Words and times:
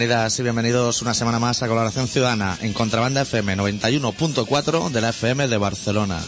Bienvenidas 0.00 0.38
y 0.38 0.42
bienvenidos 0.42 1.02
una 1.02 1.12
semana 1.12 1.38
más 1.38 1.62
a 1.62 1.68
Colaboración 1.68 2.08
Ciudadana 2.08 2.56
en 2.62 2.72
Contrabanda 2.72 3.20
FM 3.20 3.54
91.4 3.58 4.88
de 4.88 5.00
la 5.02 5.10
FM 5.10 5.46
de 5.46 5.58
Barcelona. 5.58 6.18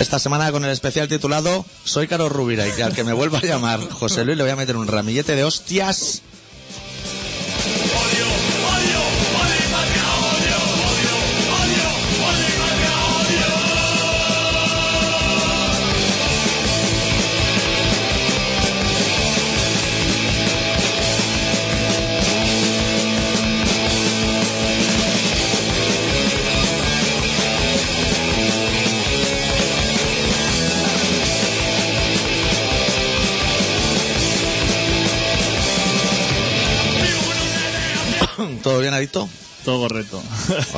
Esta 0.00 0.18
semana 0.18 0.50
con 0.52 0.64
el 0.64 0.70
especial 0.70 1.06
titulado 1.06 1.66
Soy 1.84 2.08
Caro 2.08 2.30
Rubira 2.30 2.66
y 2.66 2.72
que 2.72 2.82
al 2.82 2.94
que 2.94 3.04
me 3.04 3.12
vuelva 3.12 3.40
a 3.40 3.42
llamar 3.42 3.86
José 3.90 4.24
Luis 4.24 4.38
le 4.38 4.44
voy 4.44 4.52
a 4.52 4.56
meter 4.56 4.78
un 4.78 4.86
ramillete 4.86 5.36
de 5.36 5.44
hostias. 5.44 6.22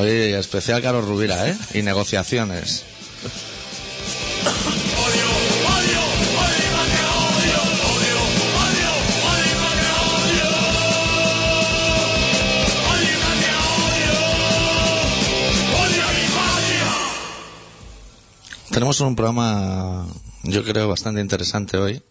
Oye, 0.09 0.39
especial 0.39 0.81
Caro 0.81 1.03
Rubira, 1.03 1.47
¿eh? 1.51 1.59
Y 1.75 1.83
negociaciones. 1.83 2.83
Tenemos 18.70 19.01
un 19.01 19.14
programa, 19.14 20.06
yo 20.45 20.64
creo, 20.64 20.89
bastante 20.89 21.20
interesante 21.20 21.77
hoy. 21.77 22.03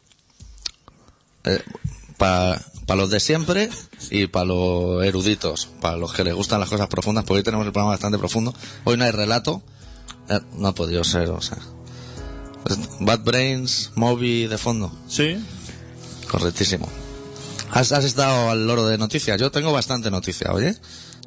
Para 2.17 2.61
los 2.95 3.09
de 3.09 3.19
siempre 3.19 3.69
y 4.09 4.27
para 4.27 4.45
los 4.45 5.03
eruditos, 5.03 5.69
para 5.81 5.97
los 5.97 6.13
que 6.13 6.23
les 6.23 6.33
gustan 6.33 6.59
las 6.59 6.69
cosas 6.69 6.87
profundas, 6.87 7.23
porque 7.23 7.39
hoy 7.39 7.43
tenemos 7.43 7.65
el 7.65 7.71
programa 7.71 7.91
bastante 7.91 8.17
profundo. 8.17 8.53
Hoy 8.83 8.97
no 8.97 9.05
hay 9.05 9.11
relato, 9.11 9.61
eh, 10.29 10.39
no 10.53 10.69
ha 10.69 10.75
podido 10.75 11.03
ser, 11.03 11.29
o 11.29 11.41
sea. 11.41 11.57
Bad 12.99 13.19
Brains, 13.21 13.91
Moby 13.95 14.47
de 14.47 14.57
fondo. 14.57 14.91
Sí. 15.07 15.37
Correctísimo. 16.29 16.89
¿Has, 17.71 17.91
has 17.91 18.03
estado 18.03 18.49
al 18.49 18.67
loro 18.67 18.85
de 18.87 18.97
noticias? 18.97 19.39
Yo 19.39 19.51
tengo 19.51 19.71
bastante 19.71 20.11
noticia, 20.11 20.51
oye. 20.51 20.75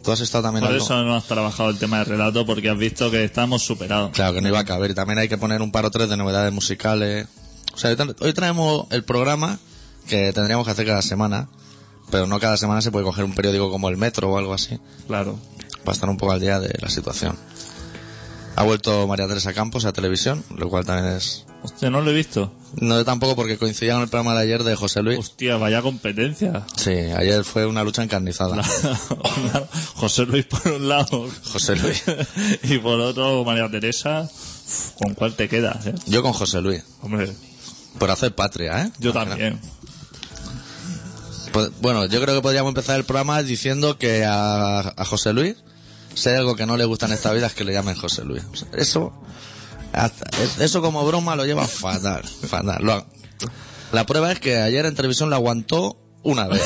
Tú 0.03 0.13
has 0.13 0.21
estado 0.21 0.45
también 0.45 0.65
Por 0.65 0.75
eso 0.75 1.03
no 1.05 1.15
has 1.15 1.25
trabajado 1.25 1.69
el 1.69 1.79
tema 1.79 1.99
de 1.99 2.05
relato, 2.05 2.47
porque 2.47 2.71
has 2.71 2.79
visto 2.79 3.11
que 3.11 3.23
estamos 3.23 3.63
superados. 3.63 4.13
Claro, 4.13 4.35
que 4.35 4.41
no 4.41 4.49
iba 4.49 4.59
a 4.59 4.65
caber. 4.65 4.91
Y 4.91 4.95
también 4.95 5.19
hay 5.19 5.29
que 5.29 5.37
poner 5.37 5.61
un 5.61 5.73
par 5.73 5.85
o 5.85 5.91
tres 5.91 6.09
de 6.09 6.17
novedades 6.17 6.53
musicales. 6.53 7.27
O 7.75 7.79
sea, 7.79 7.95
hoy 8.21 8.33
traemos 8.33 8.87
el 8.91 9.05
programa 9.05 9.59
que 10.09 10.33
tendríamos 10.33 10.65
que 10.67 10.73
hacer 10.73 10.87
cada 10.87 11.03
semana, 11.03 11.49
pero 12.11 12.27
no 12.27 12.41
cada 12.41 12.57
semana 12.57 12.81
se 12.83 12.91
puede 12.91 13.05
coger 13.05 13.25
un 13.25 13.35
periódico 13.35 13.71
como 13.71 13.89
el 13.89 13.97
Metro 13.97 14.31
o 14.31 14.39
algo 14.39 14.55
así, 14.55 14.79
Claro. 15.07 15.39
para 15.85 15.93
estar 15.95 16.09
un 16.09 16.17
poco 16.17 16.33
al 16.33 16.41
día 16.41 16.59
de 16.61 16.77
la 16.81 16.89
situación. 16.89 17.37
Ha 18.57 18.65
vuelto 18.65 19.07
María 19.07 19.27
Teresa 19.29 19.55
Campos 19.55 19.85
a 19.85 19.93
televisión, 19.93 20.45
lo 20.57 20.69
cual 20.69 20.85
también 20.85 21.15
es... 21.17 21.47
Hostia, 21.63 21.89
no 21.91 22.01
lo 22.01 22.11
he 22.11 22.15
visto. 22.15 22.53
No 22.81 22.97
yo 22.97 23.05
tampoco 23.05 23.37
porque 23.37 23.59
coincidía 23.59 23.93
con 23.95 24.03
el 24.03 24.09
programa 24.09 24.35
de 24.35 24.43
ayer 24.43 24.65
de 24.65 24.75
José 24.77 25.03
Luis. 25.03 25.19
Hostia, 25.19 25.57
vaya 25.57 25.83
competencia. 25.83 26.65
Sí, 26.77 26.91
ayer 26.91 27.45
fue 27.45 27.67
una 27.67 27.85
lucha 27.85 28.03
encarnizada. 28.03 28.63
José 29.95 30.27
Luis 30.27 30.47
por 30.47 30.73
un 30.73 30.89
lado 30.89 31.29
José 31.53 31.77
Luis. 31.77 32.03
y 32.65 32.79
por 32.79 32.99
otro 33.01 33.45
María 33.45 33.71
Teresa. 33.71 34.29
¿Con 34.99 35.15
cuál 35.15 35.35
te 35.35 35.49
quedas, 35.49 35.87
eh? 35.87 35.95
Yo 36.07 36.23
con 36.23 36.33
José 36.33 36.61
Luis, 36.61 36.83
Hombre, 37.03 37.31
por 37.99 38.11
hacer 38.11 38.35
patria, 38.35 38.83
¿eh? 38.85 38.91
yo 38.99 39.13
también. 39.13 39.61
Pues, 41.53 41.71
bueno, 41.81 42.07
yo 42.07 42.21
creo 42.23 42.35
que 42.37 42.43
podríamos 42.43 42.71
empezar 42.71 42.97
el 42.97 43.05
programa 43.05 43.43
diciendo 43.43 43.99
que 43.99 44.25
a, 44.27 44.95
José 45.07 45.33
Luis, 45.33 45.57
si 46.15 46.29
hay 46.29 46.37
algo 46.37 46.55
que 46.57 46.67
no 46.67 46.77
le 46.77 46.85
gusta 46.85 47.07
en 47.07 47.13
esta 47.13 47.33
vida 47.33 47.47
es 47.47 47.55
que 47.55 47.65
le 47.65 47.73
llamen 47.73 47.97
José 47.97 48.25
Luis. 48.25 48.43
Eso, 48.73 49.13
hasta- 49.93 50.29
eso 50.65 50.81
como 50.83 51.05
broma 51.07 51.35
lo 51.37 51.45
lleva 51.45 51.67
fatal, 51.67 52.23
fatal. 52.25 52.85
Lo- 52.85 53.05
la 53.93 54.07
prueba 54.07 54.31
es 54.31 54.39
que 54.39 54.59
ayer 54.59 54.87
en 54.87 54.95
televisión 54.95 55.31
la 55.31 55.37
aguantó 55.37 55.97
una 56.23 56.47
vez. 56.47 56.63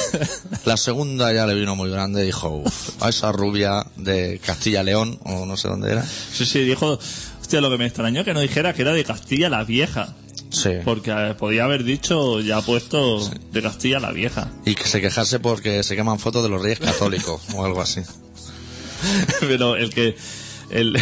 La 0.67 0.77
segunda 0.77 1.33
ya 1.33 1.47
le 1.47 1.55
vino 1.55 1.77
muy 1.77 1.89
grande 1.91 2.23
y 2.23 2.27
dijo, 2.27 2.49
"Uf, 2.65 3.03
a 3.03 3.09
esa 3.09 3.33
rubia 3.33 3.87
de 3.97 4.41
Castilla-León, 4.45 5.19
o 5.25 5.47
no 5.47 5.57
sé 5.57 5.69
dónde 5.69 5.93
era. 5.93 6.05
Sí, 6.05 6.45
sí, 6.45 6.61
dijo... 6.65 6.99
Hostia, 7.41 7.61
lo 7.61 7.71
que 7.71 7.77
me 7.79 7.85
extrañó 7.87 8.25
que 8.25 8.33
no 8.35 8.41
dijera 8.41 8.73
que 8.73 8.83
era 8.83 8.93
de 8.93 9.05
Castilla 9.05 9.49
la 9.51 9.65
Vieja. 9.65 10.15
Sí. 10.51 10.71
Porque 10.85 11.11
eh, 11.11 11.35
podía 11.35 11.65
haber 11.65 11.85
dicho, 11.85 12.41
ya 12.41 12.61
puesto, 12.61 13.29
de 13.53 13.63
Castilla 13.63 14.01
la 14.01 14.13
Vieja. 14.13 14.51
Y 14.65 14.75
que 14.75 14.87
se 14.87 15.01
quejase 15.01 15.41
porque 15.41 15.83
se 15.83 15.97
queman 15.97 16.19
fotos 16.19 16.43
de 16.43 16.49
los 16.49 16.63
reyes 16.63 16.79
católicos 16.79 17.43
o 17.55 17.65
algo 17.65 17.81
así. 17.81 18.03
Pero 19.41 19.77
el 19.77 19.91
que. 19.91 20.17
El, 20.71 20.99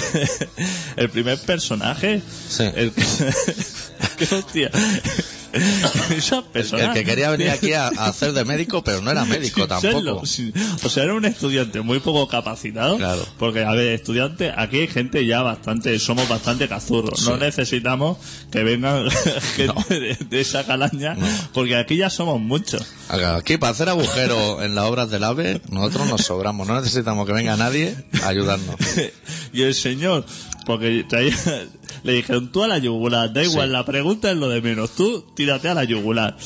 el 0.96 1.10
primer 1.10 1.38
personaje. 1.38 2.22
Sí. 2.48 2.64
El 2.74 2.92
que. 2.92 3.04
que 4.26 4.34
hostia. 4.34 4.70
Esa 6.16 6.42
persona. 6.42 6.84
El 6.86 6.92
que 6.92 7.04
quería 7.04 7.30
venir 7.30 7.50
aquí 7.50 7.72
a, 7.72 7.88
a 7.88 8.06
hacer 8.06 8.32
de 8.32 8.44
médico, 8.44 8.82
pero 8.82 9.00
no 9.02 9.10
era 9.10 9.24
médico 9.24 9.66
tampoco. 9.68 10.24
sin- 10.26 10.52
o 10.82 10.88
sea, 10.88 11.04
era 11.04 11.14
un 11.14 11.24
estudiante 11.24 11.80
muy 11.80 12.00
poco 12.00 12.26
capacitado. 12.28 12.96
Claro. 12.96 13.26
Porque, 13.38 13.64
a 13.64 13.72
ver, 13.72 13.88
estudiante, 13.94 14.52
aquí 14.56 14.78
hay 14.80 14.88
gente 14.88 15.24
ya 15.26 15.42
bastante, 15.42 15.98
somos 15.98 16.28
bastante 16.28 16.68
cazurros. 16.68 17.22
No 17.26 17.36
necesitamos 17.36 18.18
que 18.50 18.62
vengan 18.62 19.10
gente 19.56 20.00
de, 20.00 20.14
de 20.28 20.40
esa 20.40 20.64
calaña, 20.64 21.16
porque 21.52 21.76
aquí 21.76 21.96
ya 21.96 22.10
somos 22.10 22.40
muchos. 22.40 22.82
Aquí 23.08 23.58
para 23.58 23.72
hacer 23.72 23.88
agujero 23.88 24.62
en 24.62 24.74
las 24.74 24.84
obras 24.86 25.10
del 25.10 25.24
AVE, 25.24 25.60
nosotros 25.70 26.08
nos 26.08 26.22
sobramos. 26.22 26.66
No 26.66 26.80
necesitamos 26.80 27.26
que 27.26 27.32
venga 27.32 27.56
nadie 27.56 27.94
a 28.22 28.28
ayudarnos. 28.28 28.76
y 29.52 29.62
el 29.62 29.74
señor, 29.74 30.24
porque 30.64 31.04
traía, 31.08 31.36
le 32.02 32.12
dijeron 32.14 32.50
tú 32.52 32.62
a 32.64 32.68
la 32.68 32.78
yugular, 32.78 33.32
da 33.32 33.42
igual, 33.44 33.68
Sí. 33.68 33.72
la 33.72 33.84
pregunta 33.84 34.30
es 34.30 34.36
lo 34.36 34.48
de 34.48 34.60
menos, 34.60 34.90
tú 34.90 35.24
tírate 35.34 35.68
a 35.68 35.74
la 35.74 35.84
yugular. 35.84 36.36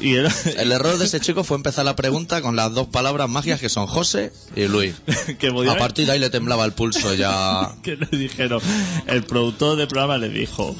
Y 0.00 0.14
El 0.56 0.72
error 0.72 0.98
de 0.98 1.04
ese 1.04 1.20
chico 1.20 1.44
fue 1.44 1.56
empezar 1.56 1.84
la 1.84 1.96
pregunta 1.96 2.42
con 2.42 2.56
las 2.56 2.72
dos 2.74 2.88
palabras 2.88 3.28
magias 3.28 3.60
que 3.60 3.68
son 3.68 3.86
José 3.86 4.32
y 4.54 4.66
Luis. 4.68 4.94
que 5.38 5.50
podía 5.52 5.72
A 5.72 5.78
partir 5.78 6.06
de 6.06 6.12
ahí 6.12 6.18
le 6.18 6.30
temblaba 6.30 6.64
el 6.64 6.72
pulso 6.72 7.14
ya. 7.14 7.74
que 7.82 7.96
le 7.96 8.06
dijeron, 8.18 8.60
el 9.06 9.22
productor 9.24 9.76
del 9.76 9.88
programa 9.88 10.18
le 10.18 10.28
dijo, 10.28 10.74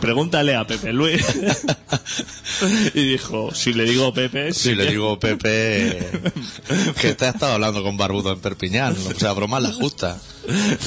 pregúntale 0.00 0.54
a 0.56 0.66
Pepe 0.66 0.92
Luis. 0.92 1.24
y 2.94 3.06
dijo, 3.12 3.54
si 3.54 3.72
le 3.72 3.84
digo 3.84 4.12
Pepe, 4.12 4.52
Si 4.52 4.74
le 4.74 4.84
que- 4.84 4.90
digo 4.90 5.18
Pepe 5.18 6.10
que 7.00 7.14
te 7.14 7.26
ha 7.26 7.30
estado 7.30 7.52
hablando 7.54 7.82
con 7.82 7.96
Barbudo 7.96 8.32
en 8.32 8.40
Perpiñán. 8.40 8.96
O 9.14 9.18
sea, 9.18 9.32
broma 9.32 9.60
la 9.60 9.72
justa. 9.72 10.18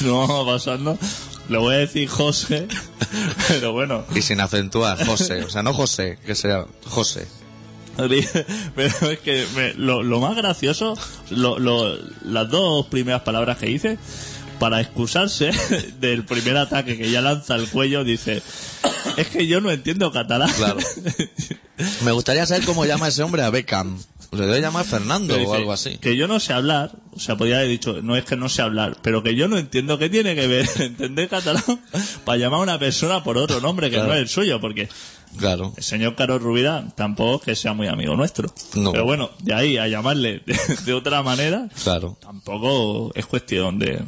no 0.04 0.44
pasando, 0.46 0.98
le 1.48 1.58
voy 1.58 1.74
a 1.74 1.78
decir 1.78 2.08
José, 2.08 2.66
pero 3.48 3.72
bueno. 3.72 4.04
Y 4.14 4.22
sin 4.22 4.40
acentuar, 4.40 5.04
José. 5.06 5.42
O 5.44 5.50
sea, 5.50 5.62
no 5.62 5.72
José, 5.74 6.18
que 6.24 6.34
sea 6.34 6.66
José. 6.86 7.26
Pero 8.74 9.10
es 9.10 9.18
que 9.18 9.46
me- 9.54 9.74
lo, 9.74 10.02
lo 10.02 10.18
más 10.18 10.34
gracioso, 10.34 10.96
lo, 11.28 11.58
lo- 11.58 11.94
las 12.24 12.48
dos 12.48 12.86
primeras 12.86 13.20
palabras 13.20 13.58
que 13.58 13.68
hice, 13.70 13.98
para 14.58 14.80
excusarse 14.80 15.50
del 16.00 16.24
primer 16.24 16.56
ataque 16.56 16.96
que 16.96 17.10
ya 17.10 17.20
lanza 17.20 17.52
al 17.54 17.68
cuello, 17.68 18.02
dice, 18.02 18.40
es 19.18 19.26
que 19.28 19.46
yo 19.46 19.60
no 19.60 19.70
entiendo 19.70 20.10
catalán. 20.10 20.50
Claro. 20.56 20.78
Me 22.02 22.12
gustaría 22.12 22.46
saber 22.46 22.64
cómo 22.64 22.86
llama 22.86 23.08
ese 23.08 23.22
hombre 23.24 23.42
a 23.42 23.50
Beckham. 23.50 23.98
Se 24.32 24.38
debe 24.38 24.60
llamar 24.62 24.84
Fernando 24.86 25.36
o 25.36 25.54
algo 25.54 25.72
así. 25.72 25.98
Que 25.98 26.16
yo 26.16 26.26
no 26.26 26.40
sé 26.40 26.52
hablar, 26.54 26.92
o 27.14 27.20
sea, 27.20 27.36
podría 27.36 27.56
haber 27.58 27.68
dicho, 27.68 28.00
no 28.02 28.16
es 28.16 28.24
que 28.24 28.34
no 28.36 28.48
sé 28.48 28.62
hablar, 28.62 28.96
pero 29.02 29.22
que 29.22 29.34
yo 29.34 29.46
no 29.46 29.58
entiendo 29.58 29.98
qué 29.98 30.08
tiene 30.08 30.34
que 30.34 30.46
ver 30.46 30.66
entender 30.78 31.28
catalán 31.28 31.62
para 32.24 32.38
llamar 32.38 32.60
a 32.60 32.62
una 32.62 32.78
persona 32.78 33.22
por 33.22 33.36
otro 33.36 33.60
nombre 33.60 33.90
que 33.90 33.96
Claro. 33.96 34.08
no 34.08 34.14
es 34.14 34.20
el 34.22 34.28
suyo, 34.28 34.60
porque 34.60 34.88
Claro. 35.38 35.74
el 35.76 35.82
señor 35.82 36.14
Carlos 36.16 36.40
Rubira 36.42 36.86
tampoco 36.94 37.36
es 37.36 37.42
que 37.42 37.56
sea 37.56 37.74
muy 37.74 37.88
amigo 37.88 38.16
nuestro. 38.16 38.52
No. 38.74 38.92
Pero 38.92 39.04
bueno, 39.04 39.30
de 39.40 39.54
ahí 39.54 39.76
a 39.76 39.86
llamarle 39.88 40.42
de, 40.46 40.58
de 40.84 40.94
otra 40.94 41.22
manera, 41.22 41.68
Claro. 41.84 42.16
tampoco 42.20 43.12
es 43.14 43.26
cuestión 43.26 43.78
de... 43.78 44.02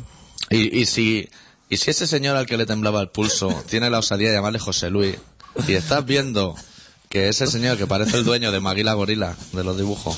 Y, 0.51 0.81
y 0.81 0.87
si 0.87 1.29
y 1.71 1.77
si 1.79 1.91
ese 1.91 2.07
señor 2.07 2.37
al 2.37 2.45
que 2.47 2.57
le 2.59 2.67
temblaba 2.67 3.01
el 3.01 3.09
pulso 3.09 3.49
tiene 3.69 3.89
la 3.91 3.99
osadía 3.99 4.29
de 4.31 4.37
llamarle 4.37 4.59
José 4.59 4.91
Luis 4.91 5.17
y 5.69 5.73
estás 5.73 6.05
viendo 6.05 6.55
que 7.15 7.29
ese 7.29 7.47
señor 7.47 7.79
que 7.79 7.87
parece 7.87 8.17
el 8.17 8.25
dueño 8.25 8.51
de 8.51 8.59
Maguila 8.59 8.93
Gorila 8.95 9.37
de 9.53 9.63
los 9.63 9.77
dibujos 9.77 10.17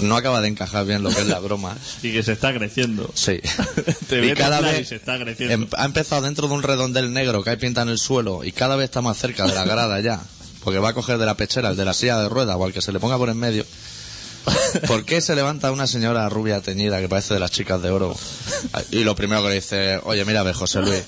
no 0.00 0.14
acaba 0.14 0.42
de 0.42 0.48
encajar 0.48 0.84
bien 0.84 1.02
lo 1.02 1.08
que 1.08 1.22
es 1.22 1.26
la 1.26 1.38
broma. 1.38 1.74
Y 2.02 2.12
que 2.12 2.22
se 2.22 2.32
está 2.32 2.52
creciendo. 2.52 3.10
Sí. 3.14 3.40
Te 4.10 4.26
y 4.26 4.34
cada 4.34 4.60
y 4.60 4.64
vez 4.64 4.88
se 4.88 4.96
está 4.96 5.18
creciendo. 5.18 5.54
em- 5.54 5.66
ha 5.74 5.86
empezado 5.86 6.20
dentro 6.20 6.46
de 6.46 6.52
un 6.52 6.62
redondel 6.62 7.14
negro 7.14 7.42
que 7.42 7.48
hay 7.48 7.56
pinta 7.56 7.80
en 7.80 7.88
el 7.88 7.98
suelo 7.98 8.44
y 8.44 8.52
cada 8.52 8.76
vez 8.76 8.84
está 8.84 9.00
más 9.00 9.16
cerca 9.16 9.46
de 9.46 9.54
la 9.54 9.64
grada 9.72 9.98
ya. 10.00 10.20
Porque 10.62 10.78
va 10.80 10.90
a 10.90 10.94
coger 10.94 11.16
de 11.16 11.24
la 11.24 11.34
pechera, 11.36 11.70
el 11.70 11.76
de 11.76 11.84
la 11.86 11.94
silla 11.94 12.18
de 12.18 12.28
ruedas 12.28 12.56
o 12.58 12.64
al 12.66 12.74
que 12.74 12.82
se 12.82 12.92
le 12.92 13.00
ponga 13.00 13.16
por 13.16 13.30
en 13.30 13.38
medio. 13.38 13.64
¿Por 14.86 15.06
qué 15.06 15.22
se 15.22 15.34
levanta 15.34 15.72
una 15.72 15.86
señora 15.86 16.28
rubia 16.28 16.60
teñida 16.60 17.00
que 17.00 17.08
parece 17.08 17.32
de 17.32 17.40
las 17.40 17.50
chicas 17.52 17.80
de 17.80 17.88
oro? 17.88 18.14
Y 18.90 19.02
lo 19.04 19.14
primero 19.14 19.42
que 19.42 19.48
le 19.48 19.54
dice, 19.54 19.98
oye, 20.04 20.26
mira, 20.26 20.40
a 20.40 20.42
ver, 20.42 20.54
José 20.54 20.80
Luis. 20.82 21.02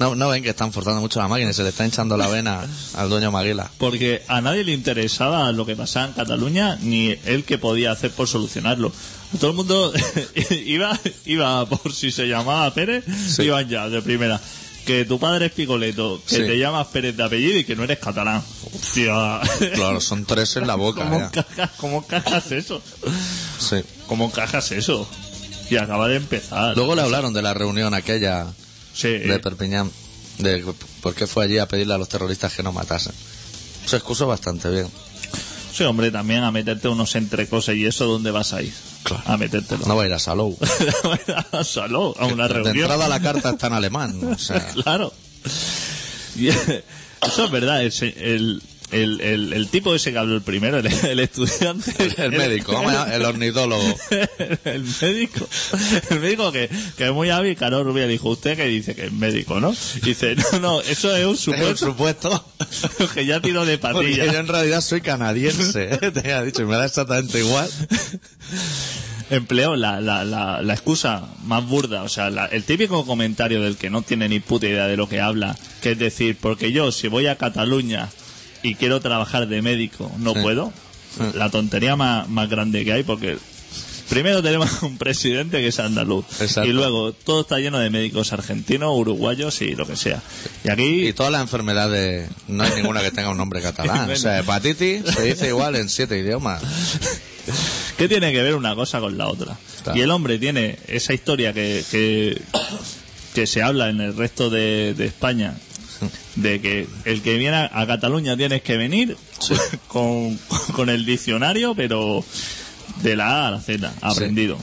No, 0.00 0.14
no 0.14 0.28
ven 0.30 0.42
que 0.42 0.48
están 0.48 0.72
forzando 0.72 1.00
mucho 1.00 1.20
la 1.20 1.28
máquina 1.28 1.50
y 1.50 1.54
se 1.54 1.62
le 1.62 1.68
está 1.68 1.84
hinchando 1.84 2.16
la 2.16 2.26
vena 2.26 2.66
al 2.94 3.10
dueño 3.10 3.30
Maguila. 3.30 3.70
Porque 3.76 4.22
a 4.28 4.40
nadie 4.40 4.64
le 4.64 4.72
interesaba 4.72 5.52
lo 5.52 5.66
que 5.66 5.76
pasaba 5.76 6.06
en 6.06 6.12
Cataluña 6.14 6.76
ni 6.80 7.14
él 7.26 7.44
que 7.44 7.58
podía 7.58 7.92
hacer 7.92 8.10
por 8.10 8.26
solucionarlo. 8.26 8.90
Todo 9.38 9.50
el 9.50 9.56
mundo 9.58 9.92
iba, 10.64 10.98
iba 11.26 11.66
por 11.66 11.92
si 11.92 12.10
se 12.10 12.26
llamaba 12.26 12.72
Pérez, 12.72 13.04
Sí. 13.28 13.42
iban 13.42 13.68
ya 13.68 13.88
de 13.90 14.00
primera. 14.00 14.40
Que 14.86 15.04
tu 15.04 15.20
padre 15.20 15.46
es 15.46 15.52
Picoleto, 15.52 16.22
que 16.26 16.36
Sí. 16.36 16.42
te 16.42 16.58
llamas 16.58 16.86
Pérez 16.86 17.14
de 17.14 17.22
apellido 17.22 17.58
y 17.58 17.64
que 17.64 17.76
no 17.76 17.84
eres 17.84 17.98
catalán. 17.98 18.42
Hostia. 18.74 19.38
Claro, 19.74 20.00
son 20.00 20.24
tres 20.24 20.56
en 20.56 20.66
la 20.66 20.74
boca. 20.76 21.02
¿Cómo 21.04 21.20
encajas, 21.20 21.70
¿Cómo 21.76 21.98
encajas 21.98 22.50
eso? 22.52 22.80
Sí. 23.58 23.76
¿Cómo 24.06 24.24
encajas 24.24 24.72
eso? 24.72 25.06
Y 25.68 25.76
acaba 25.76 26.08
de 26.08 26.16
empezar. 26.16 26.74
Luego 26.74 26.94
le 26.94 27.02
hablaron 27.02 27.34
de 27.34 27.42
la 27.42 27.52
reunión 27.52 27.92
aquella 27.92 28.46
Sí. 28.94 29.08
de 29.08 29.38
Perpiñán, 29.38 29.90
de 30.38 30.64
por 31.00 31.14
qué 31.14 31.26
fue 31.26 31.44
allí 31.44 31.58
a 31.58 31.66
pedirle 31.66 31.94
a 31.94 31.98
los 31.98 32.08
terroristas 32.08 32.52
que 32.54 32.62
no 32.62 32.72
matasen. 32.72 33.12
Se 33.86 33.96
excusó 33.96 34.26
bastante 34.26 34.68
bien. 34.70 34.86
Sí, 35.72 35.84
hombre, 35.84 36.10
también 36.10 36.42
a 36.42 36.50
meterte 36.50 36.88
unos 36.88 37.14
entrecoses 37.14 37.76
y 37.76 37.86
eso, 37.86 38.06
¿dónde 38.06 38.30
vas 38.30 38.52
a 38.52 38.62
ir? 38.62 38.72
Claro. 39.04 39.22
A 39.26 39.36
metértelo. 39.36 39.86
No 39.86 39.96
va 39.96 40.02
a 40.02 40.06
ir 40.06 40.12
a 40.12 40.18
Salou. 40.18 40.58
Solo, 41.64 42.14
a 42.18 42.26
una 42.26 42.48
De 42.48 42.54
reunión. 42.54 42.76
entrada 42.76 43.08
la 43.08 43.20
carta 43.20 43.50
está 43.50 43.68
en 43.68 43.72
alemán. 43.74 44.20
O 44.24 44.38
sea, 44.38 44.66
Claro. 44.68 45.12
Y, 46.36 46.48
eso 46.48 47.44
es 47.44 47.50
verdad. 47.50 47.82
El, 47.82 48.62
el, 48.92 49.20
el- 49.20 49.52
el 49.52 49.68
tipo 49.68 49.94
ese 49.94 50.12
que 50.12 50.18
habló 50.18 50.34
el 50.36 50.42
primero, 50.42 50.78
el, 50.78 50.86
el 50.86 51.20
estudiante. 51.20 51.92
el 52.18 52.32
médico, 52.32 52.80
el 53.12 53.24
ornitólogo. 53.24 53.96
el 54.64 54.84
médico. 55.00 55.48
El 56.10 56.20
médico 56.20 56.52
que, 56.52 56.68
que 56.96 57.06
es 57.06 57.12
muy 57.12 57.30
hábil, 57.30 57.56
Caro 57.56 57.82
Rubia 57.84 58.06
dijo, 58.06 58.28
usted 58.30 58.56
que 58.56 58.66
dice 58.66 58.94
que 58.94 59.06
es 59.06 59.12
médico, 59.12 59.60
¿no? 59.60 59.74
Dice, 60.02 60.36
no, 60.52 60.58
no, 60.60 60.80
eso 60.82 61.14
es 61.14 61.24
un 61.26 61.30
Es 61.54 61.62
un 61.62 61.76
supuesto 61.76 61.86
supuesto. 61.86 62.44
que 63.14 63.26
ya 63.26 63.40
tiró 63.40 63.64
de 63.64 63.78
Porque 63.78 64.12
yo 64.14 64.18
patilla. 64.24 64.40
en 64.40 64.46
realidad 64.48 64.80
soy 64.80 65.00
canadiense. 65.00 65.94
¿eh? 65.94 66.10
Te 66.10 66.20
había 66.20 66.42
dicho, 66.42 66.62
y 66.62 66.66
me 66.66 66.76
da 66.76 66.86
exactamente 66.86 67.38
igual. 67.40 67.68
Empleó 69.30 69.76
la, 69.76 70.00
la, 70.00 70.24
la, 70.24 70.60
la 70.60 70.72
excusa 70.72 71.28
más 71.44 71.64
burda, 71.64 72.02
o 72.02 72.08
sea, 72.08 72.30
la- 72.30 72.46
el 72.46 72.64
típico 72.64 73.06
comentario 73.06 73.60
del 73.62 73.76
que 73.76 73.88
no 73.88 74.02
tiene 74.02 74.28
ni 74.28 74.40
puta 74.40 74.66
idea 74.66 74.88
de 74.88 74.96
lo 74.96 75.08
que 75.08 75.20
habla, 75.20 75.56
que 75.80 75.92
es 75.92 75.98
decir, 76.00 76.36
porque 76.40 76.72
yo 76.72 76.90
si 76.90 77.06
voy 77.06 77.28
a 77.28 77.36
Cataluña 77.36 78.08
y 78.62 78.74
quiero 78.74 79.00
trabajar 79.00 79.46
de 79.48 79.62
médico, 79.62 80.10
no 80.18 80.34
Sí. 80.34 80.40
puedo. 80.42 80.72
La 81.34 81.50
tontería 81.50 81.96
más, 81.96 82.28
más 82.28 82.48
grande 82.48 82.84
que 82.84 82.92
hay, 82.92 83.02
porque 83.02 83.36
primero 84.08 84.42
tenemos 84.42 84.70
un 84.82 84.96
presidente 84.96 85.58
que 85.58 85.68
es 85.68 85.78
andaluz, 85.80 86.24
Exacto. 86.40 86.68
y 86.68 86.72
luego 86.72 87.12
todo 87.12 87.40
está 87.42 87.58
lleno 87.58 87.78
de 87.78 87.90
médicos 87.90 88.32
argentinos, 88.32 88.90
uruguayos 88.94 89.60
y 89.62 89.74
lo 89.74 89.86
que 89.86 89.96
sea. 89.96 90.20
Y 90.64 90.70
aquí 90.70 91.08
Y 91.08 91.12
todas 91.12 91.32
las 91.32 91.40
enfermedades, 91.42 92.28
no 92.48 92.62
hay 92.62 92.70
ninguna 92.76 93.02
que 93.02 93.10
tenga 93.10 93.30
un 93.30 93.36
nombre 93.38 93.60
catalán. 93.60 94.08
O 94.12 94.16
sea, 94.16 94.38
hepatitis 94.38 95.02
se 95.04 95.22
dice 95.24 95.48
igual 95.48 95.74
en 95.76 95.88
siete 95.88 96.16
idiomas. 96.18 96.62
¿Qué 97.96 98.08
tiene 98.08 98.32
que 98.32 98.42
ver 98.42 98.54
una 98.54 98.74
cosa 98.74 99.00
con 99.00 99.18
la 99.18 99.26
otra? 99.28 99.56
Y 99.94 100.00
el 100.00 100.10
hombre 100.10 100.38
tiene 100.38 100.78
esa 100.86 101.12
historia 101.12 101.52
que, 101.52 101.82
que, 101.90 102.40
que 103.34 103.46
se 103.46 103.62
habla 103.62 103.88
en 103.88 104.00
el 104.00 104.16
resto 104.16 104.48
de, 104.50 104.94
de 104.94 105.06
España, 105.06 105.54
de 106.36 106.60
que 106.60 106.86
el 107.04 107.22
que 107.22 107.36
viene 107.36 107.68
a 107.72 107.86
Cataluña 107.86 108.36
tienes 108.36 108.62
que 108.62 108.76
venir 108.76 109.16
con, 109.88 110.38
con 110.74 110.88
el 110.88 111.04
diccionario, 111.04 111.74
pero 111.74 112.24
de 113.02 113.16
la 113.16 113.44
A 113.44 113.48
a 113.48 113.50
la 113.52 113.60
Z, 113.60 113.92
aprendido. 114.00 114.58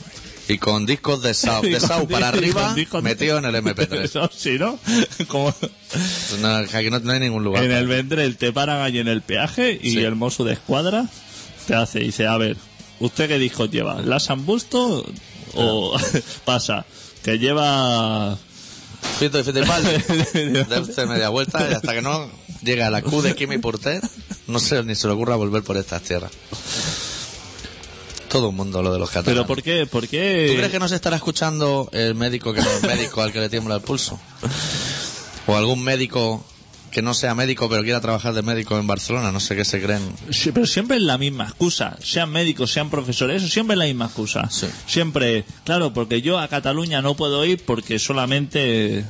Y 0.49 0.59
con 0.59 0.85
discos 0.85 1.21
de 1.23 1.33
Sau, 1.33 1.65
Y 1.65 1.71
de 1.71 1.79
Sau 1.81 2.07
para 2.07 2.29
arriba, 2.29 2.73
metido 3.03 3.37
en 3.37 3.45
el 3.45 3.55
MP3. 3.55 3.93
Eso 4.03 4.29
sí, 4.33 4.57
¿no? 4.57 4.79
Como 5.27 5.53
No, 6.41 6.65
que 6.67 6.77
aquí 6.77 6.89
no, 6.89 6.99
no 6.99 7.11
hay 7.11 7.19
ningún 7.19 7.43
lugar. 7.43 7.63
en 7.63 7.71
el 7.71 7.87
Vendrell 7.87 8.37
te 8.37 8.53
paran 8.53 8.81
allí 8.81 8.99
en 8.99 9.07
el 9.09 9.21
peaje 9.21 9.77
y 9.81 9.91
Sí. 9.91 9.97
el 9.99 10.15
mozo 10.15 10.43
de 10.45 10.53
escuadra 10.53 11.05
te 11.67 11.75
hace, 11.75 11.99
dice, 11.99 12.27
a 12.27 12.37
ver, 12.37 12.55
¿usted 13.01 13.27
qué 13.27 13.37
discos 13.39 13.69
lleva? 13.71 14.01
¿Las 14.01 14.29
han 14.29 14.45
busto 14.45 15.05
o 15.53 15.99
pasa? 16.45 16.85
Que 17.23 17.39
lleva 17.39 18.37
Fito 19.17 19.39
y 19.39 19.43
Fitipaldi. 19.43 20.63
Darse 20.69 21.05
media 21.05 21.29
vuelta 21.29 21.67
y 21.69 21.73
hasta 21.73 21.93
que 21.93 22.01
no 22.01 22.29
llega 22.61 22.87
a 22.87 22.89
la 22.89 23.01
Q 23.01 23.21
de 23.21 23.35
Kimi 23.35 23.57
Porter, 23.57 24.01
no 24.47 24.59
sé 24.59 24.83
ni 24.83 24.95
se 24.95 25.07
le 25.07 25.13
ocurra 25.13 25.35
volver 25.35 25.63
por 25.63 25.77
estas 25.77 26.01
tierras. 26.03 26.31
Todo 28.29 28.49
un 28.49 28.55
mundo 28.55 28.83
lo 28.83 28.91
de 28.91 28.99
los 28.99 29.09
catalanes. 29.09 29.35
Pero 29.35 29.47
¿por 29.47 29.63
qué? 29.63 29.85
¿Por 29.85 30.07
qué? 30.07 30.47
¿Tú 30.49 30.57
crees 30.57 30.71
que 30.71 30.79
no 30.79 30.87
se 30.87 30.95
estará 30.95 31.15
escuchando 31.15 31.89
el 31.93 32.13
médico 32.13 32.53
que 32.53 32.61
no 32.61 32.69
es 32.69 32.83
médico 32.83 33.21
al 33.21 33.31
que 33.31 33.39
le 33.39 33.49
tiembla 33.49 33.75
el 33.75 33.81
pulso? 33.81 34.19
¿O 35.47 35.55
algún 35.55 35.81
médico 35.83 36.45
que 36.97 37.03
no 37.03 37.13
sea 37.13 37.35
médico 37.35 37.69
pero 37.69 37.83
quiera 37.83 38.01
trabajar 38.01 38.33
de 38.33 38.41
médico 38.41 38.75
en 38.79 38.87
Barcelona? 38.87 39.31
No 39.31 39.39
sé 39.39 39.55
qué 39.55 39.63
se 39.63 39.79
creen. 39.79 40.01
Sí, 40.31 40.51
pero 40.51 40.65
siempre 40.65 40.97
es 40.97 41.03
la 41.03 41.19
misma 41.19 41.43
excusa. 41.43 41.95
Sean 42.03 42.31
médicos, 42.31 42.71
sean 42.71 42.89
profesores, 42.89 43.43
eso 43.43 43.53
siempre 43.53 43.75
es 43.75 43.77
la 43.77 43.85
misma 43.85 44.05
excusa. 44.05 44.49
Sí. 44.49 44.65
Siempre, 44.87 45.45
claro, 45.63 45.93
porque 45.93 46.23
yo 46.23 46.39
a 46.39 46.47
Cataluña 46.47 47.03
no 47.03 47.13
puedo 47.15 47.45
ir 47.45 47.63
porque 47.63 47.99
solamente 47.99 49.05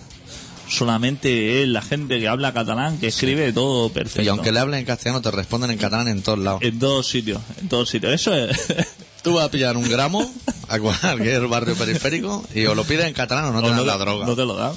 solamente 0.70 1.64
es 1.64 1.70
la 1.70 1.82
gente 1.82 2.20
que 2.20 2.28
habla 2.28 2.54
catalán 2.54 2.98
que 3.00 3.08
escribe 3.08 3.54
todo 3.54 3.88
perfecto. 3.90 4.22
Y 4.22 4.28
aunque 4.28 4.52
le 4.52 4.60
hablen 4.60 4.82
en 4.82 4.86
castellano, 4.86 5.22
te 5.22 5.32
responden 5.32 5.72
en 5.72 5.78
catalán 5.78 6.10
en 6.10 6.22
todos 6.22 6.40
lados. 6.40 6.62
En 6.64 6.78
todos 6.78 7.08
sitios, 7.08 7.42
en 7.62 7.70
todos 7.70 7.90
sitios. 7.90 8.12
Eso 8.14 8.34
es... 8.36 8.58
Tú 9.24 9.36
vas 9.36 9.46
a 9.46 9.52
pillar 9.52 9.78
un 9.78 9.90
gramo 9.90 10.30
a 10.68 10.78
cualquier 10.80 11.48
barrio 11.48 11.76
periférico 11.76 12.46
y 12.54 12.66
o 12.66 12.76
lo 12.76 12.84
pides 12.84 13.06
en 13.06 13.14
catalán 13.14 13.46
o 13.46 13.52
no 13.54 13.62
te 13.62 13.68
o 13.68 13.70
dan 13.70 13.78
no, 13.78 13.86
la 13.86 13.94
te- 13.94 14.00
droga. 14.00 14.26
no 14.26 14.36
te 14.36 14.46
lo 14.46 14.56
dan. 14.56 14.74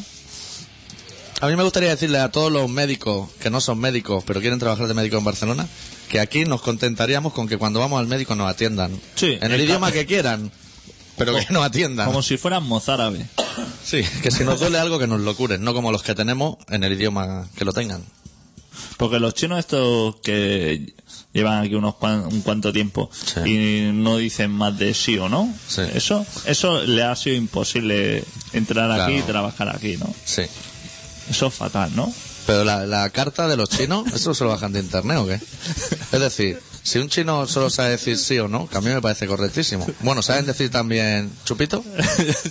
A 1.40 1.46
mí 1.46 1.56
me 1.56 1.62
gustaría 1.62 1.88
decirle 1.90 2.18
a 2.18 2.30
todos 2.30 2.52
los 2.52 2.68
médicos 2.68 3.30
que 3.40 3.48
no 3.50 3.60
son 3.60 3.78
médicos 3.78 4.22
pero 4.26 4.40
quieren 4.40 4.58
trabajar 4.58 4.86
de 4.88 4.94
médico 4.94 5.16
en 5.16 5.24
Barcelona 5.24 5.66
que 6.08 6.20
aquí 6.20 6.44
nos 6.44 6.60
contentaríamos 6.60 7.32
con 7.32 7.48
que 7.48 7.56
cuando 7.56 7.80
vamos 7.80 7.98
al 8.00 8.08
médico 8.08 8.34
nos 8.34 8.50
atiendan. 8.50 8.90
Sí, 9.14 9.38
en 9.40 9.52
el 9.52 9.60
idioma 9.60 9.92
que 9.92 10.06
quieran, 10.06 10.50
pero 11.16 11.34
que 11.36 11.46
nos 11.50 11.64
atiendan. 11.64 12.06
Como 12.06 12.20
si 12.22 12.36
fueran 12.36 12.64
mozárabes. 12.64 13.26
Sí, 13.84 14.02
que 14.22 14.30
si 14.32 14.42
nos 14.44 14.58
duele 14.58 14.78
algo 14.78 14.98
que 14.98 15.06
nos 15.06 15.20
lo 15.20 15.36
curen, 15.36 15.62
no 15.62 15.72
como 15.72 15.92
los 15.92 16.02
que 16.02 16.14
tenemos 16.16 16.56
en 16.68 16.82
el 16.82 16.94
idioma 16.94 17.48
que 17.56 17.64
lo 17.64 17.72
tengan. 17.72 18.02
Porque 18.96 19.20
los 19.20 19.34
chinos 19.34 19.60
estos 19.60 20.16
que 20.16 20.94
llevan 21.32 21.64
aquí 21.64 21.74
unos 21.76 21.94
cuan- 21.94 22.24
un 22.26 22.40
cuanto 22.42 22.72
tiempo 22.72 23.08
Sí. 23.12 23.40
y 23.48 23.92
no 23.92 24.16
dicen 24.16 24.50
más 24.50 24.76
de 24.78 24.94
sí 24.94 25.16
o 25.16 25.28
no, 25.28 25.52
Sí. 25.68 25.82
eso 25.94 26.26
eso 26.44 26.82
le 26.82 27.04
ha 27.04 27.14
sido 27.14 27.36
imposible 27.36 28.24
entrar 28.52 28.90
aquí 28.90 29.14
y 29.18 29.22
trabajar 29.22 29.68
aquí, 29.68 29.96
¿no? 29.96 30.12
Sí. 30.24 30.42
Eso 31.30 31.46
es 31.46 31.54
fatal, 31.54 31.90
¿no? 31.94 32.12
Pero 32.46 32.64
la, 32.64 32.84
la 32.86 33.08
carta 33.10 33.46
de 33.48 33.56
los 33.56 33.68
chinos, 33.70 34.12
¿eso 34.12 34.34
se 34.34 34.44
lo 34.44 34.50
bajan 34.50 34.72
de 34.72 34.80
internet 34.80 35.18
o 35.18 35.26
qué? 35.26 35.34
Es 36.12 36.20
decir, 36.20 36.60
si 36.82 36.98
un 36.98 37.08
chino 37.08 37.46
solo 37.46 37.70
sabe 37.70 37.90
decir 37.90 38.18
sí 38.18 38.38
o 38.38 38.48
no, 38.48 38.68
que 38.68 38.76
a 38.76 38.80
mí 38.80 38.88
me 38.90 39.00
parece 39.00 39.26
correctísimo. 39.26 39.86
Bueno, 40.00 40.22
¿saben 40.22 40.46
decir 40.46 40.70
también 40.70 41.30
chupito 41.44 41.84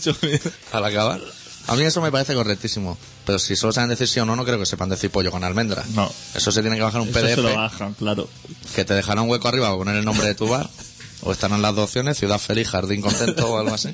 al 0.71 0.86
acabar? 0.86 1.19
A 1.67 1.75
mí 1.75 1.83
eso 1.83 2.01
me 2.01 2.12
parece 2.12 2.33
correctísimo. 2.33 2.98
Pero 3.25 3.38
si 3.38 3.55
solo 3.55 3.74
saben 3.74 3.89
decir 3.89 4.07
sí 4.07 4.19
o 4.19 4.25
no, 4.25 4.36
no 4.36 4.43
creo 4.45 4.57
que 4.57 4.65
sepan 4.65 4.89
decir 4.89 5.12
pollo 5.12 5.29
con 5.29 5.43
almendras. 5.43 5.88
No. 5.89 6.12
Eso 6.33 6.51
se 6.51 6.62
tiene 6.62 6.77
que 6.77 6.81
bajar 6.81 7.01
un 7.01 7.09
Eso 7.09 7.19
se 7.19 7.36
lo 7.36 7.50
PDF 7.50 7.55
bajan, 7.55 7.93
claro. 7.93 8.27
que 8.75 8.86
te 8.86 8.93
dejará 8.95 9.21
un 9.21 9.29
hueco 9.29 9.48
arriba 9.48 9.67
para 9.67 9.77
poner 9.77 9.95
el 9.98 10.05
nombre 10.05 10.25
de 10.27 10.33
tu 10.36 10.48
bar. 10.48 10.69
O 11.21 11.31
estarán 11.31 11.62
las 11.62 11.75
dos 11.75 11.86
opciones, 11.86 12.17
ciudad 12.17 12.39
feliz, 12.39 12.69
jardín 12.69 13.01
contento 13.01 13.51
o 13.51 13.59
algo 13.59 13.75
así. 13.75 13.89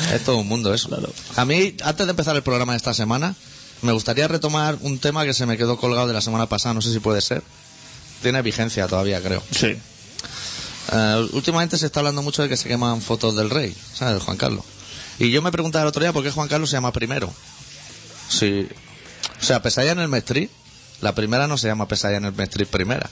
Es 0.12 0.24
todo 0.24 0.36
un 0.36 0.48
mundo 0.48 0.72
eso. 0.72 0.88
Claro. 0.88 1.12
A 1.36 1.44
mí, 1.44 1.76
antes 1.82 2.06
de 2.06 2.10
empezar 2.10 2.36
el 2.36 2.42
programa 2.42 2.72
de 2.72 2.78
esta 2.78 2.94
semana, 2.94 3.34
me 3.82 3.92
gustaría 3.92 4.28
retomar 4.28 4.78
un 4.80 4.98
tema 4.98 5.24
que 5.24 5.34
se 5.34 5.46
me 5.46 5.56
quedó 5.56 5.76
colgado 5.76 6.06
de 6.06 6.12
la 6.14 6.20
semana 6.20 6.46
pasada, 6.46 6.74
no 6.74 6.82
sé 6.82 6.92
si 6.92 7.00
puede 7.00 7.20
ser. 7.20 7.42
Tiene 8.22 8.40
vigencia 8.42 8.86
todavía, 8.86 9.20
creo. 9.20 9.42
Sí. 9.50 9.76
Eh, 10.92 11.28
últimamente 11.32 11.78
se 11.78 11.86
está 11.86 12.00
hablando 12.00 12.22
mucho 12.22 12.42
de 12.42 12.48
que 12.48 12.56
se 12.56 12.68
queman 12.68 13.00
fotos 13.02 13.34
del 13.36 13.50
rey, 13.50 13.76
¿sabes? 13.94 14.14
De 14.14 14.20
Juan 14.20 14.36
Carlos. 14.36 14.64
Y 15.18 15.30
yo 15.30 15.42
me 15.42 15.52
preguntaba 15.52 15.82
el 15.82 15.88
otro 15.88 16.02
día 16.02 16.12
por 16.12 16.22
qué 16.22 16.30
Juan 16.30 16.48
Carlos 16.48 16.70
se 16.70 16.76
llama 16.76 16.92
primero. 16.92 17.32
Sí. 18.28 18.68
O 19.40 19.44
sea, 19.44 19.62
Pesadilla 19.62 19.92
en 19.92 20.00
el 20.00 20.08
Mestrí, 20.08 20.50
la 21.00 21.14
primera 21.14 21.46
no 21.46 21.58
se 21.58 21.68
llama 21.68 21.88
Pesadilla 21.88 22.18
en 22.18 22.24
el 22.26 22.32
Mestrí 22.32 22.64
primera. 22.64 23.10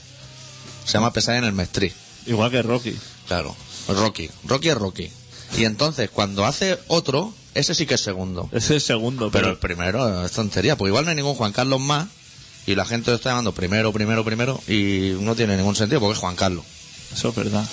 Se 0.85 0.93
llama 0.93 1.13
Pesadilla 1.13 1.39
en 1.39 1.45
el 1.45 1.53
Mestrí. 1.53 1.91
Igual 2.25 2.51
que 2.51 2.61
Rocky. 2.61 2.97
Claro. 3.27 3.55
Rocky. 3.87 4.29
Rocky 4.45 4.69
es 4.69 4.75
Rocky. 4.75 5.11
Y 5.57 5.65
entonces, 5.65 6.09
cuando 6.09 6.45
hace 6.45 6.79
otro, 6.87 7.33
ese 7.53 7.75
sí 7.75 7.85
que 7.85 7.95
es 7.95 8.01
segundo. 8.01 8.49
Es 8.51 8.69
el 8.69 8.81
segundo, 8.81 9.29
Pero 9.31 9.43
pero, 9.43 9.49
el 9.51 9.57
primero 9.57 10.25
es 10.25 10.31
tontería, 10.31 10.77
porque 10.77 10.89
igual 10.89 11.05
no 11.05 11.09
hay 11.09 11.15
ningún 11.15 11.35
Juan 11.35 11.51
Carlos 11.51 11.79
más 11.81 12.07
y 12.65 12.75
la 12.75 12.85
gente 12.85 13.11
lo 13.11 13.17
está 13.17 13.29
llamando 13.31 13.51
primero, 13.53 13.91
primero, 13.91 14.23
primero 14.23 14.61
y 14.67 15.15
no 15.19 15.35
tiene 15.35 15.57
ningún 15.57 15.75
sentido 15.75 15.99
porque 15.99 16.13
es 16.13 16.19
Juan 16.19 16.35
Carlos. 16.35 16.63
eso 17.13 17.29
es 17.29 17.35
verdad. 17.35 17.67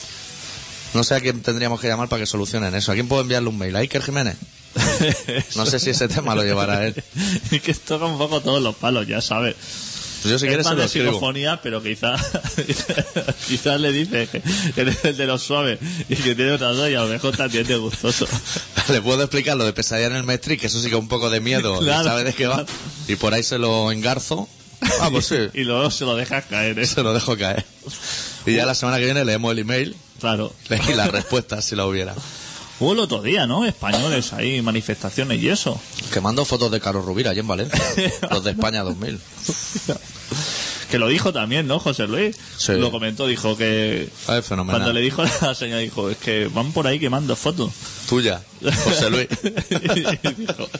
No 0.95 1.05
sé 1.05 1.15
a 1.15 1.21
quién 1.21 1.43
tendríamos 1.43 1.81
que 1.81 1.87
llamar 1.89 2.09
para 2.09 2.21
que 2.21 2.27
solucionen 2.27 2.75
eso. 2.75 2.91
¿A 2.93 2.95
quién 2.95 3.09
puedo 3.09 3.21
enviarle 3.23 3.51
un 3.51 3.59
mail? 3.59 3.77
¿A 3.77 3.81
Iker 3.81 4.03
Jiménez? 4.03 4.37
No 5.57 5.67
sé 5.67 5.79
si 5.79 5.91
ese 5.91 6.09
tema 6.09 6.35
lo 6.35 6.45
llevará 6.45 6.87
él. 6.87 7.03
y 7.51 7.61
que 7.61 7.75
toca 7.75 8.07
un 8.07 8.19
poco 8.19 8.41
todos 8.41 8.63
los 8.63 8.77
palos, 8.77 9.07
ya 9.07 9.21
sabes. 9.21 9.57
Pues 10.23 10.33
yo 10.33 10.39
si 10.39 10.47
es 10.47 10.51
quieres 10.51 10.67
más 10.67 10.75
se 10.75 10.81
de 10.83 10.89
psicofonía, 11.07 11.61
pero 11.63 11.83
quizá, 11.83 12.17
quizás 13.49 13.81
le 13.81 13.93
dice 13.93 14.29
que 14.29 14.43
eres 14.81 15.05
el 15.05 15.17
de 15.17 15.27
los 15.27 15.43
suaves 15.43 15.79
y 16.09 16.17
que 16.17 16.35
tiene 16.35 16.53
otras 16.53 16.77
dos 16.77 16.91
y 16.91 16.95
a 16.95 17.01
lo 17.03 17.09
mejor 17.09 17.37
también 17.37 17.67
te 17.67 17.77
gustoso. 17.77 18.27
Le 18.93 19.01
puedo 19.03 19.23
explicar 19.23 19.57
lo 19.57 19.65
de 19.65 19.73
pesadilla 19.73 20.09
en 20.09 20.17
el 20.17 20.25
Matrix, 20.25 20.61
que 20.61 20.67
eso 20.67 20.81
sí 20.81 20.89
que 20.89 20.95
es 20.97 21.01
un 21.01 21.09
poco 21.09 21.31
de 21.31 21.41
miedo. 21.41 21.79
Claro. 21.81 22.05
¿Sabe 22.05 22.25
de 22.25 22.33
qué 22.33 22.47
va? 22.47 22.65
Y 23.07 23.17
por 23.17 23.33
ahí 23.35 23.43
se 23.43 23.59
lo 23.59 23.93
engarzo. 23.93 24.49
Ah, 25.01 25.09
pues 25.11 25.27
sí. 25.27 25.37
Y 25.55 25.65
luego 25.65 25.91
se 25.91 26.05
lo 26.05 26.17
dejas 26.17 26.45
caer, 26.47 26.79
¿eh? 26.79 26.87
Se 26.87 27.03
lo 27.03 27.13
dejo 27.15 27.37
caer. 27.37 27.65
Y 28.47 28.55
ya 28.55 28.67
la 28.67 28.75
semana 28.75 28.99
que 28.99 29.05
viene 29.05 29.25
leemos 29.25 29.53
el 29.53 29.59
email 29.61 29.97
Claro. 30.21 30.53
y 30.89 30.95
las 30.95 31.11
respuestas 31.11 31.65
si 31.65 31.77
la 31.77 31.87
hubiera. 31.87 32.15
Hubo 32.81 32.93
el 32.93 33.01
otro 33.01 33.23
día, 33.23 33.47
¿no? 33.47 33.65
Españoles 33.65 34.33
ahí, 34.33 34.63
manifestaciones 34.63 35.43
y 35.43 35.49
eso. 35.49 35.81
Que 36.13 36.21
mando 36.21 36.45
fotos 36.45 36.71
de 36.71 36.81
Carlos 36.81 37.05
Rubira 37.05 37.33
allí 37.33 37.41
en 37.41 37.49
Valencia. 37.49 37.83
Los 38.31 38.45
de 38.45 38.53
España 38.53 38.83
2000. 38.83 39.21
Que 40.91 40.99
lo 40.99 41.09
dijo 41.09 41.35
también, 41.35 41.67
¿no, 41.67 41.79
José 41.79 42.07
Luis? 42.07 42.37
Sí. 42.57 42.73
Lo 42.73 42.91
comentó, 42.91 43.27
dijo 43.27 43.57
que... 43.59 44.09
Ay, 44.27 44.41
fenomenal. 44.41 44.81
Cuando 44.81 44.93
le 44.95 45.03
dijo 45.03 45.23
la 45.23 45.55
señora, 45.55 45.81
dijo, 45.81 46.09
es 46.09 46.17
que 46.17 46.49
van 46.49 46.73
por 46.73 46.87
ahí 46.87 46.99
quemando 46.99 47.37
fotos. 47.37 47.73
Tuya, 48.09 48.41
José 48.63 49.11
Luis. 49.11 49.29
y, 49.71 50.35
dijo, 50.41 50.71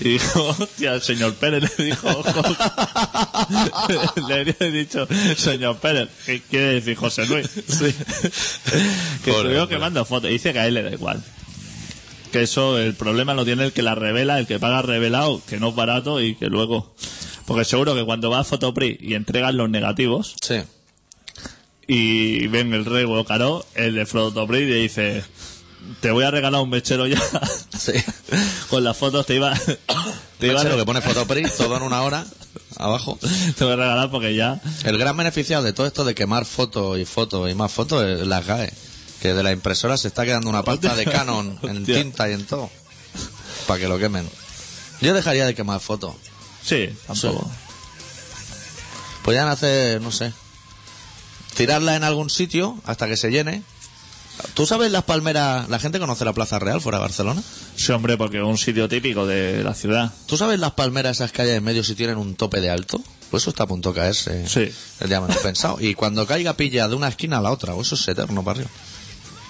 y 0.00 0.08
dijo, 0.08 0.56
hostia, 0.58 0.94
el 0.94 1.02
señor 1.02 1.34
Pérez 1.34 1.78
le 1.78 1.84
dijo, 1.84 2.08
ojo. 2.08 2.42
le 4.28 4.56
he 4.58 4.70
dicho, 4.70 5.06
señor 5.36 5.76
Pérez, 5.76 6.08
¿qué 6.24 6.40
quiere 6.40 6.74
decir 6.74 6.96
José 6.96 7.26
Luis? 7.26 7.48
que 7.48 7.62
Pobre 9.30 9.50
estuvo 9.50 9.62
hombre. 9.62 9.68
quemando 9.68 10.04
fotos. 10.06 10.30
Y 10.30 10.34
dice 10.34 10.54
que 10.54 10.58
a 10.60 10.66
él 10.66 10.72
le 10.72 10.84
da 10.84 10.90
igual. 10.90 11.22
Que 12.32 12.44
eso, 12.44 12.78
el 12.78 12.94
problema 12.94 13.34
lo 13.34 13.44
tiene 13.44 13.64
el 13.64 13.72
que 13.74 13.82
la 13.82 13.94
revela, 13.94 14.38
el 14.38 14.46
que 14.46 14.58
paga 14.58 14.80
revelado, 14.80 15.42
que 15.46 15.60
no 15.60 15.68
es 15.68 15.74
barato 15.74 16.18
y 16.22 16.34
que 16.34 16.46
luego... 16.46 16.94
Porque 17.46 17.64
seguro 17.64 17.94
que 17.94 18.04
cuando 18.04 18.30
va 18.30 18.40
a 18.40 18.44
Fotopri 18.44 18.98
y 19.00 19.14
entregan 19.14 19.56
los 19.56 19.68
negativos 19.68 20.34
Sí. 20.40 20.62
y 21.86 22.46
ven 22.48 22.72
el 22.72 22.84
rey 22.84 23.06
caro, 23.26 23.64
el 23.74 23.94
de 23.94 24.06
Fotopri 24.06 24.58
y 24.58 24.66
le 24.66 24.74
dice, 24.76 25.24
te 26.00 26.10
voy 26.10 26.24
a 26.24 26.30
regalar 26.30 26.60
un 26.62 26.70
mechero 26.70 27.06
ya. 27.06 27.20
Sí. 27.78 27.92
Con 28.70 28.84
las 28.84 28.96
fotos 28.96 29.26
te 29.26 29.34
iba, 29.34 29.52
te 30.38 30.46
iba 30.46 30.60
a, 30.60 30.62
Mechero 30.62 30.78
que 30.78 30.84
pone 30.84 31.00
Fotopri, 31.00 31.42
todo 31.56 31.76
en 31.76 31.82
una 31.82 32.02
hora, 32.02 32.24
abajo. 32.76 33.18
te 33.58 33.64
voy 33.64 33.72
a 33.72 33.76
regalar 33.76 34.10
porque 34.10 34.34
ya 34.36 34.60
El 34.84 34.98
gran 34.98 35.16
beneficiado 35.16 35.64
de 35.64 35.72
todo 35.72 35.86
esto 35.86 36.04
de 36.04 36.14
quemar 36.14 36.44
fotos 36.44 36.98
y 36.98 37.04
fotos 37.04 37.50
y 37.50 37.54
más 37.54 37.72
fotos 37.72 38.04
es 38.04 38.26
las 38.26 38.46
GAE. 38.46 38.72
Que 39.20 39.34
de 39.34 39.42
la 39.42 39.52
impresora 39.52 39.96
se 39.96 40.08
está 40.08 40.24
quedando 40.24 40.50
una 40.50 40.64
pasta 40.64 40.96
de 40.96 41.04
Canon 41.04 41.58
en 41.62 41.84
tinta 41.84 42.28
y 42.28 42.32
en 42.32 42.44
todo. 42.44 42.70
Para 43.68 43.78
que 43.80 43.86
lo 43.88 43.96
quemen. 43.98 44.28
Yo 45.00 45.14
dejaría 45.14 45.46
de 45.46 45.54
quemar 45.54 45.80
fotos. 45.80 46.14
Sí, 46.62 46.88
tampoco. 47.06 47.50
Podrían 49.22 49.48
hacer, 49.48 50.00
no 50.00 50.10
sé, 50.10 50.32
tirarla 51.54 51.96
en 51.96 52.04
algún 52.04 52.30
sitio 52.30 52.76
hasta 52.84 53.06
que 53.06 53.16
se 53.16 53.30
llene. 53.30 53.62
¿Tú 54.54 54.66
sabes 54.66 54.90
las 54.90 55.04
palmeras? 55.04 55.68
La 55.68 55.78
gente 55.78 55.98
conoce 55.98 56.24
la 56.24 56.32
Plaza 56.32 56.58
Real 56.58 56.80
fuera 56.80 56.98
de 56.98 57.02
Barcelona. 57.02 57.42
Sí, 57.76 57.92
hombre, 57.92 58.16
porque 58.16 58.38
es 58.38 58.44
un 58.44 58.58
sitio 58.58 58.88
típico 58.88 59.26
de 59.26 59.62
la 59.62 59.74
ciudad. 59.74 60.12
¿Tú 60.26 60.36
sabes 60.36 60.58
las 60.58 60.72
palmeras 60.72 61.18
esas 61.18 61.32
que 61.32 61.42
hay 61.42 61.50
en 61.50 61.62
medio 61.62 61.84
si 61.84 61.94
tienen 61.94 62.16
un 62.16 62.34
tope 62.34 62.60
de 62.60 62.70
alto? 62.70 63.00
Pues 63.30 63.44
eso 63.44 63.50
está 63.50 63.64
a 63.64 63.66
punto 63.66 63.92
de 63.92 64.00
caerse. 64.00 64.48
Sí. 64.48 64.72
El 65.00 65.08
día 65.08 65.20
menos 65.20 65.36
pensado. 65.38 65.78
Y 65.80 65.94
cuando 65.94 66.26
caiga 66.26 66.54
pilla 66.54 66.88
de 66.88 66.94
una 66.94 67.08
esquina 67.08 67.38
a 67.38 67.40
la 67.40 67.50
otra, 67.50 67.74
o 67.74 67.82
eso 67.82 67.94
es 67.94 68.08
eterno 68.08 68.42
arriba. 68.46 68.68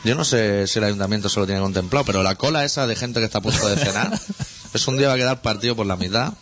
Yo 0.05 0.15
no 0.17 0.25
sé 0.25 0.67
si 0.67 0.79
el 0.79 0.85
ayuntamiento 0.85 1.29
se 1.29 1.39
lo 1.39 1.47
tiene 1.47 1.61
contemplado, 1.61 2.05
pero 2.05 2.23
la 2.23 2.35
cola 2.35 2.65
esa 2.65 2.87
de 2.87 2.97
gente 2.97 3.21
que 3.21 3.27
está 3.27 3.39
a 3.39 3.43
punto 3.43 3.69
de 3.69 3.77
cenar, 3.77 4.21
es 4.75 4.89
un 4.89 4.99
día 4.99 5.09
va 5.09 5.15
a 5.15 5.17
quedar 5.17 5.43
partido 5.43 5.77
por 5.77 5.87
la 5.87 5.97
mitad 5.97 6.35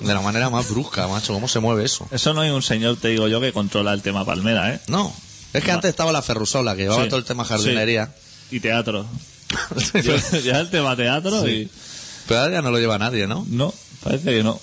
de 0.00 0.14
la 0.14 0.20
manera 0.20 0.50
más 0.50 0.68
brusca, 0.68 1.06
macho. 1.08 1.32
¿Cómo 1.34 1.48
se 1.48 1.60
mueve 1.60 1.84
eso? 1.84 2.08
Eso 2.10 2.34
no 2.34 2.40
hay 2.40 2.50
un 2.50 2.62
señor, 2.62 2.96
te 2.96 3.08
digo 3.08 3.28
yo, 3.28 3.40
que 3.40 3.52
controla 3.52 3.92
el 3.92 4.02
tema 4.02 4.24
palmera, 4.24 4.74
¿eh? 4.74 4.80
No. 4.88 5.14
Es 5.52 5.64
que 5.64 5.72
antes 5.72 5.90
estaba 5.90 6.12
la 6.12 6.22
Ferrusola, 6.22 6.76
que 6.76 6.82
llevaba 6.82 7.02
Sí. 7.04 7.08
todo 7.08 7.18
el 7.18 7.24
tema 7.24 7.44
jardinería. 7.44 8.14
Y 8.50 8.60
teatro. 8.60 9.06
ya, 10.44 10.60
el 10.60 10.70
tema 10.70 10.96
teatro 10.96 11.48
y... 11.48 11.68
Pero 12.28 12.40
ahora 12.40 12.52
ya 12.54 12.62
no 12.62 12.70
lo 12.70 12.78
lleva 12.78 12.98
nadie, 12.98 13.26
¿no? 13.26 13.44
No, 13.48 13.74
parece 14.04 14.30
que 14.30 14.42
no. 14.44 14.60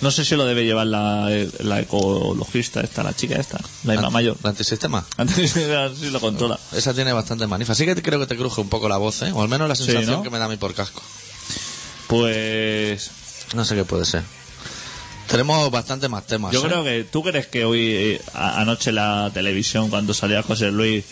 No 0.00 0.10
sé 0.10 0.24
si 0.24 0.34
lo 0.36 0.44
debe 0.44 0.64
llevar 0.64 0.86
la, 0.86 1.28
la 1.60 1.80
ecologista 1.80 2.80
esta, 2.80 3.02
la 3.02 3.14
chica 3.14 3.36
esta, 3.36 3.58
la 3.84 3.94
Ima 3.94 4.10
mayor. 4.10 4.36
¿El 4.42 4.50
antisistema? 4.50 5.04
Antes 5.16 5.52
si 5.52 6.10
lo 6.10 6.20
controla. 6.20 6.58
Esa 6.72 6.94
tiene 6.94 7.12
bastante 7.12 7.46
manifa. 7.46 7.74
Sí 7.74 7.84
que 7.84 8.00
creo 8.02 8.20
que 8.20 8.26
te 8.26 8.36
cruje 8.36 8.60
un 8.60 8.68
poco 8.68 8.88
la 8.88 8.96
voz, 8.98 9.22
¿eh? 9.22 9.32
O 9.32 9.42
al 9.42 9.48
menos 9.48 9.68
la 9.68 9.74
Sí, 9.74 9.84
sensación 9.84 10.16
¿no? 10.18 10.22
que 10.22 10.30
me 10.30 10.38
da 10.38 10.46
a 10.46 10.48
mí 10.48 10.56
por 10.56 10.72
casco. 10.74 11.02
Pues 12.06 13.10
No 13.54 13.64
sé 13.64 13.74
qué 13.74 13.84
puede 13.84 14.04
ser. 14.04 14.22
Tenemos 15.28 15.70
bastante 15.70 16.08
más 16.08 16.24
temas. 16.26 16.52
yo 16.52 16.60
¿eh? 16.64 16.68
creo 16.68 16.84
que 16.84 17.04
tú 17.04 17.22
crees 17.22 17.46
que 17.48 17.64
hoy 17.64 17.80
eh, 17.90 18.20
a- 18.34 18.60
anoche 18.60 18.92
la 18.92 19.30
televisión 19.34 19.90
cuando 19.90 20.14
salía 20.14 20.42
José 20.42 20.70
Luis 20.70 21.04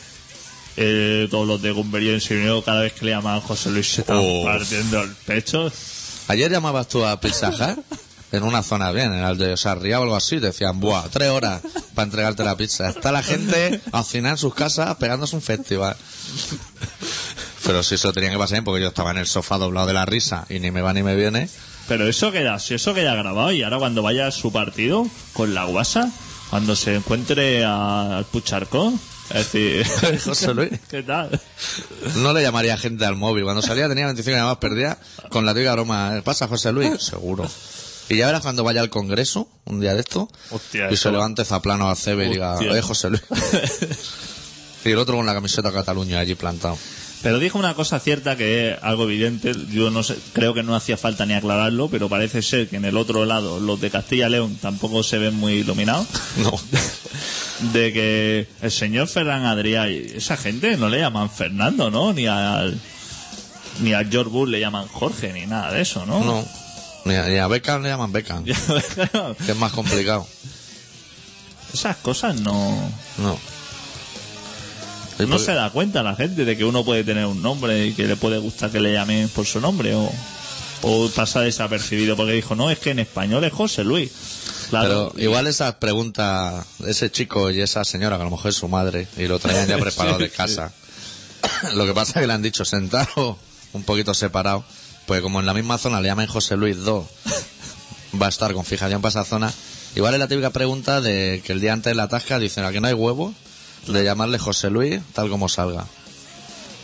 eh, 0.77 1.27
todos 1.31 1.47
los 1.47 1.63
de 1.63 1.71
Gumberío 1.73 2.15
en 2.15 2.63
cada 2.63 2.81
vez 2.83 2.93
que 2.93 3.05
le 3.07 3.13
llamaban 3.13 3.41
José 3.41 3.71
Luis 3.71 3.89
se 3.93 4.01
estaban 4.03 4.23
Oh. 4.25 4.45
partiendo 4.45 5.03
el 5.03 5.11
pecho. 5.27 5.71
Ayer 6.29 6.51
llamabas 6.51 6.89
tú 6.89 7.05
a 7.05 7.21
Pizza 7.21 7.51
Hut 7.51 7.85
en 8.33 8.43
una 8.43 8.63
zona 8.65 8.91
bien, 8.91 9.13
en 9.13 9.25
el 9.25 9.37
de 9.39 9.57
Sarria 9.57 10.01
o 10.01 10.03
algo 10.03 10.17
así, 10.17 10.41
te 10.41 10.47
decían, 10.47 10.81
buah, 10.81 11.09
tres 11.09 11.31
horas 11.31 11.61
para 11.95 12.05
entregarte 12.07 12.43
la 12.45 12.57
pizza. 12.57 12.89
Está 12.89 13.13
la 13.13 13.23
gente 13.23 13.81
a 13.93 14.03
cenar 14.03 14.33
en 14.33 14.39
sus 14.39 14.55
casas 14.55 14.97
pegándose 14.97 15.37
un 15.37 15.43
festival. 15.43 15.97
Pero 17.65 17.83
si 17.83 17.95
eso 17.95 18.13
tenía 18.13 18.31
que 18.31 18.39
pasar 18.39 18.63
porque 18.65 18.83
yo 18.83 18.89
estaba 18.89 19.11
en 19.13 19.19
el 19.19 19.27
sofá 19.27 19.59
doblado 19.59 19.87
de 19.87 19.93
la 19.95 20.05
risa 20.07 20.47
y 20.49 20.59
ni 20.59 20.71
me 20.71 20.83
va 20.83 20.93
ni 20.93 21.03
me 21.03 21.15
viene. 21.15 21.49
Pero 21.89 22.09
eso 22.09 22.33
queda, 22.33 22.59
si 22.59 22.75
eso 22.75 22.95
queda 22.95 23.15
grabado 23.15 23.53
y 23.53 23.63
ahora 23.63 23.79
cuando 23.79 24.03
vaya 24.03 24.27
a 24.27 24.31
su 24.31 24.51
partido 24.53 25.07
con 25.35 25.53
la 25.55 25.65
guasa, 25.65 26.11
cuando 26.51 26.75
se 26.77 26.95
encuentre 26.95 27.65
a- 27.65 28.19
al 28.19 28.25
Pucharcón, 28.25 28.99
es 29.31 29.53
decir, 29.53 29.87
José 30.25 30.55
Luis. 30.55 30.71
¿qué 30.91 31.03
tal? 31.03 31.39
No 32.17 32.33
le 32.33 32.43
llamaría 32.43 32.77
gente 32.79 33.05
al 33.05 33.17
móvil. 33.17 33.45
Cuando 33.45 33.61
salía 33.63 33.89
tenía 33.89 34.07
25 34.07 34.37
llamadas 34.37 34.59
perdidas 34.59 34.97
con 35.31 35.45
la 35.45 35.53
típica 35.55 35.73
broma. 35.75 36.21
¿Pasa 36.25 36.49
José 36.49 36.73
Luis? 36.73 36.91
Seguro. 37.03 37.49
Y 38.09 38.17
ya 38.19 38.27
verás 38.27 38.43
cuando 38.43 38.65
vaya 38.65 38.81
al 38.83 38.91
Congreso, 38.91 39.49
un 39.65 39.81
día 39.81 39.95
de 39.95 40.01
esto, 40.01 40.29
Hostia, 40.51 40.91
y 40.91 40.95
eso 40.95 41.05
se 41.05 41.09
va. 41.09 41.13
levante 41.15 41.45
Zaplano 41.45 41.89
a 41.89 41.97
Cebe 41.97 42.27
y 42.27 42.31
diga, 42.33 42.53
Hostia. 42.55 42.71
oye 42.73 42.83
José 42.83 43.09
Luis. 43.11 43.23
y 44.85 44.91
el 44.91 44.99
otro 44.99 45.17
con 45.17 45.25
la 45.27 45.33
camiseta 45.35 45.73
Cataluña 45.73 46.19
allí 46.21 46.35
plantado. 46.35 46.77
Pero 47.25 47.39
dijo 47.39 47.59
una 47.59 47.73
cosa 47.73 47.99
cierta 48.01 48.37
que 48.37 48.73
es 48.73 48.79
algo 48.83 49.05
evidente, 49.05 49.55
yo 49.71 49.91
no 49.91 50.03
sé, 50.03 50.15
creo 50.35 50.53
que 50.53 50.63
no 50.63 50.77
hacía 50.77 50.99
falta 50.99 51.25
ni 51.25 51.33
aclararlo, 51.33 51.89
pero 51.89 52.11
parece 52.11 52.43
ser 52.43 52.69
que 52.69 52.77
en 52.77 52.85
el 52.85 52.99
otro 52.99 53.25
lado 53.25 53.59
los 53.61 53.81
de 53.81 53.91
Castilla 53.91 54.27
y 54.29 54.31
León 54.33 54.59
tampoco 54.61 55.03
se 55.03 55.17
ven 55.17 55.35
muy 55.35 55.55
iluminados, 55.55 56.07
No. 56.37 56.53
de 57.73 57.93
que 57.95 58.47
el 58.61 58.71
señor 58.71 59.09
Ferran 59.09 59.45
Adrià 59.47 59.91
y 59.91 60.19
esa 60.19 60.37
gente 60.37 60.77
no 60.77 60.91
le 60.91 60.99
llaman 60.99 61.31
Fernando, 61.31 61.91
¿no? 61.91 62.13
Ni 62.13 62.27
al 62.27 62.79
ni 63.81 63.95
a 63.95 64.05
George 64.05 64.31
Bush 64.31 64.51
le 64.51 64.61
llaman 64.61 64.87
Jorge 64.89 65.33
ni 65.33 65.47
nada 65.47 65.73
de 65.73 65.81
eso, 65.81 66.05
¿no? 66.05 66.23
No. 66.23 66.45
Ni 67.07 67.15
a, 67.15 67.27
ni 67.27 67.39
a 67.39 67.47
Beckham 67.49 67.83
le 67.83 67.89
llaman 67.89 68.13
Beckham, 68.13 68.45
que 68.45 68.53
es 68.53 69.57
más 69.57 69.73
complicado. 69.73 70.27
Esas 71.73 71.97
cosas 71.97 72.37
no 72.37 72.77
No. 73.17 73.39
No 75.19 75.29
por- 75.37 75.41
se 75.41 75.53
da 75.55 75.71
cuenta 75.71 76.03
la 76.03 76.17
gente 76.17 76.45
de 76.45 76.57
que 76.57 76.65
uno 76.65 76.85
puede 76.85 77.05
tener 77.05 77.27
un 77.27 77.41
nombre 77.43 77.87
y 77.87 77.93
que 77.93 78.07
le 78.07 78.17
puede 78.17 78.39
gustar 78.39 78.71
que 78.71 78.81
le 78.81 78.93
llamen 78.93 79.29
por 79.29 79.47
su 79.47 79.61
nombre 79.61 79.95
o 79.95 80.11
o 80.87 81.09
pasa 81.09 81.41
desapercibido 81.41 82.15
porque 82.15 82.33
dijo 82.33 82.55
no 82.55 82.71
es 82.71 82.79
que 82.79 82.91
en 82.91 82.99
español 82.99 83.43
es 83.45 83.53
José 83.55 83.85
Luis 83.85 84.11
claro 84.69 85.13
Pero 85.15 85.25
igual 85.25 85.47
esas 85.47 85.75
preguntas, 85.77 86.67
ese 86.87 87.11
chico 87.11 87.51
y 87.51 87.61
esa 87.61 87.85
señora, 87.85 88.17
que 88.17 88.23
a 88.23 88.25
lo 88.27 88.31
mejor 88.33 88.51
es 88.51 88.57
su 88.57 88.69
madre, 88.69 89.07
y 89.17 89.27
lo 89.27 89.39
traían 89.39 89.67
ya 89.69 89.79
preparado 89.79 90.19
de 90.19 90.29
casa. 90.31 90.73
Lo 91.75 91.87
que 91.87 91.93
pasa 91.95 92.13
es 92.15 92.21
que 92.23 92.27
le 92.27 92.33
han 92.33 92.43
dicho 92.43 92.65
sentado 92.65 93.39
un 93.73 93.83
poquito 93.85 94.15
separado, 94.15 94.65
pues 95.07 95.21
como 95.23 95.41
en 95.41 95.47
la 95.47 95.53
misma 95.55 95.77
zona 95.79 96.01
le 96.01 96.09
llaman 96.09 96.27
José 96.27 96.57
Luis 96.57 96.77
II, 96.85 97.03
va 98.21 98.27
a 98.27 98.29
estar 98.31 98.53
con 98.55 98.65
fijación 98.65 99.01
para 99.03 99.11
esa 99.11 99.25
zona. 99.25 99.53
Igual 99.95 100.15
es 100.15 100.21
la 100.21 100.29
típica 100.29 100.51
pregunta 100.51 101.01
de 101.01 101.43
que 101.45 101.53
el 101.53 101.61
día 101.61 101.73
antes 101.73 101.91
de 101.91 101.95
la 101.95 102.09
tasca 102.09 102.39
dicen, 102.39 102.65
aquí 102.65 102.81
no 102.81 102.89
hay 102.89 102.95
huevo, 102.95 103.35
de 103.87 104.05
llamarle 104.05 104.39
José 104.39 104.71
Luis 104.71 105.01
tal 105.13 105.29
como 105.29 105.49
salga. 105.49 105.87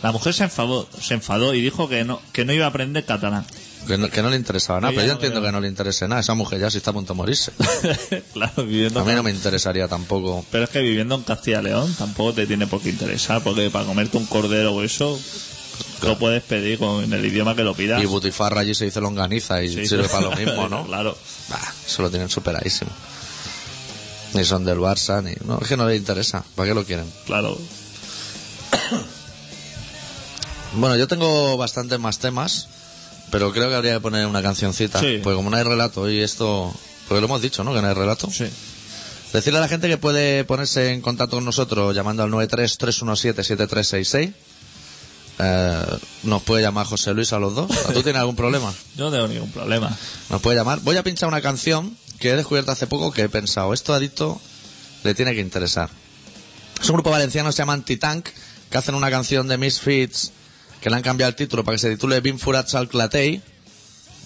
la 0.03 0.11
mujer 0.11 0.33
se 0.33 0.43
enfadó 0.43 0.87
se 1.01 1.13
enfadó 1.15 1.53
y 1.53 1.61
dijo 1.61 1.87
que 1.89 2.03
no 2.03 2.21
que 2.33 2.45
no 2.45 2.53
iba 2.53 2.65
a 2.65 2.69
aprender 2.69 3.05
catalán 3.05 3.45
Que 3.87 3.97
no, 3.97 4.09
que 4.09 4.21
no 4.21 4.29
le 4.29 4.35
interesaba 4.37 4.79
nada, 4.79 4.91
Ella 4.93 4.99
pero 5.01 5.07
yo 5.07 5.13
no 5.13 5.19
entiendo 5.19 5.41
que 5.45 5.51
no 5.51 5.59
le 5.59 5.67
interese 5.67 6.07
nada. 6.07 6.21
Esa 6.21 6.35
mujer 6.35 6.59
ya 6.59 6.69
si 6.69 6.77
está 6.77 6.91
a 6.91 6.93
punto 6.93 7.13
de 7.13 7.17
morirse. 7.17 7.51
claro 8.33 8.63
viviendo 8.63 8.99
A 8.99 9.03
mí 9.03 9.13
no 9.13 9.23
me 9.23 9.31
interesaría 9.31 9.87
tampoco. 9.87 10.45
pero 10.51 10.65
es 10.65 10.69
que 10.69 10.81
viviendo 10.81 11.15
en 11.15 11.23
Castilla 11.23 11.61
y 11.61 11.63
León 11.63 11.93
tampoco 11.97 12.33
te 12.33 12.45
tiene 12.45 12.67
por 12.67 12.79
qué 12.81 12.89
interesar 12.89 13.41
porque 13.41 13.69
para 13.71 13.85
comerte 13.85 14.17
un 14.17 14.27
cordero 14.27 14.73
o 14.75 14.83
eso 14.83 15.19
lo 16.03 16.17
puedes 16.19 16.43
pedir 16.43 16.77
con 16.77 17.03
en 17.03 17.13
el 17.13 17.25
idioma 17.25 17.55
que 17.55 17.63
lo 17.63 17.73
pidas 17.73 18.01
Y 18.01 18.05
Butifarra 18.05 18.61
allí 18.61 18.75
se 18.75 18.85
dice 18.85 19.01
longaniza 19.01 19.63
y 19.63 19.73
Sí, 19.73 19.85
sirve 19.87 20.07
para 20.09 20.29
lo 20.29 20.35
mismo, 20.35 20.69
¿no? 20.69 20.85
claro 20.87 21.17
Bah, 21.49 21.59
eso 21.85 22.01
lo 22.03 22.09
tienen 22.11 22.29
superadísimo. 22.29 22.91
Ni 24.33 24.43
son 24.45 24.63
del 24.65 24.79
Barça, 24.79 25.21
ni... 25.23 25.33
No, 25.45 25.59
es 25.61 25.67
que 25.67 25.77
no 25.77 25.87
les 25.87 25.99
interesa. 25.99 26.43
¿Para 26.55 26.69
qué 26.69 26.75
lo 26.75 26.83
quieren? 26.85 27.05
claro 27.25 27.57
Bueno, 30.73 30.95
yo 30.95 31.05
tengo 31.07 31.57
bastantes 31.57 31.99
más 31.99 32.19
temas, 32.19 32.69
pero 33.29 33.51
creo 33.51 33.67
que 33.67 33.75
habría 33.75 33.95
que 33.95 33.99
poner 33.99 34.25
una 34.25 34.41
cancioncita. 34.41 35.01
Sí. 35.01 35.19
Porque 35.21 35.35
como 35.35 35.49
no 35.49 35.57
hay 35.57 35.63
relato 35.63 36.09
y 36.09 36.21
esto... 36.21 36.73
Porque 37.09 37.19
lo 37.19 37.27
hemos 37.27 37.41
dicho, 37.41 37.65
¿no? 37.65 37.73
Que 37.73 37.81
no 37.81 37.89
hay 37.89 37.93
relato. 37.93 38.31
Sí. 38.31 38.45
Decirle 39.33 39.59
a 39.59 39.61
la 39.61 39.67
gente 39.67 39.89
que 39.89 39.97
puede 39.97 40.45
ponerse 40.45 40.91
en 40.91 41.01
contacto 41.01 41.37
con 41.37 41.45
nosotros 41.45 41.95
llamando 41.95 42.23
al 42.23 42.31
93-317-7366. 42.31 44.33
Eh, 45.39 45.85
nos 46.23 46.43
puede 46.43 46.61
llamar 46.61 46.85
José 46.85 47.13
Luis 47.13 47.31
a 47.33 47.39
los 47.39 47.55
dos. 47.55 47.71
¿Tú 47.93 48.03
tienes 48.03 48.19
algún 48.19 48.35
problema? 48.35 48.73
Yo 48.95 49.05
no 49.05 49.11
tengo 49.11 49.27
ningún 49.27 49.51
problema. 49.51 49.95
Nos 50.29 50.41
puede 50.41 50.57
llamar. 50.57 50.81
Voy 50.81 50.97
a 50.97 51.03
pinchar 51.03 51.29
una 51.29 51.41
canción 51.41 51.95
que 52.21 52.29
he 52.29 52.35
descubierto 52.37 52.71
hace 52.71 52.87
poco 52.87 53.11
que 53.11 53.23
he 53.23 53.29
pensado, 53.29 53.73
esto 53.73 53.93
adicto 53.93 54.39
le 55.03 55.13
tiene 55.13 55.33
que 55.33 55.41
interesar. 55.41 55.89
Es 56.81 56.87
un 56.89 56.93
grupo 56.93 57.09
valenciano 57.11 57.49
que 57.49 57.53
se 57.53 57.57
llama 57.57 57.73
Antitank, 57.73 58.29
que 58.69 58.77
hacen 58.77 58.95
una 58.95 59.09
canción 59.11 59.47
de 59.47 59.57
Misfits 59.57 60.31
que 60.79 60.89
le 60.89 60.95
han 60.95 61.03
cambiado 61.03 61.29
el 61.29 61.35
título 61.35 61.63
para 61.63 61.75
que 61.75 61.79
se 61.79 61.89
titule 61.91 62.21
Bin 62.21 62.39
Furats 62.39 62.75
al 62.75 62.87
Clatei. 62.87 63.41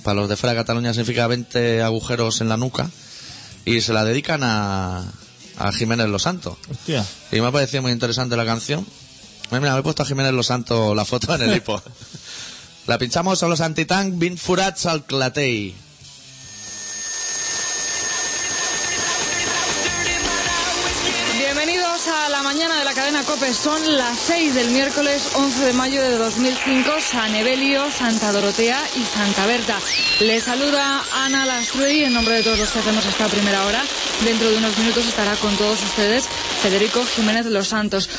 Para 0.03 0.15
los 0.15 0.29
de 0.29 0.37
fuera 0.37 0.53
de 0.53 0.59
Cataluña 0.59 0.93
significa 0.93 1.27
20 1.27 1.81
agujeros 1.81 2.39
en 2.41 2.49
la 2.49 2.57
nuca. 2.57 2.89
Y 3.65 3.81
se 3.81 3.91
la 3.91 4.05
dedican 4.05 4.41
a, 4.43 5.03
a 5.57 5.71
Jiménez 5.71 6.07
Los 6.07 6.21
Santos. 6.21 6.57
Hostia. 6.69 7.05
Y 7.31 7.41
me 7.41 7.47
ha 7.47 7.51
parecido 7.51 7.81
muy 7.81 7.91
interesante 7.91 8.37
la 8.37 8.45
canción. 8.45 8.85
Eh, 9.51 9.59
Mira, 9.59 9.73
me 9.73 9.79
he 9.79 9.83
puesto 9.83 10.03
a 10.03 10.05
Jiménez 10.05 10.31
Los 10.31 10.47
Santos 10.47 10.95
la 10.95 11.03
foto 11.03 11.35
en 11.35 11.41
el 11.41 11.57
hipo. 11.57 11.81
la 12.87 12.97
pinchamos 12.97 13.41
a 13.43 13.47
los 13.47 13.59
Antitank 13.61 14.17
Bin 14.17 14.37
Furats 14.37 14.85
al 14.85 15.05
Clatei. 15.05 15.75
La 22.29 22.41
mañana 22.41 22.79
de 22.79 22.85
la 22.85 22.93
cadena 22.93 23.23
COPE. 23.23 23.53
Son 23.53 23.97
las 23.97 24.17
6 24.17 24.55
del 24.55 24.71
miércoles 24.71 25.29
11 25.35 25.65
de 25.65 25.73
mayo 25.73 26.01
de 26.01 26.17
2005, 26.17 26.91
San 26.99 27.35
Evelio, 27.35 27.91
Santa 27.91 28.31
Dorotea 28.31 28.81
y 28.95 29.03
Santa 29.03 29.45
Berta. 29.45 29.77
Les 30.21 30.43
saluda 30.43 31.03
Ana 31.13 31.45
Lastruey 31.45 32.03
en 32.03 32.13
nombre 32.13 32.35
de 32.35 32.43
todos 32.43 32.57
los 32.57 32.71
que 32.71 32.79
hacemos 32.79 33.05
esta 33.05 33.27
primera 33.27 33.65
hora. 33.65 33.83
Dentro 34.23 34.49
de 34.49 34.57
unos 34.57 34.77
minutos 34.77 35.05
estará 35.05 35.35
con 35.35 35.55
todos 35.57 35.81
ustedes 35.83 36.27
Federico 36.61 37.05
Jiménez 37.05 37.45
Los 37.45 37.67
Santos. 37.67 38.09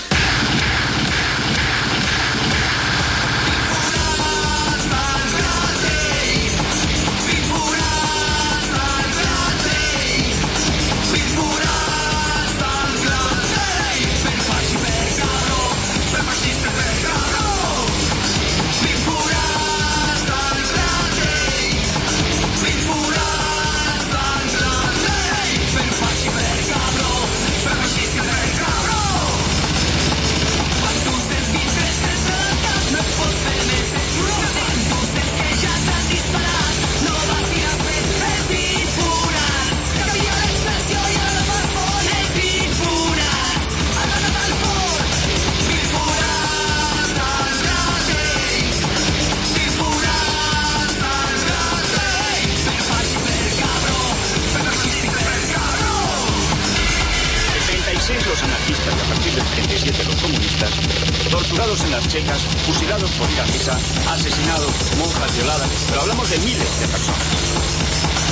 Por 63.19 63.31
ir 63.31 63.41
a 63.41 63.47
misa, 63.47 63.79
asesinados, 64.11 64.73
monjas 64.99 65.35
violadas, 65.35 65.69
pero 65.89 66.03
hablamos 66.03 66.29
de 66.31 66.39
miles 66.41 66.81
de 66.81 66.89
personas. 66.89 67.27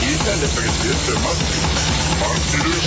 Hija 0.02 0.36
del 0.36 0.50
presidente 0.50 1.12
Macri. 1.20 1.60
Mártires 2.20 2.84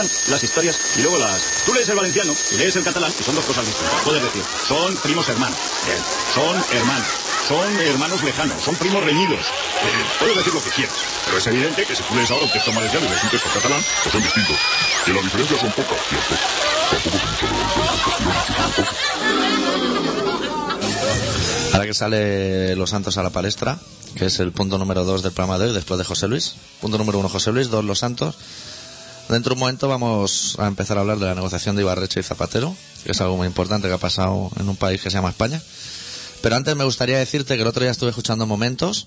Inventan 0.00 0.32
las 0.32 0.42
historias 0.42 0.80
y 0.96 1.02
luego 1.02 1.18
las... 1.18 1.62
Tú 1.66 1.74
lees 1.74 1.86
el 1.88 1.96
valenciano 1.96 2.34
y 2.52 2.56
lees 2.56 2.74
el 2.76 2.84
catalán 2.84 3.12
y 3.18 3.22
son 3.22 3.34
dos 3.34 3.44
cosas 3.44 3.66
distintas. 3.66 4.00
Puedes 4.02 4.22
decir, 4.22 4.42
son 4.66 4.96
primos 4.96 5.28
hermanos. 5.28 5.58
Son 6.34 6.56
hermanos. 6.72 7.06
Son 7.46 7.80
hermanos 7.80 8.22
lejanos. 8.22 8.62
Son 8.62 8.74
primos 8.76 9.04
reñidos. 9.04 9.44
Puedes 10.18 10.36
decir 10.36 10.54
lo 10.54 10.62
que 10.62 10.70
quieras. 10.70 10.94
Pero 11.26 11.36
es 11.38 11.46
evidente 11.46 11.84
que 11.84 11.94
si 11.94 12.02
tú 12.02 12.14
lees 12.14 12.30
ahora 12.30 12.46
un 12.46 12.52
texto 12.52 12.72
valenciano 12.72 13.04
y 13.06 13.10
lees 13.10 13.24
un 13.24 13.30
texto 13.30 13.50
catalán, 13.52 13.84
pues 14.02 14.12
son 14.12 14.22
distintos. 14.22 14.56
Y 15.06 15.12
las 15.12 15.22
diferencias 15.22 15.60
son 15.60 15.70
pocas, 15.72 15.98
¿cierto? 16.08 16.34
Tampoco 16.90 17.18
se 17.18 17.24
Ahora 21.74 21.86
que 21.86 21.94
sale 21.94 22.74
Los 22.76 22.90
Santos 22.90 23.16
a 23.18 23.22
la 23.22 23.30
palestra, 23.30 23.78
que 24.14 24.26
es 24.26 24.38
el 24.40 24.52
punto 24.52 24.76
número 24.78 25.04
dos 25.04 25.22
del 25.22 25.32
programa 25.32 25.58
de 25.58 25.66
hoy, 25.66 25.74
después 25.74 25.98
de 25.98 26.04
José 26.04 26.26
Luis. 26.26 26.54
Punto 26.80 26.96
número 26.96 27.18
uno, 27.18 27.28
José 27.28 27.52
Luis, 27.52 27.68
dos, 27.68 27.84
Los 27.84 27.98
Santos. 27.98 28.38
Dentro 29.30 29.50
de 29.50 29.54
un 29.54 29.60
momento 29.60 29.86
vamos 29.86 30.56
a 30.58 30.66
empezar 30.66 30.98
a 30.98 31.02
hablar 31.02 31.20
de 31.20 31.26
la 31.26 31.36
negociación 31.36 31.76
de 31.76 31.82
Ibarreche 31.82 32.18
y 32.18 32.22
Zapatero, 32.24 32.76
que 33.04 33.12
es 33.12 33.20
algo 33.20 33.36
muy 33.36 33.46
importante 33.46 33.86
que 33.86 33.94
ha 33.94 33.98
pasado 33.98 34.50
en 34.58 34.68
un 34.68 34.74
país 34.74 35.00
que 35.00 35.08
se 35.08 35.18
llama 35.18 35.28
España. 35.28 35.62
Pero 36.42 36.56
antes 36.56 36.74
me 36.74 36.82
gustaría 36.82 37.16
decirte 37.16 37.54
que 37.54 37.62
el 37.62 37.68
otro 37.68 37.82
día 37.82 37.92
estuve 37.92 38.10
escuchando 38.10 38.44
momentos. 38.46 39.06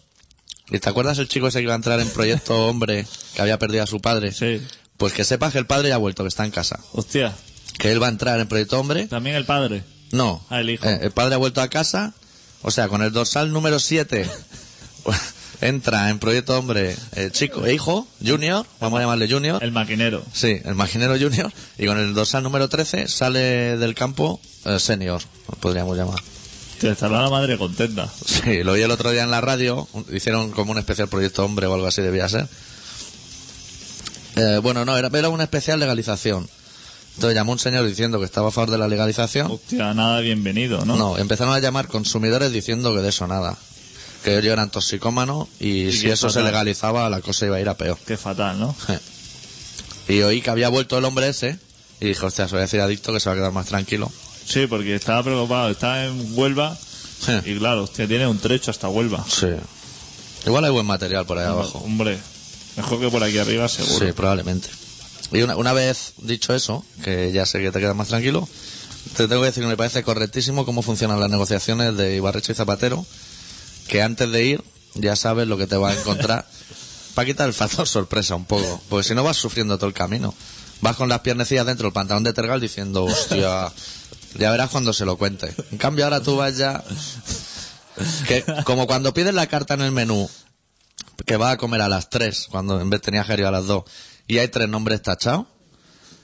¿Y 0.70 0.80
te 0.80 0.90
acuerdas 0.90 1.18
el 1.18 1.28
chico 1.28 1.48
ese 1.48 1.60
que 1.60 1.64
iba 1.64 1.74
a 1.74 1.76
entrar 1.76 2.00
en 2.00 2.10
Proyecto 2.10 2.56
Hombre, 2.70 3.06
que 3.36 3.42
había 3.42 3.60
perdido 3.60 3.84
a 3.84 3.88
su 3.88 4.00
padre? 4.00 4.32
Sí. 4.32 4.62
Pues 4.96 5.12
que 5.12 5.26
sepas 5.26 5.52
que 5.52 5.60
el 5.60 5.66
padre 5.66 5.90
ya 5.90 5.96
ha 5.96 5.98
vuelto, 5.98 6.24
que 6.24 6.30
está 6.30 6.46
en 6.46 6.52
casa. 6.52 6.80
Hostia. 6.94 7.36
Que 7.78 7.92
él 7.92 8.02
va 8.02 8.08
a 8.08 8.12
entrar 8.12 8.40
en 8.40 8.48
Proyecto 8.48 8.80
Hombre. 8.80 9.08
También 9.08 9.36
el 9.36 9.44
padre. 9.44 9.84
No. 10.14 10.42
Ah, 10.50 10.62
el 10.62 10.70
hijo. 10.70 10.88
Eh, 10.88 11.00
el 11.02 11.12
padre 11.12 11.36
ha 11.36 11.38
vuelto 11.38 11.60
a 11.60 11.68
casa. 11.68 12.14
O 12.62 12.72
sea, 12.72 12.88
con 12.88 13.02
el 13.02 13.12
dorsal 13.12 13.52
número 13.52 13.78
7 13.78 14.26
entra 15.68 16.10
en 16.10 16.20
Proyecto 16.20 16.58
Hombre 16.58 16.96
eh, 17.16 17.30
chico 17.32 17.66
e 17.66 17.74
hijo, 17.74 18.08
Junior, 18.26 18.66
vamos 18.80 18.98
a 19.00 19.02
llamarle 19.02 19.30
Junior. 19.30 19.64
El 19.64 19.72
maquinero. 19.72 20.24
Sí, 20.34 20.60
el 20.64 20.76
maquinero 20.76 21.18
Junior. 21.20 21.52
Y 21.78 21.86
con 21.86 21.98
el 21.98 22.14
dorsal 22.14 22.44
número 22.44 22.70
13 22.70 23.08
sale 23.08 23.78
del 23.78 23.96
campo 23.96 24.40
eh, 24.66 24.80
Senior, 24.80 25.22
podríamos 25.60 25.98
llamar. 25.98 26.20
Te 26.80 26.90
estará 26.90 27.22
la 27.22 27.30
madre 27.30 27.58
contenta. 27.58 28.10
Sí, 28.26 28.64
lo 28.64 28.74
oí 28.74 28.82
el 28.82 28.92
otro 28.92 29.12
día 29.12 29.24
en 29.24 29.32
la 29.32 29.42
radio. 29.42 29.88
Hicieron 30.12 30.52
como 30.52 30.72
un 30.72 30.78
especial 30.80 31.08
Proyecto 31.08 31.46
Hombre 31.46 31.68
o 31.68 31.74
algo 31.74 31.88
así 31.88 32.02
debía 32.02 32.28
ser. 32.28 32.48
Eh, 34.36 34.60
bueno, 34.62 34.84
no, 34.84 34.98
era, 34.98 35.10
era 35.14 35.30
una 35.30 35.44
especial 35.44 35.80
legalización. 35.80 36.50
Entonces 37.16 37.36
llamó 37.36 37.52
un 37.52 37.60
señor 37.60 37.86
diciendo 37.86 38.20
que 38.20 38.26
estaba 38.26 38.50
a 38.50 38.52
favor 38.52 38.72
de 38.72 38.78
la 38.80 38.88
legalización. 38.88 39.52
Hostia, 39.52 39.94
nada 39.94 40.20
bienvenido, 40.20 40.84
¿no? 40.84 40.96
No, 40.96 41.18
empezaron 41.18 41.54
a 41.54 41.60
llamar 41.60 41.88
consumidores 41.88 42.52
diciendo 42.52 42.94
que 42.94 43.02
de 43.02 43.10
eso 43.10 43.28
nada. 43.28 43.56
Que 44.24 44.38
ellos 44.38 44.54
eran 44.54 44.72
toxicómanos 44.72 45.50
y, 45.60 45.88
Y 45.88 45.94
si 45.94 46.10
eso 46.10 46.30
se 46.30 46.42
legalizaba 46.42 47.10
la 47.10 47.22
cosa 47.22 47.46
iba 47.46 47.58
a 47.58 47.62
ir 47.62 47.70
a 47.70 47.76
peor. 47.76 47.98
Qué 48.06 48.18
fatal, 48.18 48.60
¿no? 48.60 48.76
Y 50.08 50.22
oí 50.22 50.42
que 50.42 50.50
había 50.50 50.68
vuelto 50.68 50.98
el 50.98 51.06
hombre 51.06 51.30
ese 51.30 51.58
y 52.02 52.08
dije, 52.08 52.26
hostia, 52.26 52.48
se 52.48 52.56
voy 52.56 52.60
a 52.60 52.64
decir 52.64 52.82
adicto 52.82 53.14
que 53.14 53.22
se 53.22 53.30
va 53.30 53.34
a 53.34 53.38
quedar 53.38 53.54
más 53.54 53.68
tranquilo. 53.68 54.12
Sí, 54.46 54.68
porque 54.68 54.96
estaba 54.96 55.24
preocupado, 55.24 55.70
está 55.70 56.04
en 56.06 56.38
Huelva 56.38 56.78
y 57.46 57.58
claro, 57.58 57.84
usted 57.84 58.08
tiene 58.08 58.28
un 58.28 58.38
trecho 58.38 58.72
hasta 58.72 58.90
Huelva. 58.90 59.24
Sí. 59.30 59.48
Igual 60.46 60.66
hay 60.66 60.72
buen 60.72 60.86
material 60.86 61.26
por 61.26 61.38
ahí 61.38 61.46
abajo. 61.46 61.80
Hombre, 61.80 62.20
mejor 62.76 63.00
que 63.00 63.10
por 63.10 63.24
aquí 63.24 63.38
arriba 63.38 63.70
seguro. 63.70 64.06
Sí, 64.06 64.12
probablemente. 64.12 64.68
Y 65.32 65.42
una, 65.42 65.56
una 65.56 65.74
vez 65.74 66.14
dicho 66.18 66.54
eso, 66.54 66.84
que 67.04 67.32
ya 67.32 67.46
sé 67.46 67.62
que 67.62 67.72
te 67.72 67.80
quedas 67.80 67.96
más 67.96 68.10
tranquilo, 68.10 68.48
te 69.16 69.28
tengo 69.28 69.42
que 69.42 69.48
decir 69.48 69.64
que 69.64 69.70
me 69.70 69.78
parece 69.78 70.04
correctísimo 70.04 70.66
cómo 70.66 70.82
funcionan 70.82 71.20
las 71.20 71.30
negociaciones 71.30 71.96
de 71.96 72.18
Ibarrecho 72.18 72.52
y 72.52 72.56
Zapatero, 72.56 73.06
que 73.94 74.02
antes 74.02 74.32
de 74.32 74.44
ir 74.44 74.64
ya 74.96 75.16
sabes 75.16 75.48
lo 75.48 75.56
que 75.56 75.68
te 75.68 75.78
va 75.78 75.92
a 75.92 75.94
encontrar, 75.94 76.48
para 77.14 77.28
quitar 77.28 77.48
el 77.48 77.54
factor 77.54 77.88
sorpresa 77.88 78.34
un 78.34 78.46
poco, 78.46 78.82
porque 78.90 79.08
si 79.08 79.14
no 79.14 79.24
vas 79.24 79.38
sufriendo 79.38 79.78
todo 79.78 79.86
el 79.86 79.94
camino. 79.94 80.34
Vas 80.82 80.96
con 80.96 81.10
las 81.10 81.20
piernecillas 81.20 81.68
dentro 81.68 81.86
del 81.86 81.94
pantalón 81.94 82.24
de 82.24 82.34
tergal 82.34 82.60
diciendo, 82.60 83.04
hostia, 83.04 83.72
ya 84.34 84.52
verás 84.52 84.72
cuando 84.72 84.94
se 84.94 85.06
lo 85.06 85.16
cuente. 85.16 85.54
En 85.72 85.78
cambio 85.78 86.06
ahora 86.06 86.22
tú 86.22 86.36
vas 86.38 86.58
ya... 86.58 86.84
Que, 88.28 88.44
como 88.64 88.88
cuando 88.88 89.14
pides 89.14 89.36
la 89.36 89.46
carta 89.46 89.76
en 89.76 89.82
el 89.82 89.92
menú, 89.92 90.28
que 91.28 91.38
vas 91.38 91.54
a 91.54 91.58
comer 91.58 91.82
a 91.82 91.88
las 91.88 92.10
3, 92.10 92.48
cuando 92.50 92.82
en 92.82 92.90
vez 92.90 93.00
tenías 93.00 93.28
que 93.28 93.34
ir 93.34 93.46
a 93.46 93.52
las 93.52 93.68
2, 93.68 93.84
y 94.28 94.40
hay 94.40 94.48
tres 94.48 94.68
nombres 94.68 95.04
tachados, 95.04 95.46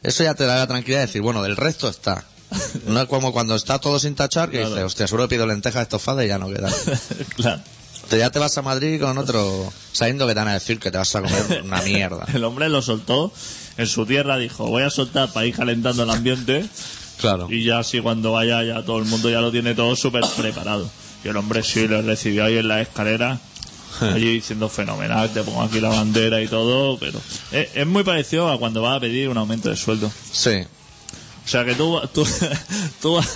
eso 0.01 0.23
ya 0.23 0.33
te 0.33 0.47
da 0.47 0.57
la 0.57 0.65
tranquilidad 0.65 1.01
de 1.01 1.05
decir, 1.05 1.21
bueno, 1.21 1.43
del 1.43 1.55
resto 1.55 1.87
está. 1.87 2.25
No 2.87 3.01
es 3.01 3.07
como 3.07 3.31
cuando 3.31 3.55
está 3.55 3.79
todo 3.79 3.99
sin 3.99 4.15
tachar, 4.15 4.49
que 4.49 4.57
Claro. 4.57 4.69
dices, 4.71 4.85
hostia, 4.85 5.07
seguro 5.07 5.27
pido 5.27 5.45
lentejas 5.47 5.83
estofadas 5.83 6.25
y 6.25 6.27
ya 6.29 6.37
no 6.39 6.47
queda. 6.49 6.69
claro. 7.35 7.61
Te- 8.09 8.17
ya 8.17 8.31
te 8.31 8.39
vas 8.39 8.57
a 8.57 8.61
Madrid 8.63 8.99
con 8.99 9.17
otro, 9.19 9.71
sabiendo 9.91 10.25
que 10.27 10.33
te 10.33 10.39
van 10.39 10.47
a 10.47 10.53
decir 10.53 10.79
que 10.79 10.89
te 10.89 10.97
vas 10.97 11.15
a 11.15 11.21
comer 11.21 11.61
una 11.63 11.81
mierda. 11.81 12.25
El 12.33 12.43
hombre 12.43 12.67
lo 12.69 12.81
soltó 12.81 13.31
en 13.77 13.85
su 13.87 14.05
tierra, 14.05 14.37
dijo, 14.37 14.65
voy 14.67 14.83
a 14.83 14.89
soltar 14.89 15.31
para 15.31 15.45
ir 15.45 15.55
calentando 15.55 16.03
el 16.03 16.09
ambiente 16.09 16.65
Claro. 17.19 17.47
y 17.51 17.63
ya 17.65 17.79
así 17.79 17.99
cuando 17.99 18.31
vaya 18.31 18.63
ya 18.63 18.83
todo 18.83 18.97
el 18.99 19.05
mundo 19.05 19.29
ya 19.29 19.41
lo 19.41 19.51
tiene 19.51 19.75
todo 19.75 19.95
súper 19.95 20.23
preparado. 20.37 20.89
Y 21.23 21.27
el 21.27 21.35
hombre 21.37 21.61
sí 21.63 21.87
le 21.87 22.01
recibió 22.01 22.45
ahí 22.45 22.57
en 22.57 22.67
la 22.69 22.81
escalera, 22.81 23.37
allí 23.99 24.33
diciendo 24.35 24.69
fenomenal, 24.69 25.29
te 25.33 25.43
pongo 25.43 25.61
aquí 25.61 25.81
la 25.81 25.89
bandera 25.89 26.41
y 26.41 26.47
todo, 26.47 26.97
pero 26.97 27.19
es, 27.51 27.69
es 27.75 27.85
muy 27.85 28.03
parecido 28.03 28.49
a 28.49 28.57
cuando 28.57 28.81
vas 28.81 28.95
a 28.97 28.99
pedir 29.01 29.27
un 29.27 29.37
aumento 29.37 29.69
de 29.69 29.75
sueldo. 29.75 30.09
Sí. 30.31 30.63
O 31.49 31.51
sea 31.51 31.65
que 31.65 31.73
tú, 31.73 31.99
tú, 32.13 32.27
tú 33.01 33.15
vas 33.15 33.27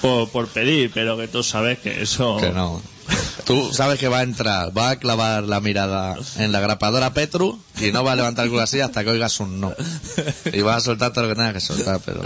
por, 0.00 0.28
por 0.28 0.46
pedir, 0.46 0.92
pero 0.94 1.16
que 1.16 1.26
tú 1.26 1.42
sabes 1.42 1.80
que 1.80 2.00
eso... 2.02 2.36
Que 2.36 2.50
no. 2.50 2.80
Tú 3.44 3.72
sabes 3.72 3.98
que 3.98 4.06
va 4.06 4.18
a 4.18 4.22
entrar, 4.22 4.76
va 4.76 4.90
a 4.90 4.98
clavar 5.00 5.42
la 5.42 5.60
mirada 5.60 6.14
en 6.36 6.52
la 6.52 6.60
grapadora 6.60 7.12
Petru 7.12 7.58
y 7.80 7.90
no 7.90 8.04
va 8.04 8.12
a 8.12 8.16
levantar 8.16 8.44
el 8.44 8.50
culo 8.52 8.62
así 8.62 8.78
hasta 8.80 9.02
que 9.02 9.10
oigas 9.10 9.40
un 9.40 9.60
no. 9.60 9.74
Y 10.52 10.60
vas 10.60 10.76
a 10.76 10.80
soltar 10.80 11.12
todo 11.12 11.24
lo 11.24 11.30
que 11.30 11.34
tengas 11.34 11.54
que 11.54 11.60
soltar, 11.60 12.00
pero 12.04 12.22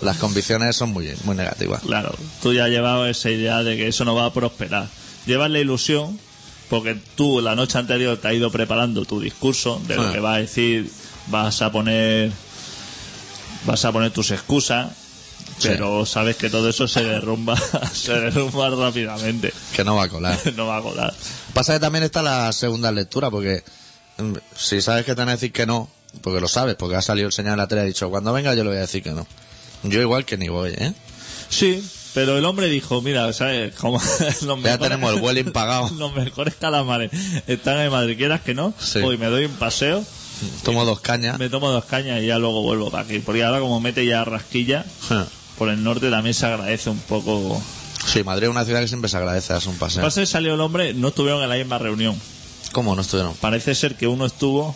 las 0.00 0.16
convicciones 0.16 0.74
son 0.74 0.90
muy, 0.90 1.12
muy 1.24 1.36
negativas. 1.36 1.82
Claro, 1.82 2.14
tú 2.42 2.54
ya 2.54 2.64
has 2.64 2.70
llevado 2.70 3.06
esa 3.06 3.28
idea 3.30 3.62
de 3.62 3.76
que 3.76 3.88
eso 3.88 4.06
no 4.06 4.14
va 4.14 4.24
a 4.24 4.32
prosperar. 4.32 4.88
Llevas 5.26 5.50
la 5.50 5.58
ilusión 5.58 6.18
porque 6.70 6.98
tú 7.14 7.42
la 7.42 7.54
noche 7.54 7.76
anterior 7.76 8.16
te 8.16 8.28
has 8.28 8.34
ido 8.34 8.50
preparando 8.50 9.04
tu 9.04 9.20
discurso 9.20 9.80
de 9.86 9.96
lo 9.96 10.08
Ah. 10.08 10.12
que 10.14 10.20
vas 10.20 10.36
a 10.36 10.40
decir, 10.40 10.90
vas 11.26 11.60
a 11.60 11.70
poner 11.72 12.30
vas 13.68 13.84
a 13.84 13.92
poner 13.92 14.10
tus 14.10 14.30
excusas, 14.30 14.90
Sí. 15.58 15.68
pero 15.68 16.04
sabes 16.06 16.36
que 16.36 16.50
todo 16.50 16.68
eso 16.68 16.86
se 16.88 17.02
derrumba, 17.04 17.56
se 17.92 18.12
derrumba 18.12 18.70
rápidamente. 18.70 19.52
Que 19.74 19.84
no 19.84 19.96
va 19.96 20.04
a 20.04 20.08
colar. 20.08 20.38
No 20.56 20.66
va 20.66 20.78
a 20.78 20.82
colar. 20.82 21.14
Pasa 21.54 21.74
que 21.74 21.80
también 21.80 22.04
está 22.04 22.22
la 22.22 22.52
segunda 22.52 22.90
lectura, 22.92 23.30
porque 23.30 23.62
mm, 24.18 24.32
si 24.56 24.80
sabes 24.80 25.04
que 25.04 25.14
te 25.14 25.20
van 25.20 25.28
a 25.30 25.32
decir 25.32 25.52
que 25.52 25.66
no, 25.66 25.88
porque 26.22 26.40
lo 26.40 26.48
sabes, 26.48 26.74
porque 26.76 26.96
ha 26.96 27.02
salido 27.02 27.26
el 27.26 27.32
señor 27.32 27.52
en 27.52 27.58
la 27.58 27.66
tele 27.68 27.80
y 27.82 27.84
ha 27.84 27.86
dicho, 27.86 28.08
cuando 28.10 28.32
venga 28.32 28.54
yo 28.54 28.62
le 28.64 28.70
voy 28.70 28.78
a 28.78 28.82
decir 28.82 29.02
que 29.02 29.10
no. 29.12 29.26
Yo 29.84 30.00
igual 30.00 30.24
que 30.24 30.36
ni 30.36 30.48
voy, 30.48 30.72
¿eh? 30.76 30.92
Sí, 31.50 31.82
pero 32.14 32.36
el 32.38 32.44
hombre 32.44 32.66
dijo, 32.68 33.00
mira, 33.02 33.32
¿sabes? 33.32 33.74
Como 33.74 33.98
los 34.20 34.40
Ya 34.40 34.54
mejores- 34.56 34.78
tenemos 34.80 35.14
el 35.14 35.20
vuelo 35.20 35.40
impagado. 35.40 35.88
Los 35.96 36.14
mejores 36.14 36.54
calamares 36.56 37.10
están 37.46 37.78
en 37.78 37.90
Madrid, 37.90 38.16
quieras 38.16 38.40
que 38.42 38.54
no. 38.54 38.74
Sí. 38.78 38.98
Hoy 39.00 39.18
me 39.18 39.26
doy 39.26 39.44
un 39.46 39.52
paseo, 39.54 40.04
Tomo 40.62 40.84
dos 40.84 41.00
cañas. 41.00 41.38
me 41.38 41.48
tomo 41.48 41.70
dos 41.70 41.84
cañas 41.84 42.22
y 42.22 42.26
ya 42.26 42.38
luego 42.38 42.62
vuelvo 42.62 42.90
para 42.90 43.04
aquí. 43.04 43.18
Porque 43.20 43.44
ahora 43.44 43.60
como 43.60 43.80
mete 43.80 44.04
ya 44.06 44.24
rasquilla, 44.24 44.84
por 45.56 45.68
el 45.68 45.82
norte 45.82 46.10
también 46.10 46.34
se 46.34 46.46
agradece 46.46 46.90
un 46.90 46.98
poco. 47.00 47.60
Sí, 48.06 48.22
Madrid 48.24 48.44
es 48.44 48.50
una 48.50 48.64
ciudad 48.64 48.80
que 48.80 48.88
siempre 48.88 49.10
se 49.10 49.16
agradece 49.16 49.52
darse 49.52 49.68
un 49.68 49.76
paseo. 49.76 50.02
Pasa 50.02 50.20
que 50.20 50.26
salió 50.26 50.54
el 50.54 50.60
hombre, 50.60 50.94
no 50.94 51.08
estuvieron 51.08 51.42
en 51.42 51.48
la 51.48 51.56
misma 51.56 51.78
reunión. 51.78 52.16
¿Cómo 52.72 52.94
no 52.94 53.02
estuvieron? 53.02 53.34
Parece 53.34 53.74
ser 53.74 53.96
que 53.96 54.06
uno 54.06 54.26
estuvo, 54.26 54.74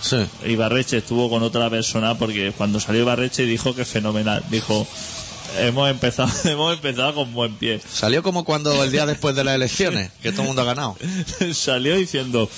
Sí. 0.00 0.16
Ibarreche 0.46 0.96
estuvo 0.98 1.30
con 1.30 1.44
otra 1.44 1.70
persona 1.70 2.18
porque 2.18 2.52
cuando 2.56 2.80
salió 2.80 3.02
Ibarreche 3.02 3.44
dijo 3.44 3.74
que 3.74 3.84
fenomenal. 3.84 4.42
Dijo, 4.50 4.84
hemos 5.58 5.88
empezado, 5.90 6.28
hemos 6.44 6.74
empezado 6.74 7.14
con 7.14 7.32
buen 7.32 7.54
pie. 7.54 7.80
Salió 7.92 8.22
como 8.24 8.44
cuando 8.44 8.82
el 8.82 8.90
día 8.90 9.06
después 9.06 9.36
de 9.36 9.44
las 9.44 9.54
elecciones, 9.54 10.10
que 10.20 10.32
todo 10.32 10.42
el 10.42 10.46
mundo 10.48 10.62
ha 10.62 10.64
ganado. 10.64 10.96
salió 11.52 11.94
diciendo 11.96 12.50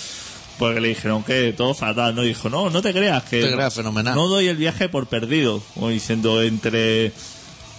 porque 0.59 0.81
le 0.81 0.89
dijeron 0.89 1.23
que 1.25 1.53
todo 1.53 1.75
fatal 1.75 2.15
no 2.15 2.23
dijo 2.23 2.49
no 2.51 2.71
no 2.71 2.81
te 2.83 2.93
creas 2.93 3.25
que 3.25 3.41
Te 3.43 3.53
creas, 3.53 3.75
fenomenal. 3.75 4.15
no 4.15 4.29
doy 4.29 4.49
el 4.49 4.57
viaje 4.57 4.89
por 4.89 5.07
perdido 5.07 5.63
o 5.77 5.89
diciendo 5.89 6.43
entre 6.43 7.13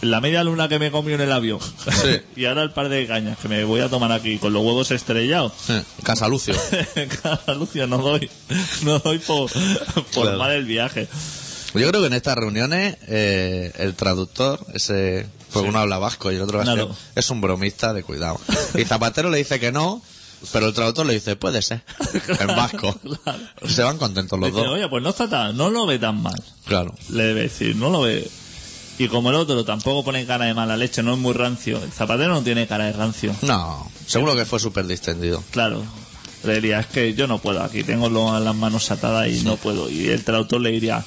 la 0.01 0.19
media 0.21 0.43
luna 0.43 0.67
que 0.67 0.77
me 0.77 0.91
comió 0.91 1.15
en 1.15 1.21
el 1.21 1.31
avión 1.31 1.59
Sí. 1.61 2.21
y 2.41 2.45
ahora 2.45 2.63
el 2.63 2.71
par 2.71 2.89
de 2.89 3.07
cañas 3.07 3.37
que 3.37 3.47
me 3.47 3.63
voy 3.63 3.81
a 3.81 3.89
tomar 3.89 4.11
aquí 4.11 4.37
con 4.37 4.51
los 4.53 4.63
huevos 4.63 4.91
estrellados 4.91 5.53
Sí. 5.65 5.73
Casa 6.03 6.27
Lucio. 6.27 6.53
Cara, 7.23 7.53
Lucio 7.55 7.87
no 7.87 7.97
doy 7.99 8.29
no 8.83 8.99
doy 8.99 9.19
por, 9.19 9.49
por 10.13 10.23
Claro. 10.23 10.37
mal 10.37 10.51
el 10.51 10.65
viaje 10.65 11.07
Yo 11.73 11.87
creo 11.89 12.01
que 12.01 12.07
en 12.07 12.13
estas 12.13 12.35
reuniones 12.37 12.97
eh, 13.07 13.71
el 13.79 13.95
traductor, 13.95 14.59
ese, 14.73 15.25
pues 15.51 15.65
uno 15.65 15.79
habla 15.79 15.97
vasco 15.97 16.31
y 16.31 16.35
el 16.35 16.41
otro 16.41 16.61
Claro. 16.61 16.93
es 17.15 17.29
un 17.29 17.41
bromista 17.41 17.93
de 17.93 18.03
cuidado. 18.03 18.39
Y 18.75 18.83
Zapatero 18.85 19.29
le 19.29 19.37
dice 19.39 19.59
que 19.59 19.71
no, 19.73 20.01
pero 20.51 20.67
el 20.67 20.73
traductor 20.73 21.05
le 21.05 21.13
dice, 21.13 21.35
puede 21.35 21.61
ser, 21.61 21.81
en 22.39 22.47
vasco. 22.47 22.97
Se 23.67 23.83
van 23.83 23.97
contentos 23.97 24.39
los 24.39 24.49
Dice, 24.51 24.61
dos. 24.63 24.73
oye 24.75 24.87
pues 24.89 25.01
no 25.03 25.09
está 25.09 25.29
tan 25.29 25.55
no 25.57 25.69
lo 25.69 25.85
ve 25.85 25.99
tan 25.99 26.21
mal 26.21 26.41
Claro. 26.65 26.93
le 27.09 27.23
debe 27.23 27.41
decir, 27.43 27.75
no 27.75 27.89
lo 27.89 28.01
ve. 28.01 28.29
Y 28.97 29.07
como 29.09 29.29
el 29.29 29.35
otro 29.35 29.65
tampoco 29.65 30.05
pone 30.05 30.25
cara 30.25 30.45
de 30.45 30.53
mala 30.53 30.77
leche, 30.77 31.03
no 31.03 31.13
es 31.13 31.19
muy 31.19 31.33
rancio. 31.33 31.83
El 31.83 31.91
zapatero 31.91 32.33
no 32.33 32.41
tiene 32.43 32.65
cara 32.65 32.85
de 32.85 32.93
rancio. 32.93 33.35
No, 33.41 33.91
seguro 34.07 34.35
que 34.35 34.45
fue 34.45 34.57
súper 34.59 34.87
distendido. 34.87 35.43
Claro. 35.51 35.83
Le 36.45 36.55
diría, 36.55 36.79
es 36.79 36.85
que 36.87 37.13
yo 37.13 37.27
no 37.27 37.39
puedo, 37.39 37.61
aquí 37.61 37.83
tengo 37.83 38.07
lo- 38.09 38.39
las 38.39 38.55
manos 38.55 38.89
atadas 38.91 39.27
y 39.27 39.41
no 39.41 39.57
puedo. 39.57 39.89
Y 39.89 40.07
el 40.07 40.23
traductor 40.23 40.61
le 40.61 40.71
diría, 40.71 41.03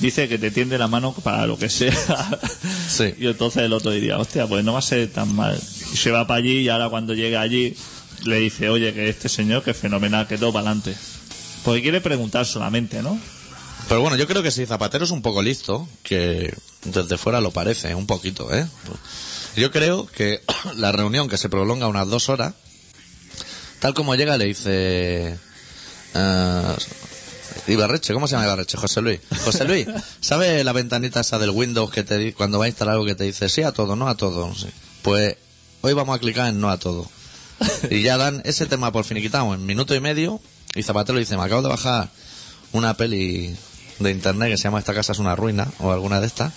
dice 0.00 0.28
que 0.28 0.36
te 0.36 0.50
tiende 0.50 0.76
la 0.76 0.86
mano 0.88 1.12
para 1.22 1.46
lo 1.46 1.56
que 1.56 1.70
sea. 1.70 1.94
Sí. 2.88 3.14
Y 3.18 3.26
entonces 3.28 3.62
el 3.62 3.72
otro 3.72 3.90
diría, 3.92 4.18
hostia, 4.18 4.46
pues 4.46 4.62
no 4.64 4.74
va 4.74 4.80
a 4.80 4.82
ser 4.82 5.10
tan 5.10 5.34
mal. 5.34 5.58
Y 5.92 5.96
se 5.96 6.10
va 6.10 6.26
para 6.26 6.38
allí 6.40 6.58
y 6.60 6.68
ahora 6.68 6.88
cuando 6.90 7.14
llega 7.14 7.40
allí 7.40 7.74
le 8.24 8.36
dice, 8.38 8.68
oye, 8.68 8.92
que 8.94 9.08
este 9.08 9.28
señor, 9.28 9.62
que 9.62 9.74
fenomenal, 9.74 10.26
que 10.26 10.38
todo 10.38 10.52
para 10.52 10.66
adelante. 10.70 10.94
Porque 11.64 11.82
quiere 11.82 12.00
preguntar 12.00 12.46
solamente, 12.46 13.02
¿no? 13.02 13.18
Pero 13.88 14.00
bueno, 14.02 14.16
yo 14.16 14.26
creo 14.26 14.42
que 14.42 14.50
si 14.50 14.66
Zapatero 14.66 15.04
es 15.04 15.10
un 15.10 15.22
poco 15.22 15.42
listo, 15.42 15.88
que 16.02 16.54
desde 16.84 17.18
fuera 17.18 17.40
lo 17.40 17.50
parece, 17.50 17.94
un 17.94 18.06
poquito, 18.06 18.54
¿eh? 18.54 18.66
Yo 19.56 19.70
creo 19.70 20.06
que 20.06 20.42
la 20.76 20.92
reunión 20.92 21.28
que 21.28 21.36
se 21.38 21.48
prolonga 21.48 21.88
unas 21.88 22.08
dos 22.08 22.28
horas, 22.28 22.54
tal 23.80 23.94
como 23.94 24.14
llega 24.14 24.36
le 24.38 24.44
dice... 24.46 25.38
eh, 26.14 26.76
Ibarreche, 27.66 28.12
¿cómo 28.14 28.26
se 28.26 28.32
llama 28.32 28.46
Ibarreche? 28.46 28.76
José 28.76 29.00
Luis. 29.02 29.20
José 29.44 29.64
Luis, 29.64 29.86
¿sabe 30.20 30.62
la 30.64 30.72
ventanita 30.72 31.20
esa 31.20 31.38
del 31.38 31.50
Windows 31.50 31.90
que 31.90 32.04
te 32.04 32.16
di- 32.18 32.32
cuando 32.32 32.58
va 32.58 32.64
a 32.66 32.68
instalar 32.68 32.94
algo 32.94 33.06
que 33.06 33.14
te 33.14 33.24
dice 33.24 33.48
sí 33.48 33.62
a 33.62 33.72
todo, 33.72 33.96
no 33.96 34.08
a 34.08 34.16
todo? 34.16 34.54
Sí. 34.54 34.68
Pues 35.02 35.36
hoy 35.82 35.92
vamos 35.94 36.16
a 36.16 36.18
clicar 36.20 36.48
en 36.48 36.60
no 36.60 36.70
a 36.70 36.78
todo. 36.78 37.08
Y 37.90 38.02
ya 38.02 38.16
dan 38.16 38.42
ese 38.44 38.66
tema 38.66 38.92
por 38.92 39.04
finiquitado 39.04 39.52
en 39.54 39.64
minuto 39.66 39.94
y 39.94 40.00
medio 40.00 40.40
y 40.74 40.82
Zapatero 40.82 41.18
dice, 41.18 41.36
me 41.36 41.42
acabo 41.44 41.62
de 41.62 41.68
bajar 41.68 42.08
una 42.72 42.94
peli 42.94 43.54
de 43.98 44.10
internet 44.10 44.50
que 44.50 44.56
se 44.56 44.64
llama 44.64 44.78
Esta 44.78 44.94
casa 44.94 45.12
es 45.12 45.18
una 45.18 45.34
ruina 45.36 45.66
o 45.78 45.90
alguna 45.92 46.20
de 46.20 46.26
estas. 46.26 46.52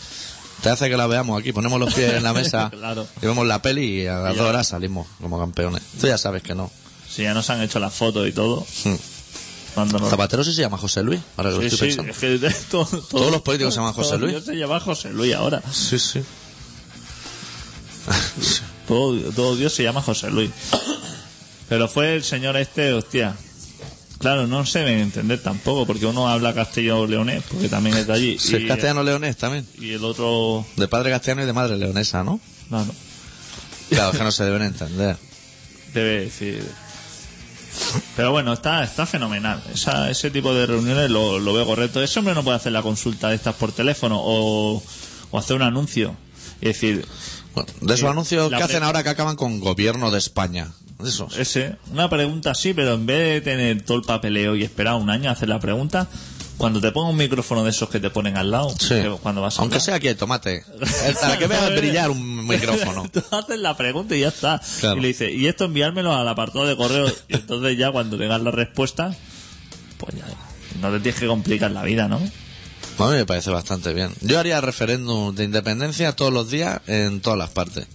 Te 0.61 0.69
hace 0.69 0.89
que 0.89 0.95
la 0.95 1.07
veamos 1.07 1.39
aquí, 1.39 1.51
ponemos 1.51 1.79
los 1.79 1.93
pies 1.93 2.13
en 2.13 2.23
la 2.23 2.31
mesa 2.33 2.69
Claro. 2.71 3.05
y 3.21 3.25
vemos 3.25 3.45
la 3.45 3.61
peli 3.61 4.03
y 4.03 4.07
a 4.07 4.19
las 4.19 4.37
dos 4.37 4.47
horas 4.47 4.67
salimos 4.67 5.07
como 5.21 5.37
campeones. 5.39 5.81
Tú 5.99 6.07
ya 6.07 6.17
sabes 6.17 6.41
que 6.43 6.55
no. 6.55 6.71
Si 7.09 7.23
ya 7.23 7.33
nos 7.33 7.49
han 7.49 7.61
hecho 7.61 7.79
las 7.79 7.93
fotos 7.93 8.27
y 8.27 8.31
todo. 8.31 8.65
Hmm. 8.85 8.95
Nos 9.75 10.09
Zapatero 10.09 10.43
sí 10.43 10.53
se 10.53 10.61
llama 10.61 10.77
José 10.77 11.01
Luis, 11.01 11.19
ahora 11.35 11.49
que 11.49 11.55
lo 11.57 11.61
estoy 11.63 11.77
sí, 11.79 11.85
pensando. 11.97 12.11
es 12.11 12.17
que 12.19 12.27
de- 12.37 12.49
todo- 12.69 12.85
todo- 12.85 13.01
Todos 13.01 13.31
los 13.31 13.41
políticos 13.41 13.73
se 13.73 13.79
llaman 13.79 13.93
José 13.93 14.17
Luis. 14.19 14.43
Se 14.45 14.53
llama 14.55 14.79
José 14.79 15.09
Luis 15.09 15.33
ahora. 15.33 15.61
Sí, 15.71 15.97
sí. 15.99 16.23
Todo, 18.87 19.17
todo 19.31 19.55
Dios 19.55 19.73
se 19.73 19.83
llama 19.83 20.01
José 20.01 20.29
Luis. 20.29 20.51
Pero 21.73 21.87
fue 21.87 22.13
el 22.13 22.23
señor 22.23 22.55
este, 22.55 22.93
hostia. 22.93 23.35
Claro, 24.19 24.45
no 24.45 24.63
se 24.63 24.77
debe 24.77 25.01
entender 25.01 25.41
tampoco, 25.41 25.87
porque 25.87 26.05
uno 26.05 26.29
habla 26.29 26.53
castellano 26.53 27.07
leonés, 27.07 27.41
porque 27.49 27.67
también 27.67 27.97
es 27.97 28.05
de 28.05 28.13
allí. 28.13 28.37
Sí, 28.37 28.53
y, 28.53 28.55
es 28.61 28.67
castellano 28.67 29.01
leonés 29.01 29.37
también. 29.37 29.65
y 29.79 29.93
el 29.93 30.03
otro, 30.05 30.63
De 30.75 30.87
padre 30.87 31.09
castellano 31.09 31.41
y 31.41 31.45
de 31.47 31.53
madre 31.53 31.75
leonesa, 31.77 32.23
¿no? 32.23 32.39
no, 32.69 32.85
no, 32.85 32.93
Claro, 33.89 34.11
es 34.11 34.17
que 34.19 34.23
no 34.23 34.31
se 34.31 34.43
deben 34.45 34.61
entender. 34.61 35.17
debe 35.95 36.25
decir. 36.25 36.63
Pero 38.15 38.29
bueno, 38.31 38.53
está, 38.53 38.83
está 38.83 39.07
fenomenal. 39.07 39.63
Esa, 39.73 40.11
ese 40.11 40.29
tipo 40.29 40.53
de 40.53 40.67
reuniones 40.67 41.09
lo, 41.09 41.39
lo 41.39 41.53
veo 41.55 41.65
correcto. 41.65 42.03
Ese 42.03 42.19
hombre 42.19 42.35
no 42.35 42.43
puede 42.43 42.57
hacer 42.57 42.71
la 42.71 42.83
consulta 42.83 43.29
de 43.29 43.35
estas 43.37 43.55
por 43.55 43.71
teléfono 43.71 44.19
o, 44.23 44.83
o 45.31 45.37
hacer 45.39 45.55
un 45.55 45.63
anuncio. 45.63 46.15
Es 46.61 46.79
decir, 46.79 47.03
Bueno, 47.55 47.67
de 47.81 47.87
esos 47.95 47.99
Sí, 48.01 48.05
anuncios 48.05 48.49
que 48.49 48.61
hacen 48.61 48.83
ahora 48.83 49.01
que 49.01 49.09
acaban 49.09 49.35
con 49.35 49.59
gobierno 49.59 50.11
de 50.11 50.19
España. 50.19 50.71
Esos. 51.05 51.37
ese, 51.37 51.75
una 51.91 52.09
pregunta 52.09 52.51
así, 52.51 52.73
pero 52.73 52.93
en 52.93 53.05
vez 53.05 53.33
de 53.35 53.41
tener 53.41 53.81
todo 53.81 53.97
el 53.97 54.03
papeleo 54.03 54.55
y 54.55 54.63
esperar 54.63 54.95
un 54.95 55.09
año 55.09 55.29
a 55.29 55.33
hacer 55.33 55.49
la 55.49 55.59
pregunta, 55.59 56.07
cuando 56.57 56.79
te 56.79 56.91
ponga 56.91 57.09
un 57.09 57.17
micrófono 57.17 57.63
de 57.63 57.71
esos 57.71 57.89
que 57.89 57.99
te 57.99 58.09
ponen 58.09 58.37
al 58.37 58.51
lado, 58.51 58.73
Sí. 58.79 58.95
cuando 59.21 59.41
vas 59.41 59.57
a 59.57 59.61
Aunque 59.63 59.75
hablar, 59.77 59.85
sea 59.85 59.95
aquí, 59.95 60.13
tomate. 60.15 60.57
Eh, 60.57 61.13
Para 61.21 61.37
que 61.37 61.47
veas 61.47 61.75
brillar 61.75 62.09
un 62.11 62.47
micrófono. 62.47 63.05
Tú 63.11 63.21
haces 63.31 63.59
la 63.59 63.75
pregunta 63.75 64.15
y 64.15 64.21
ya 64.21 64.27
está. 64.29 64.61
Claro. 64.79 64.97
Y 64.97 65.01
le 65.01 65.07
dices, 65.09 65.31
y 65.33 65.47
esto 65.47 65.65
enviármelo 65.65 66.13
al 66.15 66.27
apartado 66.27 66.65
de 66.65 66.77
correo. 66.77 67.07
y 67.27 67.35
entonces 67.35 67.77
ya 67.77 67.91
cuando 67.91 68.17
tengas 68.17 68.41
la 68.41 68.51
respuesta, 68.51 69.13
pues 69.97 70.15
ya 70.15 70.25
no 70.81 70.91
te 70.91 70.99
tienes 70.99 71.19
que 71.19 71.27
complicar 71.27 71.71
la 71.71 71.83
vida, 71.83 72.07
¿no? 72.07 72.17
A 72.99 73.07
mí 73.07 73.13
me 73.15 73.25
parece 73.25 73.49
bastante 73.49 73.91
bien. 73.93 74.11
Yo 74.21 74.39
haría 74.39 74.61
referéndum 74.61 75.33
de 75.35 75.45
independencia 75.45 76.15
todos 76.15 76.31
los 76.31 76.49
días 76.51 76.79
en 76.87 77.21
todas 77.21 77.39
las 77.39 77.49
partes. 77.49 77.87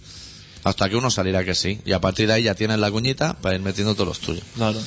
Hasta 0.69 0.87
que 0.87 0.95
uno 0.95 1.09
saliera 1.09 1.43
que 1.43 1.55
sí. 1.55 1.79
Y 1.83 1.93
a 1.93 1.99
partir 1.99 2.27
de 2.27 2.33
ahí 2.33 2.43
ya 2.43 2.53
tienes 2.53 2.77
la 2.77 2.91
cuñita 2.91 3.33
para 3.33 3.55
ir 3.55 3.61
metiendo 3.61 3.95
todos 3.95 4.07
los 4.07 4.19
tuyos. 4.19 4.43
Claro. 4.55 4.79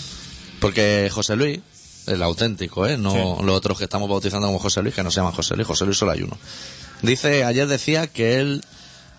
Porque 0.60 1.10
José 1.12 1.34
Luis, 1.34 1.58
el 2.06 2.22
auténtico, 2.22 2.86
¿eh? 2.86 2.96
No 2.96 3.10
Sí. 3.12 3.44
los 3.44 3.56
otros 3.56 3.78
que 3.78 3.84
estamos 3.84 4.08
bautizando 4.08 4.46
como 4.46 4.60
José 4.60 4.80
Luis, 4.82 4.94
que 4.94 5.02
no 5.02 5.10
se 5.10 5.16
llaman 5.16 5.32
José 5.32 5.56
Luis. 5.56 5.66
José 5.66 5.84
Luis 5.84 5.98
solo 5.98 6.12
hay 6.12 6.22
uno. 6.22 6.38
Dice, 7.02 7.42
ayer 7.44 7.66
decía 7.66 8.06
que 8.06 8.38
él 8.38 8.64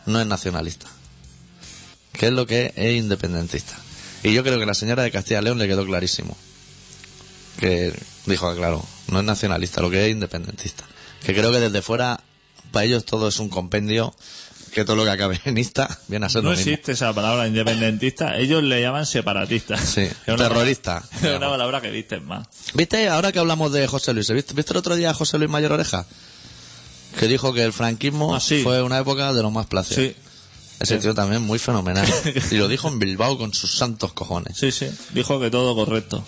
no 0.06 0.22
es 0.22 0.26
nacionalista. 0.28 0.88
Que 2.14 2.28
es 2.28 2.32
lo 2.32 2.46
que 2.46 2.72
es, 2.78 2.96
independentista. 2.98 3.76
Y 4.24 4.32
yo 4.34 4.44
creo 4.44 4.58
que 4.58 4.66
la 4.66 4.74
señora 4.74 5.04
de 5.04 5.12
Castilla 5.12 5.42
León 5.42 5.58
le 5.58 5.68
quedó 5.68 5.86
clarísimo. 5.86 6.38
Que 7.60 7.94
dijo, 8.26 8.48
ah, 8.48 8.56
claro, 8.56 8.86
no 9.08 9.20
es 9.20 9.26
nacionalista, 9.26 9.82
lo 9.82 9.90
que 9.90 10.06
es 10.06 10.12
independentista. 10.12 10.86
Que 11.26 11.34
creo 11.34 11.52
que 11.52 11.60
desde 11.60 11.82
fuera, 11.82 12.22
para 12.72 12.86
ellos 12.86 13.04
todo 13.04 13.28
es 13.28 13.40
un 13.40 13.50
compendio, 13.50 14.16
que 14.74 14.84
todo 14.86 14.96
lo 14.96 15.04
que 15.06 15.12
acabe 15.12 15.40
en 15.46 15.58
ista 15.58 16.00
viene 16.08 16.26
a 16.26 16.30
ser 16.30 16.44
No 16.44 16.52
lo 16.52 16.56
mismo. 16.58 16.72
existe 16.72 16.94
esa 16.94 17.14
palabra 17.14 17.48
independentista. 17.48 18.38
Ellos 18.38 18.64
le 18.64 18.82
llaman 18.82 19.06
separatista. 19.06 19.78
Sí, 19.78 20.08
terrorista. 20.26 21.04
Es 21.22 21.36
una 21.38 21.50
palabra 21.50 21.82
que 21.82 21.90
visten 21.92 22.26
más. 22.26 22.48
¿Viste? 22.74 23.08
Ahora 23.08 23.32
que 23.32 23.40
hablamos 23.40 23.72
de 23.72 23.86
José 23.88 24.14
Luis, 24.14 24.30
¿viste, 24.32 24.54
¿viste 24.54 24.72
el 24.74 24.78
otro 24.78 24.96
día 24.96 25.12
a 25.12 25.14
José 25.14 25.38
Luis 25.38 25.50
Mayor 25.50 25.72
Oreja? 25.74 26.06
Que 27.20 27.28
dijo 27.28 27.54
que 27.54 27.64
el 27.64 27.74
franquismo 27.74 28.36
Ah, 28.36 28.40
sí. 28.40 28.64
fue 28.64 28.82
una 28.82 28.98
época 29.00 29.34
de 29.34 29.42
lo 29.44 29.52
más 29.52 29.68
placer. 29.68 29.96
Sí, 29.98 30.16
Ese 30.80 30.98
tío 30.98 31.14
también 31.14 31.42
muy 31.44 31.60
fenomenal. 31.60 32.08
y 32.52 32.56
lo 32.56 32.68
dijo 32.68 32.88
en 32.88 32.98
Bilbao 33.00 33.38
con 33.38 33.54
sus 33.54 33.72
santos 33.72 34.14
cojones. 34.14 34.58
sí, 34.58 34.72
sí. 34.72 34.88
Dijo 35.14 35.40
que 35.40 35.50
todo 35.52 35.76
correcto. 35.76 36.24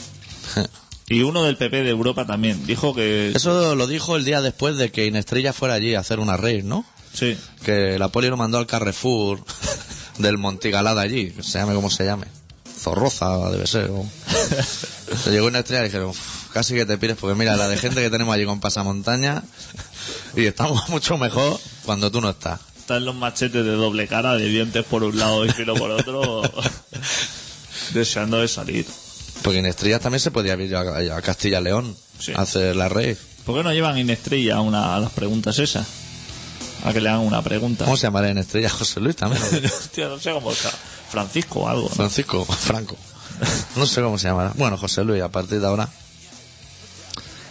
Y 1.07 1.21
uno 1.21 1.43
del 1.43 1.57
PP 1.57 1.83
de 1.83 1.89
Europa 1.89 2.25
también. 2.25 2.65
Dijo 2.65 2.93
que... 2.95 3.31
Eso 3.35 3.75
lo 3.75 3.87
dijo 3.87 4.15
el 4.15 4.25
día 4.25 4.41
después 4.41 4.77
de 4.77 4.91
que 4.91 5.05
Inestrella 5.05 5.53
fuera 5.53 5.75
allí 5.75 5.93
a 5.95 5.99
hacer 5.99 6.19
una 6.19 6.35
raid, 6.37 6.63
¿no? 6.63 6.83
Sí. 7.15 7.37
Que 7.63 7.97
la 7.97 8.09
poli 8.09 8.27
lo 8.29 8.37
mandó 8.37 8.57
al 8.57 8.67
Carrefour 8.67 9.43
del 10.19 10.37
Montigalada 10.37 11.01
allí, 11.01 11.31
que 11.31 11.41
se 11.43 11.57
llame 11.59 11.73
como 11.73 11.89
se 11.89 12.05
llame. 12.05 12.27
Zorroza 12.79 13.49
debe 13.51 13.65
ser. 13.67 13.89
o- 13.89 14.05
Se 15.23 15.31
llegó 15.31 15.47
Inestrella 15.49 15.81
y 15.83 15.85
dijeron, 15.85 16.09
"Uf, 16.09 16.51
casi 16.51 16.73
que 16.75 16.85
te 16.85 16.97
pires 16.97 17.15
porque 17.19 17.35
mira 17.37 17.55
la 17.55 17.67
de 17.69 17.77
gente 17.77 18.01
que 18.01 18.09
tenemos 18.09 18.33
allí 18.35 18.45
con 18.45 18.59
pasamontaña 18.59 19.43
y 20.35 20.45
estamos 20.45 20.89
mucho 20.89 21.17
mejor 21.17 21.59
cuando 21.85 22.11
tú 22.11 22.21
no 22.21 22.29
estás. 22.31 22.59
Están 22.77 23.05
los 23.05 23.15
machetes 23.15 23.63
de 23.65 23.71
doble 23.71 24.07
cara, 24.07 24.35
de 24.35 24.45
dientes 24.47 24.83
por 24.85 25.03
un 25.03 25.17
lado 25.17 25.45
y 25.45 25.49
filo 25.51 25.73
por 25.75 25.89
otro, 25.91 26.41
deseando 27.93 28.39
de 28.39 28.47
salir. 28.47 28.85
Porque 29.41 29.59
en 29.59 29.65
Estrellas 29.65 30.01
también 30.01 30.19
se 30.19 30.31
podía 30.31 30.55
ir 30.55 30.75
a, 30.75 31.15
a 31.17 31.21
Castilla 31.21 31.61
León 31.61 31.95
Sí. 32.19 32.31
a 32.35 32.41
hacer 32.41 32.75
la 32.75 32.87
rey. 32.89 33.17
¿Por 33.45 33.57
qué 33.57 33.63
no 33.63 33.73
llevan 33.73 33.97
Inestrella 33.97 34.55
a, 34.57 34.61
una, 34.61 34.95
a 34.95 34.99
las 34.99 35.11
preguntas 35.11 35.59
esas? 35.59 35.85
A 36.85 36.93
que 36.93 37.01
le 37.01 37.09
hagan 37.09 37.21
una 37.21 37.41
pregunta. 37.41 37.83
¿Cómo 37.85 37.97
se 37.97 38.03
llamará 38.03 38.29
en 38.29 38.37
Estrellas? 38.37 38.71
José 38.73 38.99
Luis 38.99 39.15
también. 39.15 39.41
Hostia, 39.65 40.07
no 40.07 40.19
sé 40.19 40.31
cómo 40.31 40.51
está. 40.51 40.69
Francisco 41.09 41.61
o 41.61 41.67
algo. 41.67 41.89
¿no? 41.89 41.95
Francisco, 41.95 42.45
Franco. 42.45 42.95
No 43.75 43.85
sé 43.85 44.01
cómo 44.01 44.17
se 44.17 44.27
llamará. 44.27 44.53
Bueno, 44.55 44.77
José 44.77 45.03
Luis, 45.03 45.21
a 45.21 45.29
partir 45.29 45.59
de 45.59 45.67
ahora. 45.67 45.89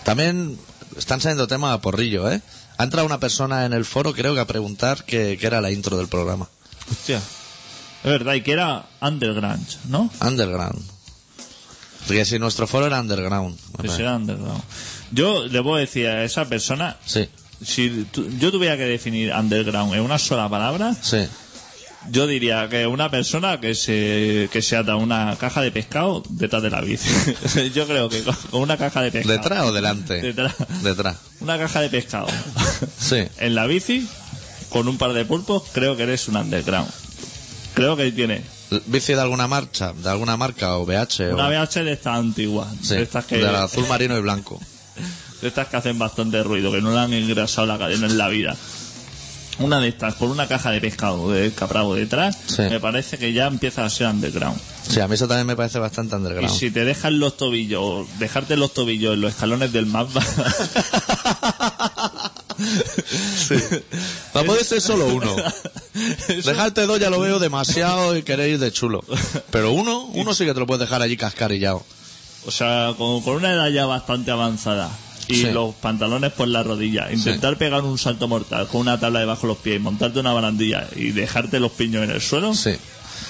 También 0.04 0.58
están 0.96 1.20
saliendo 1.20 1.46
temas 1.46 1.74
a 1.74 1.80
porrillo, 1.80 2.30
¿eh? 2.30 2.40
Ha 2.76 2.84
entrado 2.84 3.06
una 3.06 3.18
persona 3.20 3.66
en 3.66 3.72
el 3.72 3.84
foro, 3.84 4.12
creo 4.12 4.34
que 4.34 4.40
a 4.40 4.46
preguntar 4.46 5.04
qué 5.04 5.36
qué 5.40 5.46
era 5.46 5.60
la 5.60 5.70
intro 5.70 5.96
del 5.96 6.08
programa. 6.08 6.48
Hostia. 6.90 7.18
Es 7.18 8.10
verdad, 8.10 8.34
y 8.34 8.42
que 8.42 8.52
era 8.52 8.86
Underground, 9.00 9.66
¿no? 9.88 10.10
Underground. 10.20 10.82
Porque 12.06 12.24
si 12.24 12.38
nuestro 12.38 12.66
foro 12.66 12.86
era 12.86 13.00
underground. 13.00 13.58
parece. 13.76 13.96
será 13.96 14.16
Underground. 14.16 14.62
Yo 15.10 15.46
le 15.46 15.62
puedo 15.62 15.76
decir 15.76 16.06
a 16.06 16.24
esa 16.24 16.44
persona, 16.44 16.96
Sí, 17.06 17.28
si 17.62 18.04
tu- 18.10 18.28
yo 18.38 18.50
tuviera 18.50 18.76
que 18.76 18.84
definir 18.84 19.32
Underground 19.32 19.94
en 19.94 20.00
una 20.00 20.18
sola 20.18 20.48
palabra, 20.48 20.94
sí. 21.00 21.26
yo 22.10 22.26
diría 22.26 22.68
que 22.68 22.86
una 22.86 23.10
persona 23.10 23.60
que 23.60 23.74
se, 23.74 24.48
que 24.52 24.62
se 24.62 24.76
ata 24.76 24.96
una 24.96 25.36
caja 25.38 25.60
de 25.62 25.70
pescado 25.70 26.22
detrás 26.30 26.62
de 26.62 26.70
la 26.70 26.80
bici. 26.80 27.08
yo 27.74 27.86
creo 27.86 28.08
que 28.08 28.22
con 28.22 28.34
con 28.50 28.60
una 28.62 28.76
caja 28.76 29.02
de 29.02 29.10
pescado. 29.12 29.34
¿Detrás 29.38 29.64
o 29.64 29.72
delante? 29.72 30.20
Detrás. 30.20 30.54
Detrás. 30.82 31.16
Una 31.40 31.58
caja 31.58 31.80
de 31.80 31.88
pescado. 31.90 32.26
Sí. 32.98 33.22
en 33.38 33.54
la 33.54 33.66
bici, 33.66 34.08
con 34.70 34.88
un 34.88 34.98
par 34.98 35.12
de 35.12 35.24
pulpos, 35.24 35.62
creo 35.72 35.96
que 35.96 36.04
eres 36.04 36.28
un 36.28 36.36
underground. 36.36 36.90
Creo 37.74 37.96
que 37.96 38.10
tiene 38.12 38.42
¿Bici 38.86 39.14
de 39.14 39.20
alguna 39.20 39.46
marcha? 39.46 39.92
¿De 39.92 40.08
alguna 40.08 40.36
marca? 40.36 40.76
¿O 40.76 40.84
una 40.84 41.02
o... 41.02 41.06
VH 41.06 41.84
de 41.84 41.92
estas 41.92 42.18
antiguas, 42.18 42.68
Sí, 42.82 42.94
de 42.94 43.02
estas 43.02 43.24
que 43.26 43.36
del 43.36 43.54
azul 43.54 43.86
marino 43.88 44.16
y 44.16 44.20
blanco. 44.20 44.60
De 45.40 45.48
estas 45.48 45.68
que 45.68 45.76
hacen 45.76 45.98
bastante 45.98 46.42
ruido, 46.42 46.72
que 46.72 46.80
no 46.80 46.92
le 46.92 46.98
han 47.00 47.12
engrasado 47.12 47.66
la 47.66 47.78
cadena 47.78 48.06
en 48.06 48.18
la 48.18 48.28
vida. 48.28 48.56
Una 49.60 49.78
de 49.78 49.86
estas, 49.88 50.14
con 50.16 50.30
una 50.30 50.48
caja 50.48 50.72
de 50.72 50.80
pescado 50.80 51.30
de 51.30 51.52
capravo 51.52 51.94
detrás, 51.94 52.36
Sí. 52.46 52.62
me 52.62 52.80
parece 52.80 53.18
que 53.18 53.32
ya 53.32 53.46
empieza 53.46 53.84
a 53.84 53.90
ser 53.90 54.08
underground. 54.08 54.58
Sí, 54.88 54.98
a 54.98 55.06
mí 55.06 55.14
eso 55.14 55.28
también 55.28 55.46
me 55.46 55.54
parece 55.54 55.78
bastante 55.78 56.16
Y 56.16 56.18
underground. 56.18 56.58
si 56.58 56.72
te 56.72 56.84
dejan 56.84 57.20
los 57.20 57.36
tobillos, 57.36 58.06
dejarte 58.18 58.56
los 58.56 58.74
tobillos 58.74 59.14
en 59.14 59.20
los 59.20 59.30
escalones 59.32 59.72
del 59.72 59.86
mapa, 59.86 60.20
No 64.34 64.44
puede 64.44 64.64
ser 64.64 64.80
solo 64.80 65.06
uno. 65.06 65.34
Dejarte 66.28 66.86
dos 66.86 66.98
ya 66.98 67.10
lo 67.10 67.20
veo 67.20 67.38
demasiado 67.38 68.16
y 68.16 68.22
querer 68.22 68.50
ir 68.50 68.58
de 68.58 68.72
chulo. 68.72 69.04
Pero 69.50 69.72
uno, 69.72 70.04
uno 70.14 70.34
sí 70.34 70.44
que 70.44 70.54
te 70.54 70.60
lo 70.60 70.66
puedes 70.66 70.80
dejar 70.80 71.02
allí 71.02 71.16
cascarillado. 71.16 71.82
o 72.46 72.50
sea, 72.50 72.94
con, 72.98 73.22
con 73.22 73.36
una 73.36 73.52
edad 73.52 73.68
ya 73.70 73.86
bastante 73.86 74.30
avanzada 74.30 74.90
y 75.28 75.34
Sí. 75.36 75.50
los 75.52 75.74
pantalones 75.76 76.32
por 76.32 76.48
la 76.48 76.62
rodilla, 76.62 77.10
intentar 77.12 77.56
pegar 77.56 77.82
un 77.82 77.98
salto 77.98 78.28
mortal 78.28 78.68
con 78.68 78.82
una 78.82 78.98
tabla 79.00 79.20
debajo 79.20 79.42
de 79.42 79.48
los 79.54 79.58
pies, 79.58 79.80
montarte 79.80 80.20
una 80.20 80.32
barandilla 80.32 80.86
y 80.96 81.10
dejarte 81.12 81.60
los 81.60 81.72
piños 81.72 82.04
en 82.04 82.10
el 82.10 82.20
suelo, 82.20 82.54
Sí. 82.54 82.74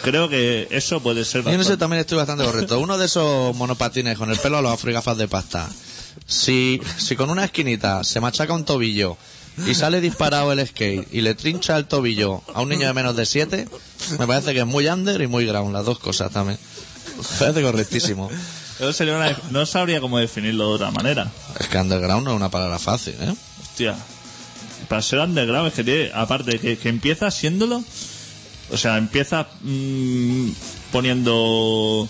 creo 0.02 0.28
que 0.28 0.66
eso 0.70 1.00
puede 1.00 1.24
ser 1.24 1.42
Yo 1.44 1.50
en 1.50 1.58
bastante. 1.58 1.78
también 1.78 2.00
estoy 2.00 2.18
bastante 2.18 2.44
correcto. 2.46 2.78
Uno 2.80 2.98
de 2.98 3.06
esos 3.06 3.54
monopatines 3.56 4.18
con 4.18 4.30
el 4.30 4.38
pelo 4.38 4.58
a 4.58 4.62
los 4.62 4.72
afro 4.72 4.90
y 4.90 4.94
gafas 4.94 5.16
de 5.18 5.28
pasta. 5.28 5.68
Si, 6.26 6.80
si 6.96 7.16
con 7.16 7.30
una 7.30 7.44
esquinita 7.44 8.02
se 8.04 8.20
machaca 8.20 8.52
un 8.54 8.64
tobillo 8.64 9.16
y 9.66 9.74
sale 9.74 10.00
disparado 10.00 10.50
el 10.52 10.66
skate 10.66 11.06
y 11.12 11.20
le 11.20 11.34
trincha 11.34 11.76
el 11.76 11.86
tobillo 11.86 12.42
a 12.54 12.62
un 12.62 12.68
niño 12.70 12.86
de 12.86 12.92
menos 12.94 13.14
de 13.14 13.24
7, 13.26 13.68
me 14.18 14.26
parece 14.26 14.52
que 14.52 14.60
es 14.60 14.66
muy 14.66 14.86
under 14.88 15.20
y 15.20 15.26
muy 15.26 15.46
ground, 15.46 15.72
las 15.72 15.84
dos 15.84 15.98
cosas 15.98 16.32
también. 16.32 16.58
Me 17.16 17.38
parece 17.38 17.62
correctísimo. 17.62 18.30
Eso 18.84 18.92
sería 18.92 19.16
una- 19.16 19.36
no 19.50 19.66
sabría 19.66 20.00
cómo 20.00 20.18
definirlo 20.18 20.68
de 20.68 20.74
otra 20.74 20.90
manera. 20.90 21.30
Es 21.58 21.68
que 21.68 21.78
underground 21.78 22.24
no 22.24 22.30
es 22.32 22.36
una 22.36 22.50
palabra 22.50 22.78
fácil, 22.78 23.14
¿eh? 23.20 23.34
Hostia. 23.62 23.96
Para 24.88 25.02
ser 25.02 25.18
underground 25.20 25.68
es 25.68 25.74
que 25.74 25.84
tiene, 25.84 26.10
aparte 26.14 26.58
que, 26.58 26.76
que 26.78 26.88
empieza 26.88 27.30
siéndolo, 27.30 27.82
o 28.70 28.76
sea, 28.76 28.98
empieza 28.98 29.46
mm, 29.62 30.48
poniendo 30.92 32.08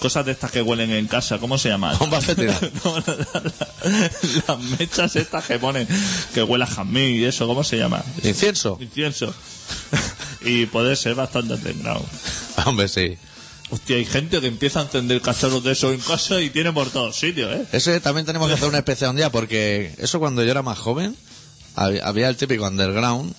cosas 0.00 0.24
de 0.26 0.32
estas 0.32 0.50
que 0.52 0.62
huelen 0.62 0.90
en 0.92 1.06
casa, 1.08 1.38
¿cómo 1.38 1.58
se 1.58 1.68
llama? 1.68 1.92
Bomba 1.94 2.20
fétida. 2.20 2.58
No, 2.84 2.98
la- 3.06 3.40
la- 3.42 4.10
las 4.46 4.58
mechas 4.78 5.16
estas 5.16 5.44
que 5.44 5.58
ponen, 5.58 5.86
que 6.34 6.42
huele 6.42 6.64
a 6.64 6.66
jazmín 6.66 7.14
y 7.20 7.24
eso, 7.24 7.46
¿cómo 7.46 7.64
se 7.64 7.76
llama? 7.78 8.02
¿Incienso? 8.22 8.78
Incienso. 8.80 9.34
y 10.44 10.66
puede 10.66 10.94
ser 10.96 11.14
bastante 11.14 11.54
underground. 11.54 12.04
Hombre, 12.64 12.88
sí. 12.88 13.16
Hostia, 13.70 13.96
hay 13.96 14.04
gente 14.06 14.40
que 14.40 14.46
empieza 14.46 14.80
a 14.80 14.82
encender 14.84 15.20
cacharros 15.20 15.62
de 15.62 15.72
eso 15.72 15.92
en 15.92 16.00
casa 16.00 16.40
y 16.40 16.50
tiene 16.50 16.72
por 16.72 16.88
todos 16.90 17.16
sitios, 17.16 17.54
¿eh? 17.54 17.66
Ese 17.72 18.00
también 18.00 18.24
tenemos 18.26 18.48
que 18.48 18.54
hacer 18.54 18.68
una 18.68 18.78
especie 18.78 19.08
un 19.08 19.16
día 19.16 19.30
porque 19.30 19.92
eso 19.98 20.18
cuando 20.18 20.42
yo 20.42 20.50
era 20.50 20.62
más 20.62 20.78
joven 20.78 21.14
había, 21.76 22.06
había 22.06 22.28
el 22.28 22.36
típico 22.36 22.66
underground, 22.66 23.34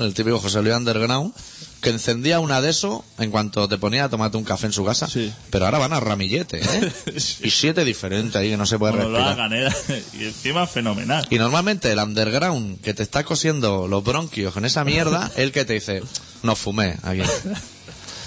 el 0.00 0.14
típico 0.14 0.38
José 0.40 0.62
Luis 0.62 0.74
underground 0.74 1.32
que 1.80 1.90
encendía 1.90 2.40
una 2.40 2.60
de 2.60 2.70
eso 2.70 3.04
en 3.18 3.30
cuanto 3.30 3.68
te 3.68 3.78
ponía 3.78 4.04
a 4.04 4.08
tomarte 4.08 4.36
un 4.36 4.42
café 4.42 4.66
en 4.66 4.72
su 4.72 4.84
casa. 4.84 5.06
Sí. 5.06 5.32
Pero 5.50 5.64
ahora 5.66 5.78
van 5.78 5.92
a 5.92 6.00
ramillete, 6.00 6.60
¿eh? 6.60 6.92
Y 7.44 7.50
siete 7.50 7.84
diferentes 7.84 8.34
ahí 8.34 8.50
que 8.50 8.56
no 8.56 8.66
se 8.66 8.78
puede 8.80 8.94
Bueno, 8.94 9.10
lo 9.10 9.18
respirar. 9.18 9.40
hagan, 9.52 9.52
¿eh? 9.88 10.02
Y 10.18 10.24
encima 10.24 10.66
fenomenal. 10.66 11.26
Y 11.30 11.38
normalmente 11.38 11.92
el 11.92 11.98
underground 12.00 12.80
que 12.80 12.94
te 12.94 13.04
está 13.04 13.22
cosiendo 13.22 13.86
los 13.86 14.02
bronquios 14.02 14.52
con 14.54 14.64
esa 14.64 14.82
mierda, 14.82 15.30
el 15.36 15.52
que 15.52 15.64
te 15.64 15.74
dice, 15.74 16.02
no 16.42 16.56
fumé 16.56 16.96
aquí. 17.04 17.22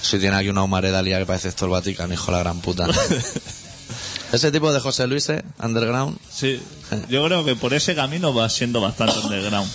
Si 0.01 0.19
tiene 0.19 0.35
aquí 0.35 0.49
una 0.49 0.63
humareda 0.63 1.01
lía 1.01 1.19
que 1.19 1.25
parece 1.25 1.49
esto 1.49 1.65
el 1.65 1.71
Vaticano, 1.71 2.13
hijo 2.13 2.25
de 2.27 2.31
la 2.31 2.39
gran 2.39 2.59
puta. 2.61 2.87
Ese 4.31 4.51
tipo 4.51 4.71
de 4.71 4.79
José 4.79 5.07
Luis, 5.07 5.27
¿eh? 5.29 5.43
underground, 5.61 6.17
Sí, 6.31 6.61
yo 7.09 7.25
creo 7.25 7.43
que 7.43 7.55
por 7.57 7.73
ese 7.73 7.95
camino 7.95 8.33
va 8.33 8.47
siendo 8.49 8.79
bastante 8.79 9.19
underground. 9.19 9.69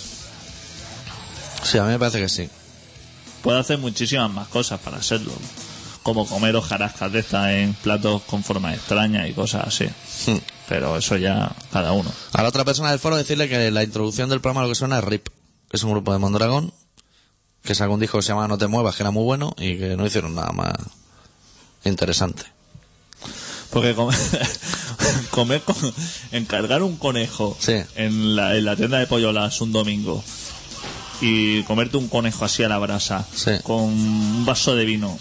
sí, 1.62 1.76
a 1.78 1.84
mí 1.84 1.90
me 1.90 1.98
parece 1.98 2.20
que 2.20 2.28
sí. 2.28 2.48
puede 3.42 3.58
hacer 3.58 3.76
muchísimas 3.78 4.30
más 4.30 4.48
cosas 4.48 4.80
para 4.80 5.02
serlo. 5.02 5.32
Como 6.02 6.26
comer 6.26 6.56
hojarascas 6.56 7.12
de 7.12 7.18
estas 7.18 7.50
en 7.50 7.74
platos 7.74 8.22
con 8.22 8.42
formas 8.44 8.76
extrañas 8.76 9.28
y 9.28 9.32
cosas 9.34 9.66
así. 9.66 9.86
Hmm. 10.26 10.38
Pero 10.68 10.96
eso 10.96 11.16
ya 11.16 11.52
cada 11.72 11.92
uno. 11.92 12.10
A 12.32 12.42
la 12.42 12.48
otra 12.48 12.64
persona 12.64 12.90
del 12.90 12.98
foro 12.98 13.16
decirle 13.16 13.48
que 13.48 13.70
la 13.70 13.82
introducción 13.82 14.30
del 14.30 14.40
programa 14.40 14.62
lo 14.62 14.68
que 14.68 14.74
suena 14.76 14.98
es 14.98 15.04
RIP, 15.04 15.28
que 15.28 15.76
es 15.76 15.82
un 15.82 15.90
grupo 15.90 16.12
de 16.12 16.18
Mondragón, 16.18 16.72
que 17.66 17.74
sacó 17.74 17.92
un 17.94 18.00
disco 18.00 18.18
que 18.18 18.22
se 18.22 18.29
llama 18.29 18.48
No 18.48 18.57
te 18.57 18.66
muevas, 18.66 18.96
que 18.96 19.02
era 19.02 19.11
muy 19.11 19.24
bueno 19.24 19.55
y 19.59 19.76
que 19.76 19.96
no 19.96 20.07
hicieron 20.07 20.35
nada 20.35 20.52
más 20.52 20.72
interesante. 21.85 22.42
Porque 23.70 23.94
comer, 23.94 24.16
comer 25.31 25.61
con- 25.62 25.76
encargar 26.33 26.83
un 26.83 26.96
conejo 26.96 27.57
Sí. 27.61 27.74
en, 27.96 28.37
la, 28.37 28.57
en 28.57 28.64
la 28.64 28.76
tienda 28.76 28.98
de 28.98 29.07
pollolas 29.07 29.61
un 29.61 29.72
domingo 29.72 30.22
y 31.20 31.62
comerte 31.64 31.96
un 31.96 32.09
conejo 32.09 32.44
así 32.44 32.62
a 32.62 32.68
la 32.68 32.79
brasa 32.79 33.26
Sí. 33.35 33.52
con 33.62 33.83
un 33.83 34.44
vaso 34.46 34.74
de 34.76 34.85
vino 34.85 35.18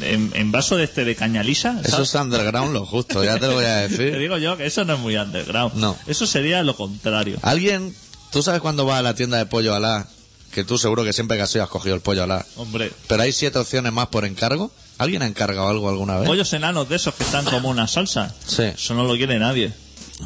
en, 0.00 0.30
en 0.34 0.50
vaso 0.52 0.76
de 0.76 0.84
este 0.84 1.04
de 1.04 1.14
caña 1.14 1.42
lisa 1.42 1.78
Eso 1.84 2.02
es 2.02 2.14
underground 2.14 2.72
lo 2.72 2.86
justo, 2.86 3.22
ya 3.24 3.38
te 3.38 3.46
lo 3.48 3.54
voy 3.54 3.64
a 3.66 3.82
te 3.88 3.88
decir. 3.88 4.18
digo 4.18 4.38
yo 4.38 4.56
que 4.56 4.66
eso 4.66 4.84
no 4.84 4.94
es 4.94 5.00
muy 5.00 5.16
underground 5.16 5.74
No. 5.74 5.96
eso 6.06 6.26
sería 6.26 6.62
lo 6.62 6.74
contrario 6.76 7.36
Alguien, 7.42 7.94
¿tú 8.32 8.42
sabes 8.42 8.60
cuando 8.62 8.86
vas 8.86 9.00
a 9.00 9.02
la 9.02 9.14
tienda 9.14 9.36
de 9.38 9.46
pollo 9.46 9.74
alá? 9.74 10.08
Que 10.54 10.62
tú 10.64 10.78
seguro 10.78 11.02
que 11.04 11.12
siempre 11.12 11.36
que 11.36 11.42
has 11.42 11.54
ido 11.54 11.64
has 11.64 11.70
cogido 11.70 11.94
el 11.96 12.00
pollo 12.00 12.22
alá. 12.22 12.46
hombre 12.56 12.92
Pero 13.08 13.22
hay 13.22 13.32
siete 13.32 13.58
opciones 13.58 13.92
más 13.92 14.06
por 14.08 14.24
encargo. 14.24 14.70
¿Alguien 14.98 15.22
ha 15.22 15.26
encargado 15.26 15.68
algo 15.68 15.88
alguna 15.88 16.18
vez? 16.18 16.28
pollos 16.28 16.52
enanos 16.52 16.88
de 16.88 16.96
esos 16.96 17.12
que 17.14 17.24
están 17.24 17.44
como 17.44 17.68
una 17.68 17.88
salsa 17.88 18.32
Sí. 18.46 18.62
eso 18.62 18.94
no 18.94 19.02
lo 19.04 19.14
quiere 19.16 19.38
nadie 19.40 19.72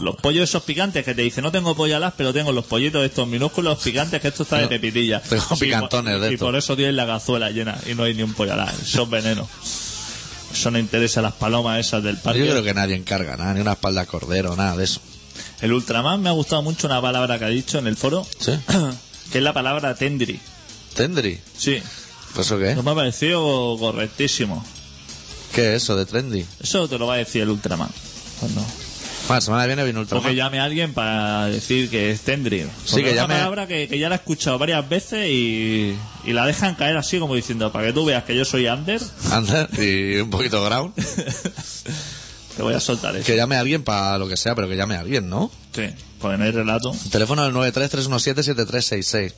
los 0.02 0.16
pollos 0.16 0.44
esos 0.46 0.62
picantes 0.64 1.02
que 1.02 1.14
te 1.14 1.22
dicen 1.22 1.42
no 1.42 1.50
tengo 1.50 1.74
pollo 1.74 1.96
alas 1.96 2.12
pero 2.14 2.34
tengo 2.34 2.52
los 2.52 2.66
pollitos 2.66 3.02
estos 3.02 3.26
minúsculos 3.26 3.78
picantes 3.78 4.20
que 4.20 4.28
esto 4.28 4.42
está 4.42 4.58
de 4.58 4.68
pepitilla 4.68 5.22
tengo 5.28 5.56
picantones 5.58 6.12
por- 6.18 6.20
de 6.28 6.34
y 6.34 6.36
por 6.36 6.54
eso 6.56 6.76
tienes 6.76 6.94
la 6.94 7.06
cazuela 7.06 7.48
llena 7.50 7.78
y 7.90 7.94
no 7.94 8.02
hay 8.02 8.12
ni 8.12 8.22
un 8.22 8.34
pollo 8.34 8.52
alas 8.52 8.74
son 8.84 9.08
venenos 9.08 9.48
eso 10.52 10.70
no 10.70 10.78
interesa 10.78 11.20
a 11.20 11.22
las 11.22 11.32
palomas 11.32 11.80
esas 11.80 12.02
del 12.02 12.18
parque 12.18 12.40
Yo 12.40 12.50
creo 12.50 12.62
que 12.62 12.74
nadie 12.74 12.94
encarga 12.96 13.38
nada, 13.38 13.54
ni 13.54 13.60
una 13.62 13.72
espalda 13.72 14.02
de 14.02 14.06
cordero, 14.06 14.54
nada 14.54 14.76
de 14.76 14.84
eso. 14.84 15.00
el 15.62 15.72
Ultraman 15.72 16.20
me 16.20 16.28
ha 16.28 16.32
gustado 16.32 16.60
mucho 16.60 16.86
una 16.86 17.00
palabra 17.00 17.38
que 17.38 17.46
ha 17.46 17.48
dicho 17.48 17.78
en 17.78 17.86
el 17.86 17.96
foro 17.96 18.26
¿Sí? 18.38 18.52
que 19.32 19.38
es 19.38 19.44
la 19.44 19.52
palabra 19.52 19.94
tendri 19.94 20.40
¿Tendri? 20.94 21.38
sí 21.56 21.80
¿Pues 22.34 22.46
eso 22.46 22.58
qué? 22.58 22.74
no 22.74 22.82
me 22.82 22.90
ha 22.90 22.94
parecido 22.94 23.76
correctísimo 23.78 24.64
¿Qué 25.54 25.74
es 25.74 25.82
eso 25.82 25.96
de 25.96 26.06
trendy? 26.06 26.44
eso 26.60 26.88
te 26.88 26.98
lo 26.98 27.06
va 27.06 27.14
a 27.14 27.18
decir 27.18 27.42
el 27.42 27.50
Ultraman 27.50 27.90
cuando 28.40 28.60
Bueno, 28.60 29.34
la 29.36 29.40
semana 29.40 29.66
viene 29.66 29.84
viene 29.84 29.98
Ultraman. 30.00 30.22
Porque 30.22 30.36
llame 30.36 30.60
a 30.60 30.64
alguien 30.64 30.94
para 30.94 31.46
decir 31.46 31.90
que 31.90 32.10
es 32.10 32.20
Tendri. 32.22 32.62
Sí, 32.62 32.68
Porque 32.90 33.02
que 33.04 33.10
es 33.10 33.14
una 33.16 33.22
llame- 33.24 33.38
palabra 33.38 33.66
que, 33.66 33.86
que 33.88 33.98
ya 33.98 34.08
la 34.08 34.14
he 34.14 34.18
escuchado 34.18 34.58
varias 34.58 34.88
veces 34.88 35.26
y, 35.28 35.94
y 36.24 36.32
la 36.32 36.46
dejan 36.46 36.74
caer 36.76 36.96
así 36.96 37.18
como 37.18 37.34
diciendo, 37.34 37.70
para 37.72 37.86
que 37.88 37.92
tú 37.92 38.04
veas 38.06 38.24
que 38.24 38.34
yo 38.36 38.44
soy 38.46 38.66
under, 38.68 39.00
Under 39.36 39.68
y 39.82 40.16
un 40.20 40.30
poquito 40.30 40.64
ground. 40.64 40.94
te 42.56 42.62
voy 42.62 42.74
a 42.74 42.80
soltar 42.80 43.16
eso. 43.16 43.26
Que 43.26 43.36
llame 43.36 43.56
a 43.56 43.60
alguien 43.60 43.82
para 43.84 44.16
lo 44.18 44.28
que 44.28 44.36
sea, 44.36 44.54
pero 44.54 44.68
que 44.68 44.76
llame 44.76 44.96
a 44.96 45.00
alguien, 45.00 45.28
¿no? 45.28 45.50
Sí, 45.74 45.82
porque 46.20 46.38
no 46.38 46.44
hay 46.44 46.50
relato. 46.50 46.94
Teléfono 47.10 47.42
del 47.44 47.52
933177366. 47.54 49.32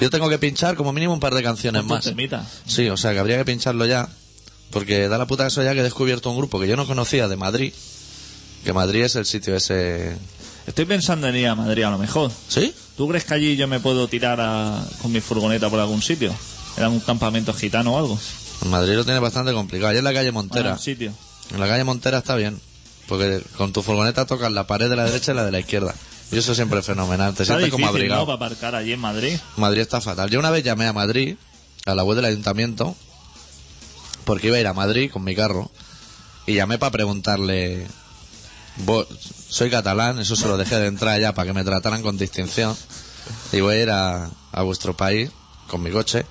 Yo 0.00 0.10
tengo 0.10 0.28
que 0.28 0.38
pinchar 0.38 0.76
como 0.76 0.92
mínimo 0.92 1.12
un 1.12 1.20
par 1.20 1.34
de 1.34 1.42
canciones 1.42 1.84
más. 1.84 2.04
temita. 2.04 2.46
Sí, 2.66 2.88
o 2.88 2.96
sea 2.96 3.12
que 3.12 3.18
habría 3.18 3.36
que 3.38 3.44
pincharlo 3.44 3.84
ya. 3.86 4.08
Porque 4.70 5.08
da 5.08 5.16
la 5.18 5.26
puta 5.26 5.46
eso 5.46 5.62
ya 5.62 5.72
que 5.72 5.80
he 5.80 5.82
descubierto 5.82 6.30
un 6.30 6.36
grupo 6.36 6.60
que 6.60 6.68
yo 6.68 6.76
no 6.76 6.86
conocía 6.86 7.26
de 7.26 7.36
Madrid. 7.36 7.72
Que 8.64 8.72
Madrid 8.72 9.02
es 9.04 9.16
el 9.16 9.24
sitio 9.24 9.56
ese. 9.56 10.16
Estoy 10.66 10.84
pensando 10.84 11.26
en 11.26 11.36
ir 11.36 11.46
a 11.48 11.54
Madrid 11.54 11.84
a 11.84 11.90
lo 11.90 11.98
mejor. 11.98 12.30
¿Sí? 12.48 12.74
¿Tú 12.96 13.08
crees 13.08 13.24
que 13.24 13.34
allí 13.34 13.56
yo 13.56 13.66
me 13.66 13.80
puedo 13.80 14.06
tirar 14.08 14.38
a- 14.40 14.84
con 15.00 15.10
mi 15.10 15.20
furgoneta 15.20 15.70
por 15.70 15.80
algún 15.80 16.02
sitio? 16.02 16.34
¿En 16.76 16.84
algún 16.84 17.00
campamento 17.00 17.54
gitano 17.54 17.94
o 17.94 17.98
algo? 17.98 18.18
En 18.62 18.70
Madrid 18.70 18.94
lo 18.94 19.04
tiene 19.04 19.20
bastante 19.20 19.52
complicado. 19.52 19.88
Allá 19.90 19.98
en 20.00 20.04
la 20.04 20.12
calle 20.12 20.32
Montera. 20.32 20.74
Ah, 20.74 20.78
sitio. 20.78 21.12
En 21.52 21.60
la 21.60 21.66
calle 21.66 21.84
Montera 21.84 22.18
está 22.18 22.36
bien. 22.36 22.60
Porque 23.08 23.42
con 23.56 23.72
tu 23.72 23.82
furgoneta 23.82 24.26
tocas 24.26 24.52
la 24.52 24.66
pared 24.66 24.88
de 24.90 24.96
la 24.96 25.04
derecha 25.04 25.32
y 25.32 25.34
la 25.34 25.44
de 25.44 25.50
la 25.50 25.60
izquierda. 25.60 25.94
Y 26.30 26.36
eso 26.36 26.54
siempre 26.54 26.78
es 26.80 26.86
fenomenal. 26.86 27.34
Te 27.34 27.44
sientes 27.46 27.70
como 27.70 27.86
abrigado. 27.88 28.20
¿no? 28.20 28.26
Para 28.26 28.46
aparcar 28.46 28.74
allí 28.74 28.92
en 28.92 29.00
Madrid. 29.00 29.38
Madrid 29.56 29.80
está 29.80 30.00
fatal. 30.00 30.28
Yo 30.28 30.38
una 30.38 30.50
vez 30.50 30.62
llamé 30.62 30.86
a 30.86 30.92
Madrid, 30.92 31.36
a 31.86 31.94
la 31.94 32.04
web 32.04 32.16
del 32.16 32.26
ayuntamiento, 32.26 32.94
porque 34.24 34.48
iba 34.48 34.56
a 34.56 34.60
ir 34.60 34.66
a 34.66 34.74
Madrid 34.74 35.10
con 35.10 35.24
mi 35.24 35.34
carro, 35.34 35.70
y 36.46 36.54
llamé 36.54 36.78
para 36.78 36.90
preguntarle, 36.92 37.86
"Vos- 38.76 39.06
soy 39.48 39.70
catalán, 39.70 40.18
eso 40.18 40.36
se 40.36 40.46
lo 40.46 40.58
dejé 40.58 40.76
de 40.76 40.86
entrar 40.88 41.18
ya 41.18 41.32
para 41.32 41.46
que 41.46 41.54
me 41.54 41.64
trataran 41.64 42.02
con 42.02 42.18
distinción, 42.18 42.76
y 43.52 43.60
voy 43.60 43.76
a 43.76 43.82
ir 43.82 43.90
a, 43.90 44.30
a 44.52 44.62
vuestro 44.62 44.94
país 44.96 45.30
con 45.68 45.82
mi 45.82 45.90
coche, 45.90 46.26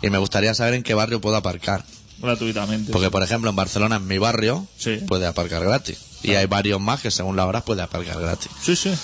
y 0.00 0.08
me 0.08 0.16
gustaría 0.18 0.54
saber 0.54 0.74
en 0.74 0.82
qué 0.82 0.94
barrio 0.94 1.20
puedo 1.20 1.36
aparcar. 1.36 1.84
Gratuitamente. 2.18 2.90
Porque, 2.92 3.10
por 3.10 3.22
ejemplo, 3.22 3.50
en 3.50 3.56
Barcelona, 3.56 3.96
en 3.96 4.06
mi 4.06 4.16
barrio, 4.16 4.66
Sí. 4.78 5.00
puede 5.06 5.26
aparcar 5.26 5.62
gratis. 5.62 5.98
Y 6.22 6.34
hay 6.34 6.46
varios 6.46 6.80
más 6.80 7.00
que 7.00 7.10
según 7.10 7.36
la 7.36 7.46
hora 7.46 7.64
puede 7.64 7.82
aparcar 7.82 8.20
gratis. 8.20 8.50
Sí, 8.62 8.76
sí. 8.76 8.94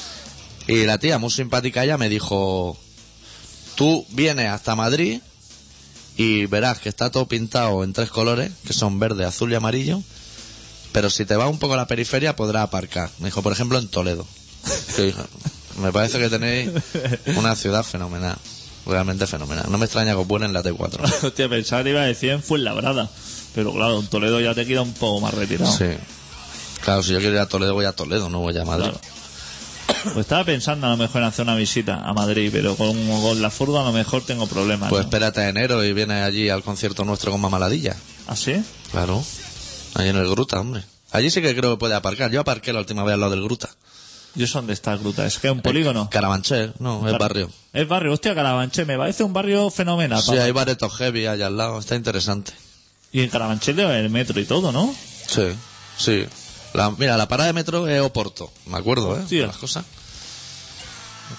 Y 0.66 0.84
la 0.84 0.98
tía, 0.98 1.18
muy 1.18 1.30
simpática 1.30 1.82
ella, 1.82 1.98
me 1.98 2.08
dijo, 2.08 2.78
tú 3.74 4.06
vienes 4.10 4.48
hasta 4.50 4.76
Madrid 4.76 5.20
y 6.16 6.46
verás 6.46 6.78
que 6.78 6.88
está 6.88 7.10
todo 7.10 7.26
pintado 7.26 7.82
en 7.84 7.92
tres 7.92 8.10
colores, 8.10 8.52
que 8.66 8.72
son 8.72 8.98
verde, 8.98 9.24
azul 9.24 9.50
y 9.52 9.54
amarillo, 9.54 10.02
pero 10.92 11.10
si 11.10 11.24
te 11.24 11.36
vas 11.36 11.48
un 11.48 11.58
poco 11.58 11.74
a 11.74 11.76
la 11.76 11.86
periferia 11.86 12.36
podrás 12.36 12.64
aparcar. 12.64 13.10
Me 13.18 13.26
dijo, 13.26 13.40
por 13.40 13.52
ejemplo, 13.52 13.78
en 13.78 13.88
Toledo. 13.88 14.26
Me 15.80 15.92
parece 15.92 16.18
que 16.18 16.28
tenéis 16.28 16.70
una 17.36 17.54
ciudad 17.54 17.84
fenomenal, 17.84 18.36
realmente 18.84 19.28
fenomenal. 19.28 19.66
No 19.70 19.78
me 19.78 19.84
extraña 19.84 20.10
que 20.12 20.18
os 20.18 20.26
vuelen 20.26 20.52
la 20.52 20.64
T4. 20.64 21.22
Hostia, 21.22 21.48
pensaba 21.48 21.84
que 21.84 21.90
iba 21.90 22.02
a 22.02 22.06
decir 22.06 22.30
en 22.30 22.42
Fuenlabrada. 22.42 23.08
Pero 23.54 23.72
claro, 23.72 24.00
en 24.00 24.08
Toledo 24.08 24.40
ya 24.40 24.54
te 24.54 24.66
queda 24.66 24.82
un 24.82 24.92
poco 24.92 25.20
más 25.20 25.34
retirado. 25.34 25.70
Sí. 25.70 25.84
Claro, 26.82 27.02
si 27.02 27.12
yo 27.12 27.18
quiero 27.18 27.34
ir 27.34 27.40
a 27.40 27.48
Toledo, 27.48 27.74
voy 27.74 27.84
a 27.84 27.92
Toledo, 27.92 28.28
no 28.28 28.40
voy 28.40 28.56
a 28.56 28.64
Madrid. 28.64 28.90
Claro. 28.90 29.00
Pues 30.04 30.18
estaba 30.18 30.44
pensando 30.44 30.86
a 30.86 30.90
lo 30.90 30.96
mejor 30.96 31.22
en 31.22 31.28
hacer 31.28 31.44
una 31.44 31.54
visita 31.54 32.02
a 32.04 32.12
Madrid, 32.12 32.50
pero 32.52 32.76
con, 32.76 32.94
con 33.20 33.40
la 33.40 33.50
furgo 33.50 33.80
a 33.80 33.84
lo 33.84 33.92
mejor 33.92 34.22
tengo 34.22 34.46
problemas. 34.46 34.90
Pues 34.90 35.00
¿no? 35.00 35.08
espérate 35.08 35.40
a 35.40 35.48
enero 35.48 35.82
y 35.82 35.92
vienes 35.92 36.22
allí 36.22 36.48
al 36.48 36.62
concierto 36.62 37.04
nuestro 37.04 37.32
con 37.32 37.40
Mamaladilla. 37.40 37.96
¿Ah, 38.26 38.36
sí? 38.36 38.62
Claro. 38.90 39.24
Ahí 39.94 40.08
en 40.08 40.16
el 40.16 40.28
Gruta, 40.28 40.60
hombre. 40.60 40.84
Allí 41.10 41.30
sí 41.30 41.40
que 41.40 41.54
creo 41.56 41.72
que 41.72 41.78
puede 41.78 41.94
aparcar. 41.94 42.30
Yo 42.30 42.40
aparqué 42.40 42.72
la 42.72 42.80
última 42.80 43.02
vez 43.02 43.14
al 43.14 43.20
lado 43.20 43.32
del 43.32 43.42
Gruta. 43.42 43.70
¿Y 44.36 44.44
eso 44.44 44.58
dónde 44.58 44.74
está 44.74 44.92
el 44.92 44.98
Gruta? 44.98 45.26
¿Es 45.26 45.38
que 45.38 45.48
es 45.48 45.52
un 45.52 45.62
polígono? 45.62 46.08
Carabanchel, 46.10 46.74
no, 46.78 47.08
es 47.08 47.18
barrio. 47.18 47.50
Es 47.72 47.88
barrio, 47.88 48.12
hostia, 48.12 48.34
Carabanchel. 48.34 48.86
Me 48.86 48.96
parece 48.98 49.24
un 49.24 49.32
barrio 49.32 49.70
fenomenal. 49.70 50.20
Sí, 50.20 50.30
papá. 50.30 50.42
hay 50.42 50.52
baretos 50.52 50.94
heavy 50.96 51.26
allá 51.26 51.46
al 51.46 51.56
lado. 51.56 51.78
Está 51.78 51.96
interesante. 51.96 52.52
Y 53.10 53.22
en 53.22 53.30
Carabanchel 53.30 53.74
debe 53.74 53.88
haber 53.88 54.10
metro 54.10 54.38
y 54.38 54.44
todo, 54.44 54.70
¿no? 54.70 54.94
Sí, 55.26 55.48
sí. 55.96 56.26
La, 56.78 56.90
mira, 56.90 57.16
la 57.16 57.26
parada 57.28 57.48
de 57.48 57.52
metro 57.52 57.88
es 57.88 58.00
Oporto. 58.00 58.50
Me 58.66 58.78
acuerdo, 58.78 59.16
¿eh? 59.16 59.20
Hostia. 59.22 59.46
Las 59.48 59.56
cosas. 59.56 59.84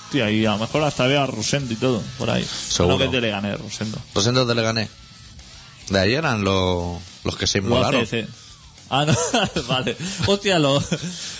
Hostia, 0.06 0.30
y 0.30 0.46
a 0.46 0.52
lo 0.52 0.58
mejor 0.60 0.84
hasta 0.84 1.08
veo 1.08 1.22
a 1.22 1.26
Rosendo 1.26 1.74
y 1.74 1.78
todo, 1.78 2.02
por 2.18 2.30
ahí. 2.30 2.44
Seguro. 2.46 2.96
No 2.96 3.00
que 3.00 3.06
es 3.06 3.12
de 3.12 3.22
Leganés, 3.22 3.60
Rosendo. 3.60 3.98
Los 4.14 4.24
centros 4.24 4.48
de 4.48 4.56
Leganés. 4.56 4.90
De 5.90 6.00
ahí 6.00 6.14
eran 6.14 6.44
los, 6.44 7.00
los 7.24 7.36
que 7.38 7.48
se 7.48 7.60
inmolaron. 7.60 8.02
ACC. 8.02 8.28
Ah, 8.90 9.06
no, 9.06 9.16
vale. 9.68 9.96
Hostia, 10.28 10.60
los, 10.60 10.84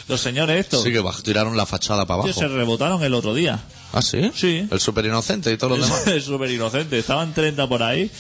los 0.08 0.22
señores 0.22 0.60
estos. 0.60 0.84
Sí, 0.84 0.92
que 0.92 1.04
tiraron 1.24 1.58
la 1.58 1.66
fachada 1.66 2.06
para 2.06 2.24
Tío, 2.24 2.32
abajo. 2.32 2.40
se 2.40 2.48
rebotaron 2.48 3.04
el 3.04 3.14
otro 3.14 3.34
día. 3.34 3.60
¿Ah, 3.92 4.02
sí? 4.02 4.32
Sí. 4.36 4.68
El 4.70 4.80
super 4.80 5.04
inocente 5.06 5.52
y 5.52 5.58
todos 5.58 5.80
los 5.80 5.88
demás. 5.88 6.08
Es 6.08 6.26
súper 6.26 6.52
inocente. 6.52 7.00
Estaban 7.00 7.34
30 7.34 7.68
por 7.68 7.82
ahí 7.82 8.12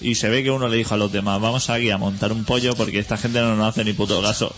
y 0.00 0.14
se 0.14 0.28
ve 0.28 0.42
que 0.42 0.50
uno 0.50 0.68
le 0.68 0.76
dijo 0.76 0.94
a 0.94 0.96
los 0.96 1.12
demás, 1.12 1.40
vamos 1.40 1.68
aquí 1.70 1.90
a 1.90 1.98
montar 1.98 2.32
un 2.32 2.44
pollo 2.44 2.74
porque 2.74 2.98
esta 2.98 3.16
gente 3.16 3.40
no 3.40 3.54
nos 3.56 3.68
hace 3.68 3.84
ni 3.84 3.92
puto 3.92 4.22
caso. 4.22 4.54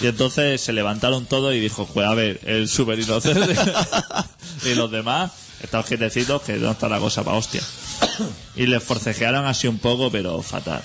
Y 0.00 0.06
entonces 0.06 0.60
se 0.60 0.72
levantaron 0.72 1.26
todos 1.26 1.54
y 1.54 1.60
dijo, 1.60 1.86
pues 1.92 2.06
a 2.06 2.14
ver, 2.14 2.40
el 2.44 2.68
súper 2.68 2.98
inocente. 2.98 3.54
y 4.64 4.74
los 4.74 4.90
demás, 4.90 5.30
estos 5.62 5.86
quietecitos, 5.86 6.42
que 6.42 6.54
no 6.56 6.72
está 6.72 6.88
la 6.88 6.98
cosa 6.98 7.22
para 7.22 7.36
hostia. 7.36 7.62
Y 8.56 8.66
les 8.66 8.82
forcejearon 8.82 9.46
así 9.46 9.68
un 9.68 9.78
poco, 9.78 10.10
pero 10.10 10.42
fatal. 10.42 10.82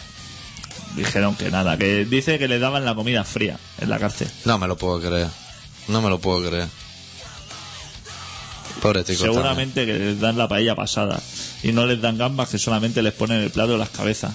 Dijeron 0.96 1.36
que 1.36 1.50
nada, 1.50 1.76
que 1.78 2.06
dice 2.06 2.38
que 2.38 2.48
le 2.48 2.60
daban 2.60 2.86
la 2.86 2.94
comida 2.94 3.24
fría 3.24 3.58
en 3.80 3.90
la 3.90 3.98
cárcel. 3.98 4.30
No 4.46 4.60
me 4.60 4.68
lo 4.68 4.78
puedo 4.78 5.00
creer. 5.00 5.28
No 5.88 6.02
me 6.02 6.10
lo 6.10 6.20
puedo 6.20 6.48
creer. 6.48 6.68
Pobre 8.82 9.04
tico. 9.04 9.24
Seguramente 9.24 9.86
que 9.86 9.94
les 9.94 10.20
dan 10.20 10.38
la 10.38 10.48
paella 10.48 10.76
pasada 10.76 11.22
y 11.64 11.72
no 11.72 11.86
les 11.86 12.02
dan 12.02 12.18
gambas 12.18 12.50
que 12.50 12.58
solamente 12.58 13.02
les 13.02 13.14
ponen 13.14 13.42
el 13.42 13.50
plato 13.52 13.74
de 13.74 13.78
las 13.78 13.90
cabezas. 13.90 14.34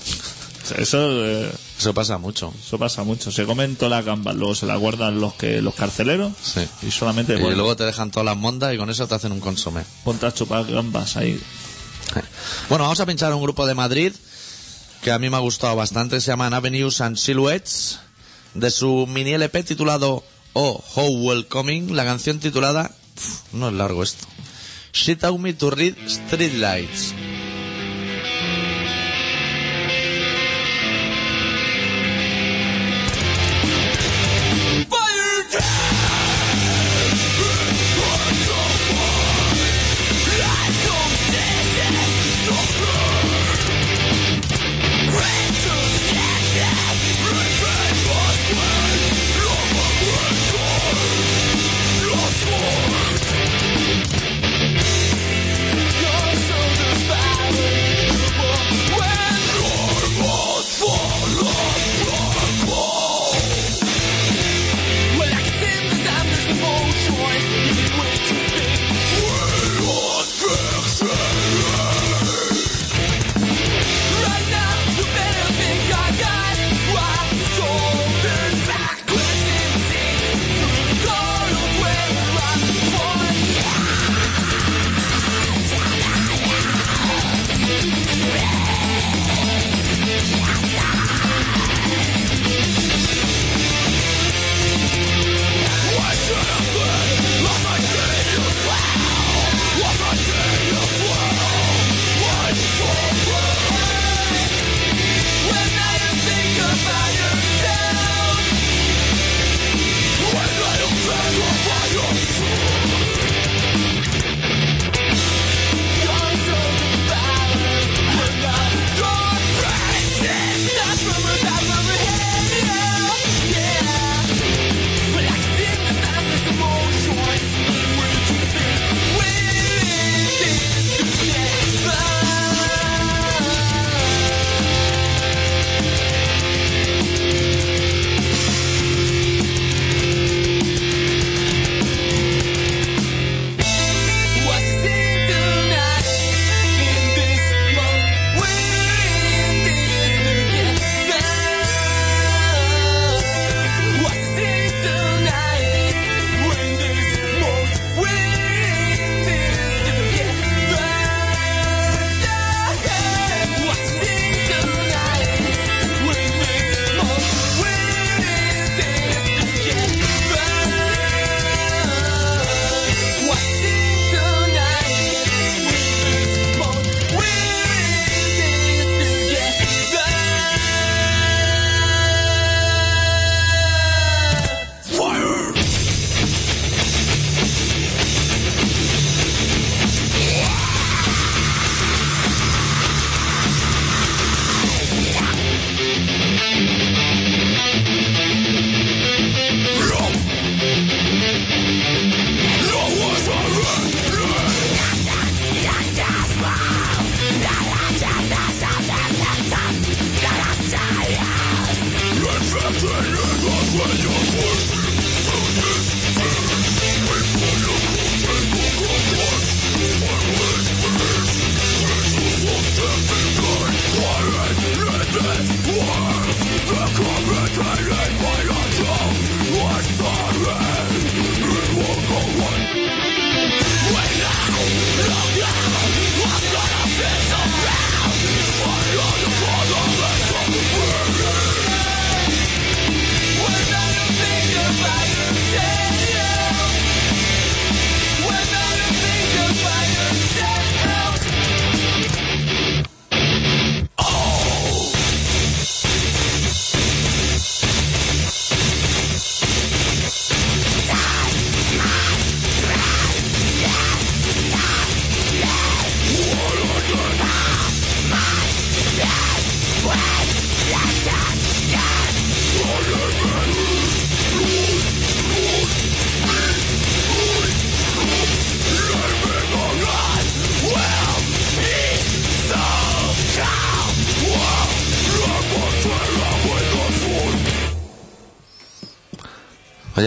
O 0.64 0.66
sea, 0.68 0.76
Eso, 0.78 1.24
eh. 1.26 1.50
Eso 1.78 1.94
pasa 1.94 2.18
mucho. 2.18 2.52
eso 2.66 2.78
pasa 2.78 3.04
mucho. 3.04 3.30
Se 3.30 3.44
comen 3.46 3.76
todas 3.76 3.90
las 3.90 4.04
gambas, 4.04 4.34
luego 4.36 4.54
se 4.54 4.66
las 4.66 4.78
guardan 4.78 5.20
los 5.20 5.34
que 5.34 5.62
los 5.62 5.74
carceleros 5.74 6.32
Sí. 6.42 6.60
y 6.82 6.90
solamente 6.90 7.34
Y 7.34 7.38
luego 7.38 7.76
te 7.76 7.84
dejan 7.84 8.10
todas 8.10 8.24
las 8.26 8.36
mondas 8.36 8.74
y 8.74 8.78
con 8.78 8.90
eso 8.90 9.06
te 9.06 9.14
hacen 9.14 9.32
un 9.32 9.40
consomé. 9.40 9.82
ponte 10.04 10.26
a 10.26 10.32
chupar 10.34 10.64
gambas 10.66 11.16
ahí. 11.16 11.40
Bueno, 12.68 12.84
vamos 12.84 13.00
a 13.00 13.06
pinchar 13.06 13.32
un 13.34 13.42
grupo 13.42 13.66
de 13.66 13.74
Madrid 13.74 14.12
que 15.02 15.12
a 15.12 15.18
mí 15.18 15.30
me 15.30 15.36
ha 15.36 15.40
gustado 15.40 15.76
bastante. 15.76 16.20
Se 16.20 16.28
llaman 16.32 16.54
Avenues 16.54 17.00
and 17.00 17.16
Silhouettes. 17.16 17.98
De 18.54 18.70
su 18.70 19.06
mini 19.06 19.32
LP 19.34 19.62
titulado 19.62 20.24
Oh, 20.54 20.82
How 20.96 21.08
Welcoming. 21.26 21.94
La 21.94 22.04
canción 22.04 22.40
titulada. 22.40 22.90
No 23.52 23.68
es 23.68 23.74
largo 23.74 24.02
esto. 24.02 24.26
She 24.92 25.16
taught 25.16 25.38
me 25.38 25.52
to 25.52 25.70
read 25.70 25.96
Streetlights. 26.06 27.37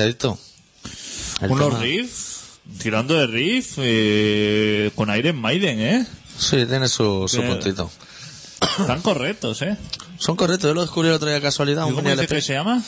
Adicto. 0.04 0.38
el 1.42 1.52
Unos 1.52 1.70
tema- 1.70 1.80
riffs, 1.82 2.40
tirando 2.80 3.14
de 3.16 3.28
riff, 3.28 3.74
eh, 3.78 4.92
con 4.96 5.16
Iron 5.16 5.38
Maiden, 5.40 5.80
¿eh? 5.82 6.06
Sí, 6.38 6.66
tiene 6.66 6.88
su, 6.88 7.26
su 7.28 7.42
puntito. 7.44 7.92
Están 8.80 9.02
correctos, 9.02 9.62
¿eh? 9.62 9.78
Son 10.18 10.36
correctos, 10.36 10.70
yo 10.70 10.74
lo 10.74 10.82
descubrí 10.82 11.10
el 11.10 11.16
otro 11.16 11.28
día 11.28 11.36
de 11.36 11.42
casualidad. 11.42 11.86
¿Y 11.86 11.90
Un 11.90 11.96
cómo 11.96 12.10
dice 12.10 12.28
que 12.28 12.42
se 12.42 12.54
llama? 12.54 12.84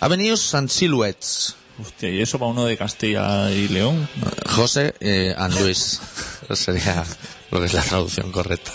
Avenues 0.00 0.54
and 0.54 0.68
Silhouettes. 0.68 1.54
Hostia, 1.82 2.08
y 2.10 2.22
eso 2.22 2.38
para 2.38 2.50
uno 2.52 2.64
de 2.64 2.76
Castilla 2.78 3.50
y 3.50 3.68
León. 3.68 4.08
José 4.54 4.94
eh, 5.00 5.34
and 5.36 5.58
Luis. 5.60 6.00
Sería 6.54 7.04
lo 7.50 7.60
que 7.60 7.66
es 7.66 7.74
la 7.74 7.82
traducción 7.82 8.30
correcta. 8.32 8.70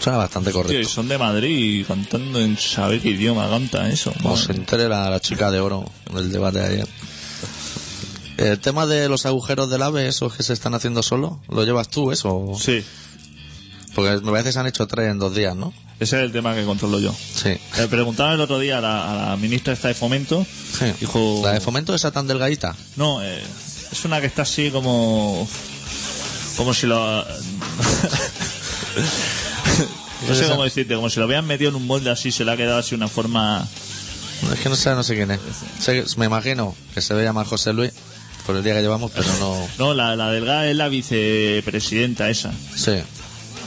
Suena 0.00 0.18
bastante 0.18 0.50
Tío, 0.50 0.60
y 0.60 0.62
correcto. 0.62 0.88
son 0.88 1.08
de 1.08 1.18
Madrid 1.18 1.80
y 1.80 1.84
cantando 1.84 2.40
en 2.40 2.56
saber 2.56 3.00
qué 3.00 3.10
idioma 3.10 3.48
canta 3.48 3.88
eso. 3.90 4.12
Como 4.22 4.36
se 4.36 4.52
entere 4.52 4.88
la, 4.88 5.10
la 5.10 5.20
chica 5.20 5.50
de 5.50 5.60
oro 5.60 5.84
en 6.10 6.16
el 6.18 6.30
debate 6.32 6.60
de 6.60 6.66
ayer. 6.66 6.88
El 8.36 8.60
tema 8.60 8.86
de 8.86 9.08
los 9.08 9.26
agujeros 9.26 9.68
del 9.68 9.82
ave, 9.82 10.06
esos 10.06 10.32
que 10.34 10.44
se 10.44 10.52
están 10.52 10.72
haciendo 10.74 11.02
solo, 11.02 11.40
¿lo 11.48 11.64
llevas 11.64 11.88
tú 11.88 12.12
eso? 12.12 12.52
Sí, 12.60 12.84
Porque 13.96 14.12
me 14.24 14.30
parece 14.30 14.50
que 14.50 14.52
se 14.52 14.58
han 14.60 14.68
hecho 14.68 14.86
tres 14.86 15.10
en 15.10 15.18
dos 15.18 15.34
días, 15.34 15.56
¿no? 15.56 15.74
ese 15.98 16.16
es 16.18 16.22
el 16.22 16.30
tema 16.30 16.54
que 16.54 16.64
controlo 16.64 17.00
yo. 17.00 17.12
Sí. 17.12 17.58
Le 17.76 17.88
preguntaba 17.88 18.32
el 18.34 18.40
otro 18.40 18.60
día 18.60 18.78
a 18.78 18.80
la, 18.80 19.10
a 19.10 19.30
la 19.30 19.36
ministra 19.36 19.72
esta 19.72 19.88
de 19.88 19.94
Fomento. 19.94 20.46
Sí. 20.78 20.84
Dijo... 21.00 21.40
¿La 21.42 21.54
de 21.54 21.60
fomento 21.60 21.92
esa 21.92 22.12
tan 22.12 22.28
delgadita? 22.28 22.76
No, 22.94 23.20
eh, 23.20 23.42
es 23.90 24.04
una 24.04 24.20
que 24.20 24.28
está 24.28 24.42
así 24.42 24.70
como... 24.70 25.48
Como 26.56 26.72
si 26.72 26.86
lo... 26.86 27.24
no 30.28 30.34
sé 30.34 30.46
cómo 30.48 30.64
decirte, 30.64 30.94
como 30.94 31.10
si 31.10 31.18
lo 31.18 31.24
habían 31.24 31.46
metido 31.46 31.70
en 31.70 31.76
un 31.76 31.86
molde 31.86 32.10
así, 32.10 32.30
se 32.32 32.44
le 32.44 32.52
ha 32.52 32.56
quedado 32.56 32.78
así 32.78 32.94
una 32.94 33.08
forma... 33.08 33.66
Es 34.52 34.60
que 34.60 34.68
no 34.68 34.76
sé, 34.76 34.90
no 34.94 35.02
sé 35.02 35.16
quién 35.16 35.30
es. 35.32 35.40
Sé 35.80 35.92
que- 35.94 36.04
me 36.16 36.26
imagino 36.26 36.74
que 36.94 37.00
se 37.00 37.12
ve 37.14 37.24
llamar 37.24 37.44
José 37.46 37.72
Luis 37.72 37.90
por 38.46 38.54
el 38.56 38.62
día 38.62 38.74
que 38.74 38.82
llevamos, 38.82 39.10
pero 39.14 39.26
no. 39.40 39.68
No, 39.78 39.94
la, 39.94 40.14
la 40.16 40.30
delgada 40.30 40.68
es 40.70 40.76
la 40.76 40.88
vicepresidenta 40.88 42.30
esa. 42.30 42.52
Sí. 42.76 42.92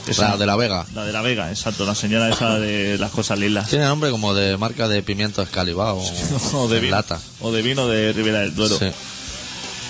Esa. 0.06 0.30
La 0.30 0.36
de 0.36 0.46
la 0.46 0.56
Vega. 0.56 0.84
La 0.94 1.04
de 1.04 1.12
la 1.12 1.22
Vega, 1.22 1.50
exacto, 1.50 1.84
la 1.86 1.94
señora 1.94 2.28
esa 2.30 2.58
de 2.58 2.98
las 2.98 3.10
cosas 3.12 3.38
lilas. 3.38 3.68
Tiene 3.68 3.84
nombre 3.84 4.10
como 4.10 4.34
de 4.34 4.56
marca 4.56 4.88
de 4.88 5.02
pimiento 5.02 5.42
escalivado 5.42 5.98
o, 5.98 6.02
o, 6.62 6.68
de 6.68 6.76
en 6.78 6.82
vino, 6.84 6.96
lata. 6.96 7.20
o 7.40 7.52
de 7.52 7.62
vino 7.62 7.86
de 7.86 8.12
Ribera 8.12 8.40
del 8.40 8.54
Duero. 8.54 8.76
Sí. 8.78 8.86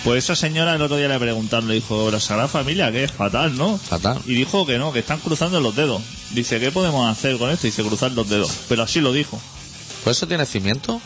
Pues 0.05 0.25
esa 0.25 0.35
señora 0.35 0.75
el 0.75 0.83
otro 0.83 0.97
día 0.97 1.07
le 1.07 1.19
preguntaron, 1.19 1.69
le 1.69 1.75
dijo, 1.75 2.11
la 2.11 2.19
Sagrada 2.19 2.49
Familia, 2.49 2.91
que 2.91 3.05
es 3.05 3.13
fatal, 3.13 3.57
¿no? 3.57 3.79
Fatal. 3.79 4.21
Y 4.27 4.35
dijo 4.35 4.67
que 4.67 4.77
no, 4.79 4.93
que 4.93 4.99
están 4.99 5.21
cruzando 5.21 5.61
los 5.61 5.77
dedos. 5.77 6.03
Dice, 6.31 6.59
¿qué 6.59 6.73
podemos 6.73 7.09
hacer 7.11 7.39
con 7.39 7.51
esto? 7.51 7.69
Dice, 7.69 7.85
cruzar 7.85 8.11
los 8.13 8.29
dedos. 8.29 8.51
Pero 8.69 8.83
así 8.83 9.01
lo 9.01 9.13
dijo. 9.13 9.41
¿Pues 10.03 10.17
eso 10.17 10.27
tiene 10.27 10.45
cimiento? 10.45 11.01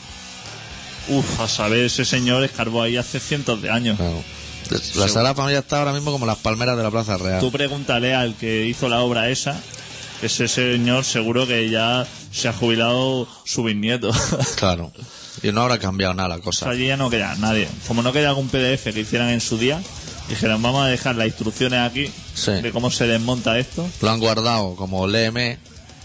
Uf, 1.09 1.41
a 1.41 1.49
saber, 1.49 1.85
ese 1.85 2.07
señor 2.07 2.43
escarbó 2.43 2.83
ahí 2.83 2.97
hace 2.97 3.21
cientos 3.21 3.61
de 3.61 3.71
años. 3.71 3.99
Claro. 3.99 4.23
La 4.71 5.09
Sagrada 5.09 5.35
Familia 5.35 5.61
está 5.61 5.79
ahora 5.79 5.93
mismo 5.93 6.11
como 6.11 6.27
las 6.27 6.39
palmeras 6.39 6.77
de 6.77 6.83
la 6.83 6.91
Plaza 6.91 7.19
Real. 7.19 7.41
Tú 7.41 7.53
pregúntale 7.53 8.15
al 8.15 8.35
que 8.35 8.67
hizo 8.67 8.89
la 8.89 9.01
obra 9.01 9.29
esa, 9.29 9.61
ese 10.23 10.49
señor 10.49 11.05
seguro 11.05 11.47
que 11.47 11.69
ya 11.71 12.07
se 12.33 12.49
ha 12.49 12.53
jubilado 12.53 13.29
su 13.45 13.63
bisnieto. 13.63 14.11
Claro. 14.57 14.91
Y 15.43 15.53
no 15.53 15.63
habrá 15.63 15.79
cambiado 15.79 16.15
nada 16.15 16.29
la 16.29 16.39
cosa. 16.39 16.69
Allí 16.71 16.87
ya 16.87 16.97
no 16.97 17.11
queda 17.11 17.35
nadie. 17.37 17.69
Como 17.87 18.03
no 18.03 18.13
queda 18.13 18.31
algún 18.31 18.49
PDF 18.49 18.93
que 18.93 19.01
hicieran 19.01 19.29
en 19.31 19.41
su 19.41 19.59
día, 19.59 19.81
dijeron, 20.29 20.61
vamos 20.63 20.85
a 20.85 20.89
dejar 20.89 21.17
las 21.17 21.27
instrucciones 21.29 21.81
aquí 21.81 22.11
Sí. 22.35 22.53
de 22.53 22.71
cómo 22.73 22.91
se 22.91 23.07
desmonta 23.07 23.59
esto. 23.59 23.87
Lo 24.01 24.11
han 24.11 24.19
guardado 24.21 24.75
como 24.77 25.07
LM 25.07 25.59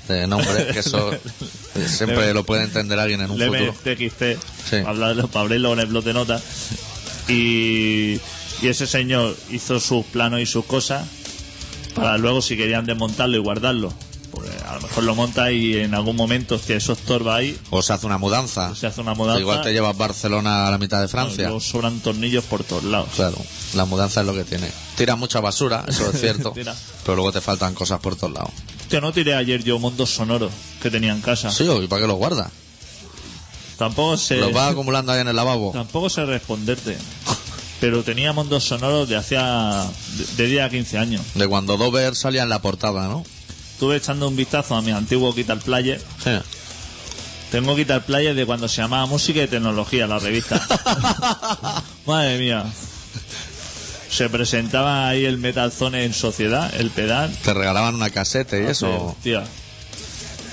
de 0.09 0.27
nombre, 0.27 0.67
que 0.73 0.79
eso 0.79 1.11
siempre 1.87 2.33
lo 2.33 2.43
puede 2.45 2.63
entender 2.63 2.99
alguien 2.99 3.21
en 3.21 3.31
un 3.31 3.39
Leme 3.39 3.71
futuro. 3.71 3.95
TXT 3.95 4.21
Sí. 4.69 4.77
para, 4.83 4.89
hablarlo- 4.89 5.27
para 5.29 5.41
abrirlo 5.45 5.69
con 5.69 5.79
el 5.79 5.85
blog 5.87 6.03
de 6.03 6.13
notas. 6.13 6.43
Y, 7.27 8.19
y 8.61 8.67
ese 8.67 8.85
señor 8.87 9.35
hizo 9.51 9.79
sus 9.79 10.05
planos 10.07 10.41
y 10.41 10.45
sus 10.45 10.65
cosas 10.65 11.05
para 11.95 12.17
luego, 12.17 12.41
si 12.41 12.55
querían 12.57 12.85
desmontarlo 12.85 13.37
y 13.37 13.39
guardarlo. 13.39 13.93
Lo 14.81 14.87
mejor 14.87 15.03
lo 15.03 15.15
monta 15.15 15.51
y 15.51 15.77
en 15.77 15.93
algún 15.93 16.15
momento, 16.15 16.55
hostia, 16.55 16.75
eso 16.75 16.93
estorba 16.93 17.35
ahí, 17.35 17.57
O 17.69 17.81
se 17.81 17.93
hace 17.93 18.05
una 18.07 18.17
mudanza. 18.17 18.73
se 18.75 18.87
hace 18.87 18.99
una 19.01 19.13
mudanza. 19.13 19.39
Igual 19.39 19.61
te 19.61 19.71
llevas 19.73 19.95
Barcelona 19.95 20.67
a 20.67 20.71
la 20.71 20.77
mitad 20.77 20.99
de 21.01 21.07
Francia. 21.07 21.45
luego 21.45 21.59
sobran 21.59 21.99
tornillos 21.99 22.43
por 22.45 22.63
todos 22.63 22.83
lados. 22.83 23.09
Claro, 23.15 23.37
la 23.75 23.85
mudanza 23.85 24.21
es 24.21 24.27
lo 24.27 24.33
que 24.33 24.43
tiene. 24.43 24.67
Tira 24.97 25.15
mucha 25.15 25.39
basura, 25.39 25.85
eso 25.87 26.09
es 26.11 26.19
cierto. 26.19 26.53
Pero 27.05 27.15
luego 27.15 27.31
te 27.31 27.41
faltan 27.41 27.73
cosas 27.73 27.99
por 27.99 28.15
todos 28.15 28.33
lados. 28.33 28.51
Hostia, 28.81 28.99
no 29.01 29.13
tiré 29.13 29.35
ayer 29.35 29.63
yo 29.63 29.79
mondos 29.79 30.09
sonoros 30.09 30.51
que 30.81 30.89
tenía 30.91 31.11
en 31.13 31.21
casa. 31.21 31.49
Sí, 31.51 31.63
¿y 31.63 31.87
para 31.87 32.01
qué 32.01 32.07
los 32.07 32.17
guardas? 32.17 32.51
Tampoco 33.77 34.17
sé. 34.17 34.37
Los 34.37 34.53
vas 34.53 34.71
acumulando 34.73 35.11
ahí 35.11 35.21
en 35.21 35.27
el 35.27 35.35
lavabo. 35.35 35.71
Tampoco 35.73 36.09
sé 36.09 36.25
responderte. 36.25 36.97
Pero 37.79 38.03
tenía 38.03 38.31
mondos 38.33 38.63
sonoros 38.65 39.09
de 39.09 39.15
hacía. 39.15 39.85
de, 40.17 40.43
de 40.43 40.45
10 40.49 40.63
a 40.65 40.69
15 40.69 40.97
años. 40.99 41.21
De 41.35 41.47
cuando 41.47 41.77
Dover 41.77 42.15
salía 42.15 42.43
en 42.43 42.49
la 42.49 42.61
portada, 42.61 43.07
¿no? 43.07 43.23
Estuve 43.81 43.95
echando 43.95 44.27
un 44.27 44.35
vistazo 44.35 44.75
a 44.75 44.83
mi 44.83 44.91
antiguo 44.91 45.33
Guitar 45.33 45.57
Player. 45.57 45.99
Sí. 46.23 46.29
Tengo 47.49 47.75
Guitar 47.75 48.05
Player 48.05 48.35
de 48.35 48.45
cuando 48.45 48.67
se 48.67 48.79
llamaba 48.79 49.07
Música 49.07 49.41
y 49.41 49.47
Tecnología, 49.47 50.05
la 50.05 50.19
revista. 50.19 50.61
Madre 52.05 52.37
mía. 52.37 52.63
Se 54.07 54.29
presentaba 54.29 55.09
ahí 55.09 55.25
el 55.25 55.39
Metal 55.39 55.71
Zone 55.71 56.03
en 56.03 56.13
sociedad, 56.13 56.71
el 56.75 56.91
pedal. 56.91 57.35
Te 57.37 57.55
regalaban 57.55 57.95
una 57.95 58.11
casete 58.11 58.61
y 58.61 58.67
eso. 58.67 59.15
Hostia. 59.17 59.45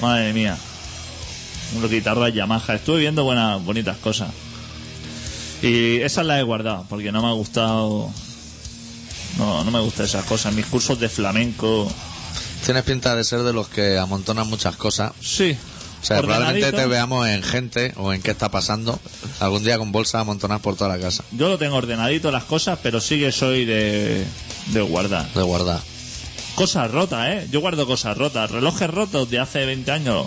Madre 0.00 0.32
mía. 0.32 0.56
Una 1.76 1.86
guitarra 1.86 2.30
Yamaha. 2.30 2.76
Estuve 2.76 3.00
viendo 3.00 3.24
buenas, 3.24 3.62
bonitas 3.62 3.98
cosas. 3.98 4.30
Y 5.60 5.98
esas 6.00 6.24
las 6.24 6.40
he 6.40 6.44
guardado, 6.44 6.86
porque 6.88 7.12
no 7.12 7.20
me 7.20 7.28
ha 7.28 7.32
gustado. 7.32 8.10
No, 9.36 9.64
no 9.64 9.70
me 9.70 9.80
gustan 9.80 10.06
esas 10.06 10.24
cosas. 10.24 10.54
Mis 10.54 10.64
cursos 10.64 10.98
de 10.98 11.10
flamenco. 11.10 11.92
Tienes 12.64 12.82
pinta 12.84 13.14
de 13.16 13.24
ser 13.24 13.42
de 13.42 13.52
los 13.52 13.68
que 13.68 13.98
amontonan 13.98 14.46
muchas 14.48 14.76
cosas. 14.76 15.12
Sí. 15.20 15.56
O 16.00 16.04
sea, 16.04 16.18
probablemente 16.18 16.70
te 16.72 16.86
veamos 16.86 17.26
en 17.26 17.42
gente 17.42 17.92
o 17.96 18.12
en 18.12 18.22
qué 18.22 18.30
está 18.30 18.50
pasando 18.50 19.00
algún 19.40 19.64
día 19.64 19.78
con 19.78 19.90
bolsas 19.90 20.20
amontonadas 20.20 20.62
por 20.62 20.76
toda 20.76 20.96
la 20.96 21.02
casa. 21.02 21.24
Yo 21.32 21.48
lo 21.48 21.58
tengo 21.58 21.76
ordenadito 21.76 22.30
las 22.30 22.44
cosas, 22.44 22.78
pero 22.82 23.00
sí 23.00 23.18
que 23.18 23.32
soy 23.32 23.64
de, 23.64 24.24
de 24.68 24.80
guardar. 24.82 25.32
De 25.32 25.42
guardar. 25.42 25.80
Cosas 26.54 26.90
rotas, 26.90 27.28
¿eh? 27.28 27.48
Yo 27.50 27.60
guardo 27.60 27.86
cosas 27.86 28.16
rotas. 28.16 28.50
Relojes 28.50 28.88
rotos 28.90 29.28
de 29.30 29.38
hace 29.40 29.64
20 29.64 29.90
años. 29.90 30.26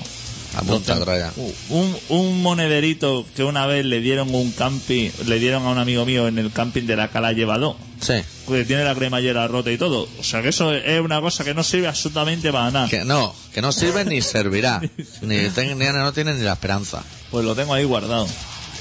Apunta. 0.56 1.00
Traya. 1.00 1.32
Uh, 1.38 1.52
Un, 1.70 1.98
un 2.10 2.42
monederito 2.42 3.26
que 3.36 3.44
una 3.44 3.66
vez 3.66 3.86
le 3.86 4.02
dieron 4.02 4.34
un 4.36 4.52
camping, 4.52 5.10
le 5.26 5.40
dieron 5.40 5.66
a 5.66 5.70
un 5.70 5.78
amigo 5.78 6.06
mío 6.06 6.28
en 6.28 6.38
el 6.38 6.52
camping 6.52 6.84
de 6.84 6.98
la 6.98 7.08
Cala 7.10 7.32
Llevadó, 7.32 7.78
Sí. 8.02 8.22
que 8.48 8.66
tiene 8.66 8.84
la 8.84 8.96
cremallera 8.96 9.48
rota 9.48 9.72
y 9.72 9.78
todo. 9.78 10.10
O 10.20 10.24
sea 10.24 10.42
que 10.42 10.50
eso 10.50 10.74
es 10.74 11.00
una 11.00 11.22
cosa 11.22 11.44
que 11.44 11.54
no 11.54 11.64
sirve 11.64 11.88
absolutamente 11.88 12.52
para 12.52 12.72
nada. 12.72 12.88
Que 12.90 13.06
no, 13.06 13.34
que 13.54 13.62
no 13.62 13.72
sirve 13.72 14.04
ni 14.06 14.22
servirá. 14.22 14.82
ni, 15.22 15.50
ten- 15.50 15.78
ni- 15.78 15.86
no 15.86 16.12
tiene 16.12 16.34
ni 16.34 16.42
la 16.42 16.54
esperanza. 16.54 17.04
Pues 17.30 17.46
lo 17.46 17.56
tengo 17.56 17.74
ahí 17.74 17.84
guardado. 17.84 18.28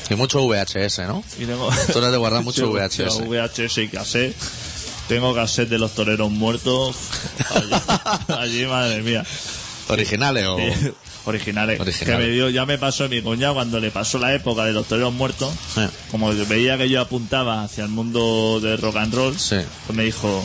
Y 0.09 0.15
mucho 0.15 0.41
VHS, 0.47 1.01
¿no? 1.07 1.23
Y 1.39 1.45
tengo... 1.45 1.69
Tú 1.93 1.99
eres 1.99 2.11
de 2.11 2.17
guardar 2.17 2.43
mucho 2.43 2.67
Sí, 2.91 3.03
VHS. 3.03 3.21
VHS 3.29 3.79
y 3.79 3.89
cassette. 3.89 4.37
Tengo 5.07 5.35
cassette 5.35 5.69
de 5.69 5.79
los 5.79 5.93
toreros 5.95 6.31
muertos. 6.31 6.97
Allí, 7.55 7.73
allí, 8.29 8.67
madre 8.67 9.03
mía. 9.03 9.25
¿Originales 9.91 10.47
o...? 10.47 10.59
Eh, 10.59 10.93
originales. 11.27 11.81
Que 11.99 12.17
me 12.17 12.29
dio, 12.29 12.49
ya 12.51 12.65
me 12.67 12.79
pasó 12.79 13.09
mi 13.09 13.21
cuñado 13.23 13.55
cuando 13.55 13.81
le 13.81 13.91
pasó 13.91 14.19
la 14.19 14.35
época 14.35 14.65
de 14.65 14.73
los 14.73 14.87
toreros 14.87 15.13
muertos. 15.13 15.53
Como 16.11 16.33
veía 16.47 16.79
que 16.79 16.89
yo 16.89 17.01
apuntaba 17.01 17.63
hacia 17.65 17.85
el 17.85 17.91
mundo 17.91 18.61
del 18.61 18.79
rock 18.79 18.97
and 18.97 19.15
roll, 19.15 19.39
Sí. 19.39 19.57
pues 19.87 19.97
me 19.97 20.05
dijo, 20.05 20.45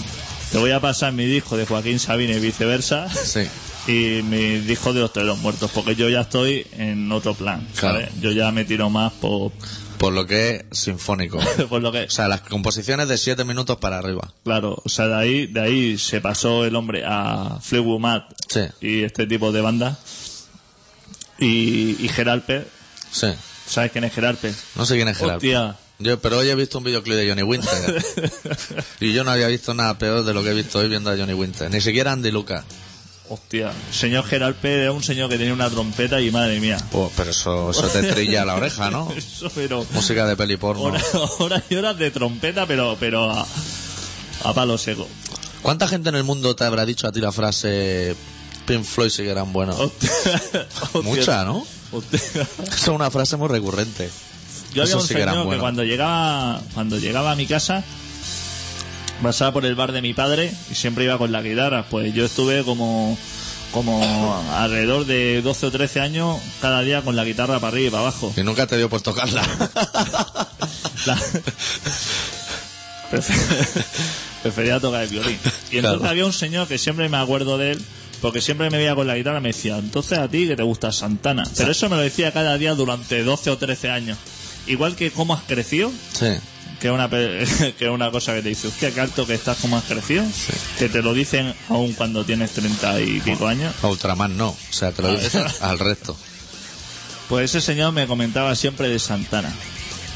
te 0.52 0.58
voy 0.58 0.72
a 0.72 0.80
pasar 0.80 1.14
mi 1.14 1.26
disco 1.26 1.58
de 1.58 1.66
Joaquín 1.66 2.00
Sabina 2.00 2.34
y 2.34 2.40
viceversa. 2.40 3.08
Sí. 3.10 3.42
Y 3.88 4.24
mi 4.24 4.58
disco 4.62 4.94
de 4.94 5.02
los 5.02 5.14
toreros 5.14 5.38
muertos, 5.38 5.70
porque 5.72 5.96
yo 5.96 6.10
ya 6.10 6.22
estoy 6.22 6.66
en 6.72 7.12
otro 7.12 7.36
plan, 7.36 7.68
¿sabes? 7.76 8.10
Yo 8.20 8.32
ya 8.32 8.52
me 8.52 8.66
tiro 8.66 8.90
más 8.90 9.14
por, 9.14 9.52
Por 9.98 10.14
lo 10.14 10.26
que 10.28 10.66
es 10.72 10.78
sinfónico. 10.80 11.40
por 11.70 11.82
lo 11.82 11.92
que... 11.92 12.04
O 12.04 12.10
sea, 12.10 12.28
las 12.28 12.42
composiciones 12.42 13.08
de 13.08 13.18
7 13.18 13.44
minutos 13.46 13.78
para 13.78 13.98
arriba. 13.98 14.34
Claro, 14.44 14.82
o 14.84 14.90
sea, 14.90 15.08
de 15.08 15.16
ahí, 15.16 15.48
de 15.48 15.62
ahí 15.62 15.98
se 15.98 16.22
pasó 16.22 16.66
el 16.66 16.76
hombre 16.76 17.04
a 17.06 17.60
Fleetwood 17.62 18.00
Mac 18.00 18.26
Sí. 18.50 18.62
y 18.82 19.04
este 19.04 19.26
tipo 19.28 19.52
de 19.52 19.62
bandas. 19.62 19.98
Y, 21.40 21.98
y 22.00 22.08
Gerard 22.10 22.42
Pérez, 22.44 22.68
Sí. 23.12 23.28
¿sabes 23.68 23.92
quién 23.92 24.04
es 24.04 24.14
Gerard 24.14 24.38
Pérez? 24.38 24.58
No 24.76 24.86
sé 24.86 24.96
quién 24.96 25.08
es. 25.08 25.22
Hostia. 25.22 25.78
Yo, 25.98 26.20
pero 26.20 26.40
hoy 26.40 26.50
he 26.50 26.56
visto 26.56 26.78
un 26.80 26.84
videoclip 26.84 27.16
de 27.16 27.30
Johnny 27.30 27.44
Winter. 27.44 28.04
y 29.00 29.14
yo 29.14 29.24
no 29.24 29.32
había 29.32 29.48
visto 29.48 29.74
nada 29.74 29.98
peor 29.98 30.26
de 30.26 30.34
lo 30.34 30.44
que 30.44 30.50
he 30.50 30.54
visto 30.54 30.80
hoy 30.80 30.90
viendo 30.90 31.10
a 31.10 31.16
Johnny 31.18 31.34
Winter. 31.34 31.72
Ni 31.72 31.80
siquiera 31.80 32.12
Andy 32.12 32.32
Lucas. 32.32 32.66
Hostia, 33.30 33.72
señor 33.92 34.24
Gerard 34.26 34.54
Pérez 34.56 34.82
era 34.84 34.92
un 34.92 35.02
señor 35.02 35.30
que 35.30 35.38
tenía 35.38 35.54
una 35.54 35.70
trompeta 35.70 36.22
y 36.22 36.30
madre 36.30 36.60
mía. 36.60 36.78
Oh, 36.94 37.12
pero 37.18 37.32
eso, 37.32 37.72
eso 37.72 37.88
te 37.88 38.04
trilla 38.14 38.46
la 38.46 38.56
oreja, 38.56 38.92
¿no? 38.92 39.12
Eso, 39.18 39.50
pero 39.56 39.86
Música 39.94 40.28
de 40.28 40.36
peli 40.38 40.58
porno. 40.58 40.84
horas, 40.84 41.04
horas 41.40 41.64
y 41.70 41.76
horas 41.76 41.98
de 41.98 42.12
trompeta, 42.12 42.68
pero, 42.68 42.96
pero 43.00 43.32
a, 43.32 43.46
a 44.44 44.54
palo 44.54 44.78
seco. 44.78 45.08
¿Cuánta 45.64 45.88
gente 45.88 46.10
en 46.10 46.16
el 46.16 46.24
mundo 46.24 46.56
te 46.56 46.64
habrá 46.66 46.86
dicho 46.86 47.08
a 47.08 47.12
ti 47.12 47.20
la 47.20 47.32
frase 47.32 48.16
Pink 48.68 48.84
Floyd 48.84 49.10
sí 49.10 49.24
que 49.24 49.30
eran 49.32 49.52
buenos? 49.52 49.80
Hostia, 49.80 50.12
hostia. 50.94 51.02
Mucha, 51.02 51.44
¿no? 51.46 51.66
Hostia. 51.92 52.20
Es 52.72 52.88
una 52.90 53.10
frase 53.10 53.38
muy 53.38 53.48
recurrente. 53.48 54.10
Yo 54.74 54.84
había 54.84 54.92
Eso 54.94 55.02
un 55.02 55.08
sí 55.08 55.16
que 55.16 55.22
señor 55.22 55.34
que 55.38 55.44
buenos. 55.46 55.62
cuando 55.64 55.84
llegaba, 55.84 56.62
cuando 56.76 57.00
llegaba 57.00 57.32
a 57.32 57.36
mi 57.36 57.48
casa, 57.48 57.84
pasaba 59.24 59.54
por 59.54 59.66
el 59.66 59.76
bar 59.76 59.92
de 59.92 60.02
mi 60.02 60.14
padre 60.14 60.52
y 60.72 60.76
siempre 60.76 61.04
iba 61.06 61.18
con 61.18 61.32
la 61.32 61.42
guitarra. 61.42 61.86
Pues 61.90 62.14
yo 62.14 62.26
estuve 62.26 62.64
como, 62.64 63.18
como 63.72 64.44
alrededor 64.56 65.06
de 65.06 65.42
12 65.42 65.66
o 65.68 65.72
13 65.72 66.00
años 66.02 66.38
cada 66.62 66.82
día 66.82 67.02
con 67.02 67.16
la 67.16 67.24
guitarra 67.24 67.60
para 67.60 67.70
arriba 67.74 67.88
y 67.88 67.92
para 67.92 68.02
abajo. 68.04 68.34
Y 68.38 68.42
nunca 68.44 68.68
te 68.68 68.78
dio 68.78 68.90
por 68.90 69.02
tocarla. 69.02 69.42
La- 71.06 71.18
Prefer- 73.12 73.86
Prefería 74.44 74.80
tocar 74.80 75.04
el 75.04 75.10
violín. 75.10 75.40
Y 75.72 75.78
entonces 75.78 76.00
Claro. 76.00 76.06
había 76.12 76.26
un 76.26 76.34
señor 76.34 76.68
que 76.68 76.78
siempre 76.78 77.10
me 77.10 77.18
acuerdo 77.18 77.58
de 77.58 77.72
él, 77.72 77.86
porque 78.22 78.42
siempre 78.42 78.70
me 78.70 78.78
veía 78.78 78.94
con 78.96 79.08
la 79.08 79.16
guitarra 79.16 79.40
y 79.40 79.42
me 79.42 79.50
decía, 79.50 79.78
entonces 79.78 80.18
a 80.20 80.28
ti 80.28 80.48
que 80.48 80.56
te 80.56 80.64
gusta 80.64 80.92
Santana. 80.92 81.44
Pero 81.58 81.72
eso 81.72 81.90
me 81.90 81.96
lo 81.96 82.02
decía 82.02 82.32
cada 82.32 82.58
día 82.58 82.76
durante 82.76 83.24
12 83.24 83.50
o 83.52 83.58
13 83.58 83.90
años. 83.90 84.18
Igual 84.68 84.96
que 84.96 85.12
cómo 85.12 85.34
has 85.36 85.44
crecido, 85.44 85.92
sí. 86.14 86.28
Que 86.80 86.88
es 86.88 86.94
una, 86.94 87.10
que 87.80 87.90
una 87.90 88.12
cosa 88.12 88.34
que 88.34 88.42
te 88.42 88.50
dice, 88.50 88.68
hostia, 88.68 88.92
qué 88.92 89.02
alto 89.02 89.26
que 89.26 89.34
estás, 89.36 89.58
cómo 89.62 89.78
has 89.78 89.84
crecido, 89.86 90.24
que 90.78 90.90
te 90.90 91.02
lo 91.02 91.14
dicen 91.14 91.54
aún 91.70 91.94
cuando 91.94 92.24
tienes 92.26 92.52
30 92.52 93.02
y 93.02 93.20
pico 93.22 93.48
años. 93.48 93.74
A 93.82 93.88
Ultraman 93.88 94.36
no. 94.38 94.50
O 94.50 94.58
sea, 94.70 94.92
te 94.92 95.02
lo 95.02 95.10
Ah, 95.10 95.12
dice 95.12 95.28
esa. 95.28 95.48
al 95.70 95.80
resto. 95.80 96.16
Pues 97.30 97.50
ese 97.52 97.62
señor 97.62 97.92
me 97.92 98.06
comentaba 98.08 98.56
siempre 98.56 98.88
de 98.90 99.00
Santana. 99.00 99.52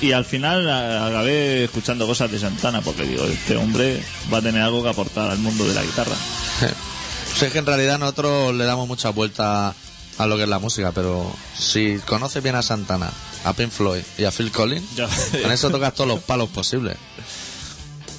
Y 0.02 0.14
al 0.14 0.24
final 0.24 0.70
acabé 0.70 1.66
escuchando 1.66 2.08
cosas 2.08 2.32
de 2.32 2.40
Santana, 2.40 2.82
porque 2.82 3.04
digo, 3.04 3.26
este 3.26 3.58
hombre 3.58 4.02
va 4.32 4.38
a 4.38 4.42
tener 4.42 4.62
algo 4.62 4.82
que 4.84 4.90
aportar 4.90 5.30
al 5.30 5.40
mundo 5.40 5.66
de 5.68 5.74
la 5.74 5.84
guitarra. 5.84 6.16
Sí, 7.38 7.46
es 7.46 7.54
que 7.54 7.60
en 7.60 7.66
realidad 7.68 8.00
nosotros 8.00 8.54
le 8.56 8.66
damos 8.66 8.88
mucha 8.88 9.12
vuelta 9.12 9.74
a 10.18 10.26
lo 10.26 10.36
que 10.36 10.44
es 10.44 10.50
la 10.50 10.58
música, 10.60 10.92
pero 10.92 11.32
si 11.58 11.98
conoces 12.06 12.42
bien 12.44 12.56
a 12.56 12.62
Santana, 12.64 13.12
a 13.44 13.54
Pink 13.54 13.72
Floyd 13.72 14.02
y 14.18 14.24
a 14.26 14.32
Phil 14.32 14.52
Collins, 14.52 14.96
Ya. 14.96 15.08
con 15.42 15.52
eso 15.52 15.70
tocas 15.70 15.94
todos 15.94 16.08
los 16.10 16.20
palos 16.22 16.50
posibles. 16.50 16.98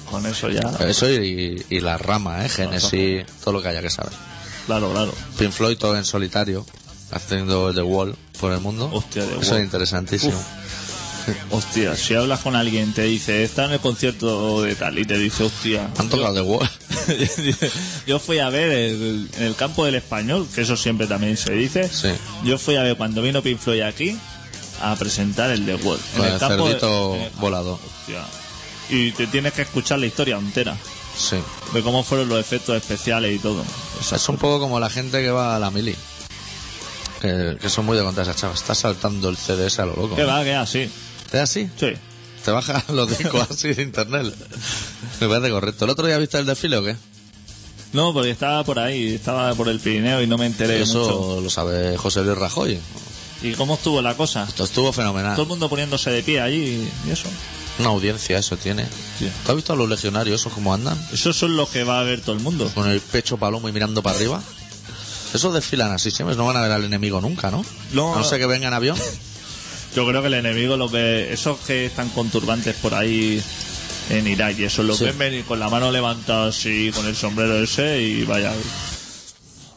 Con 0.09 0.25
eso 0.25 0.49
ya. 0.49 0.61
Eso 0.87 1.09
y, 1.09 1.65
y 1.69 1.79
las 1.79 2.01
ramas, 2.01 2.45
¿eh? 2.45 2.49
Genesis, 2.49 3.25
todo 3.43 3.53
lo 3.53 3.61
que 3.61 3.69
haya 3.69 3.81
que 3.81 3.89
saber. 3.89 4.11
Claro, 4.65 4.91
claro. 4.91 5.13
Pink 5.37 5.51
Floyd 5.51 5.77
todo 5.77 5.97
en 5.97 6.03
solitario, 6.05 6.65
haciendo 7.11 7.73
The 7.73 7.81
Wall 7.81 8.15
por 8.39 8.51
el 8.51 8.59
mundo. 8.59 8.89
Hostia, 8.91 9.23
The 9.25 9.39
Eso 9.39 9.51
Wall. 9.51 9.59
es 9.59 9.63
interesantísimo. 9.65 10.43
Hostia, 11.51 11.95
si 11.95 12.15
hablas 12.15 12.39
con 12.39 12.55
alguien, 12.55 12.93
te 12.93 13.03
dice, 13.03 13.43
está 13.43 13.65
en 13.65 13.73
el 13.73 13.79
concierto 13.79 14.63
de 14.63 14.73
tal, 14.75 14.97
y 14.97 15.05
te 15.05 15.17
dice, 15.19 15.43
hostia. 15.43 15.87
Han 15.97 16.09
tocado 16.09 16.33
The 16.33 16.41
Wall. 16.41 16.69
Yo 18.07 18.19
fui 18.19 18.39
a 18.39 18.49
ver 18.49 18.71
el- 18.71 19.29
en 19.37 19.43
el 19.43 19.55
campo 19.55 19.85
del 19.85 19.95
español, 19.95 20.47
que 20.53 20.61
eso 20.61 20.75
siempre 20.75 21.05
también 21.07 21.37
se 21.37 21.53
dice. 21.53 21.87
Sí. 21.87 22.09
Yo 22.43 22.57
fui 22.57 22.75
a 22.75 22.83
ver 22.83 22.97
cuando 22.97 23.21
vino 23.21 23.41
Pink 23.43 23.59
Floyd 23.59 23.81
aquí 23.81 24.17
a 24.83 24.95
presentar 24.95 25.51
el 25.51 25.65
The. 25.65 25.77
Con 25.79 25.97
el 26.25 26.37
campo 26.39 26.65
de- 26.67 26.71
cerdito 26.73 27.15
el- 27.15 27.29
volado. 27.39 27.73
Hostia. 27.99 28.23
Y 28.89 29.11
te 29.11 29.27
tienes 29.27 29.53
que 29.53 29.61
escuchar 29.61 29.99
la 29.99 30.05
historia 30.07 30.37
entera, 30.37 30.75
Sí. 31.17 31.37
de 31.73 31.81
cómo 31.81 32.03
fueron 32.03 32.27
los 32.29 32.39
efectos 32.39 32.75
especiales 32.75 33.33
y 33.35 33.39
todo. 33.39 33.63
Es 34.11 34.29
un 34.29 34.37
poco 34.37 34.59
como 34.59 34.79
la 34.79 34.89
gente 34.89 35.21
que 35.21 35.29
va 35.31 35.55
a 35.55 35.59
la 35.59 35.71
mili. 35.71 35.95
Que, 37.21 37.57
que 37.61 37.69
son 37.69 37.85
muy 37.85 37.95
de 37.97 38.03
contar 38.03 38.23
esa 38.23 38.35
chava. 38.35 38.53
Está 38.53 38.73
saltando 38.73 39.29
el 39.29 39.37
CDS 39.37 39.79
a 39.81 39.85
lo 39.85 39.95
loco. 39.95 40.15
Que 40.15 40.23
va, 40.23 40.43
que 40.43 40.55
así. 40.55 40.89
¿Es 41.31 41.39
así? 41.39 41.69
Sí. 41.79 41.93
Te 42.43 42.51
bajas 42.51 42.89
los 42.89 43.15
discos 43.17 43.47
así 43.51 43.73
de 43.73 43.83
internet. 43.83 44.33
Me 45.19 45.27
parece 45.27 45.51
correcto. 45.51 45.85
¿El 45.85 45.91
otro 45.91 46.07
día 46.07 46.17
viste 46.17 46.39
el 46.39 46.45
desfile 46.47 46.77
o 46.77 46.83
qué? 46.83 46.95
No, 47.93 48.13
porque 48.13 48.31
estaba 48.31 48.63
por 48.63 48.79
ahí, 48.79 49.15
estaba 49.15 49.53
por 49.53 49.67
el 49.69 49.79
Pirineo 49.79 50.21
y 50.21 50.27
no 50.27 50.37
me 50.37 50.45
enteré 50.47 50.79
mucho. 50.79 51.01
Eso 51.03 51.41
lo 51.41 51.49
sabe 51.49 51.95
José 51.97 52.23
Luis 52.23 52.37
Rajoy. 52.37 52.79
¿Y 53.41 53.53
cómo 53.53 53.75
estuvo 53.75 54.01
la 54.01 54.15
cosa? 54.15 54.45
Esto 54.47 54.63
estuvo 54.65 54.91
fenomenal. 54.93 55.33
Todo 55.33 55.43
el 55.43 55.49
mundo 55.49 55.69
poniéndose 55.69 56.09
de 56.11 56.21
pie 56.23 56.41
allí 56.41 56.87
y 57.07 57.09
eso. 57.09 57.27
Una 57.79 57.89
audiencia 57.89 58.37
eso 58.37 58.57
tiene. 58.57 58.85
Sí. 59.17 59.29
¿Tú 59.45 59.51
has 59.51 59.55
visto 59.55 59.73
a 59.73 59.75
los 59.75 59.89
legionarios 59.89 60.39
esos 60.41 60.53
cómo 60.53 60.73
andan? 60.73 60.97
Esos 61.11 61.35
son 61.35 61.55
los 61.55 61.69
que 61.69 61.83
va 61.83 61.99
a 61.99 62.03
ver 62.03 62.21
todo 62.21 62.35
el 62.35 62.41
mundo. 62.41 62.69
Con 62.75 62.87
el 62.89 62.99
pecho 63.01 63.37
palomo 63.37 63.67
y 63.69 63.71
mirando 63.71 64.03
para 64.03 64.17
arriba. 64.17 64.41
Esos 65.33 65.53
desfilan 65.53 65.91
así 65.91 66.11
siempre, 66.11 66.35
no 66.35 66.45
van 66.45 66.57
a 66.57 66.61
ver 66.61 66.71
al 66.73 66.83
enemigo 66.83 67.21
nunca, 67.21 67.49
¿no? 67.49 67.63
No. 67.93 68.13
A 68.13 68.17
no 68.19 68.23
ser 68.23 68.39
que 68.39 68.45
venga 68.45 68.67
en 68.67 68.73
avión. 68.73 68.97
Yo 69.95 70.05
creo 70.07 70.21
que 70.21 70.27
el 70.27 70.33
enemigo 70.35 70.77
los 70.77 70.91
ve, 70.91 71.33
esos 71.33 71.57
que 71.59 71.85
están 71.85 72.09
con 72.09 72.29
turbantes 72.29 72.75
por 72.75 72.93
ahí 72.93 73.41
en 74.09 74.27
Irak 74.27 74.59
y 74.59 74.65
eso, 74.65 74.83
los 74.83 74.97
Sí. 74.97 75.05
ven 75.05 75.17
venir 75.17 75.45
con 75.45 75.59
la 75.59 75.69
mano 75.69 75.91
levantada 75.91 76.49
así, 76.49 76.91
con 76.93 77.05
el 77.07 77.15
sombrero 77.15 77.61
ese 77.63 78.01
y 78.01 78.23
vaya. 78.23 78.53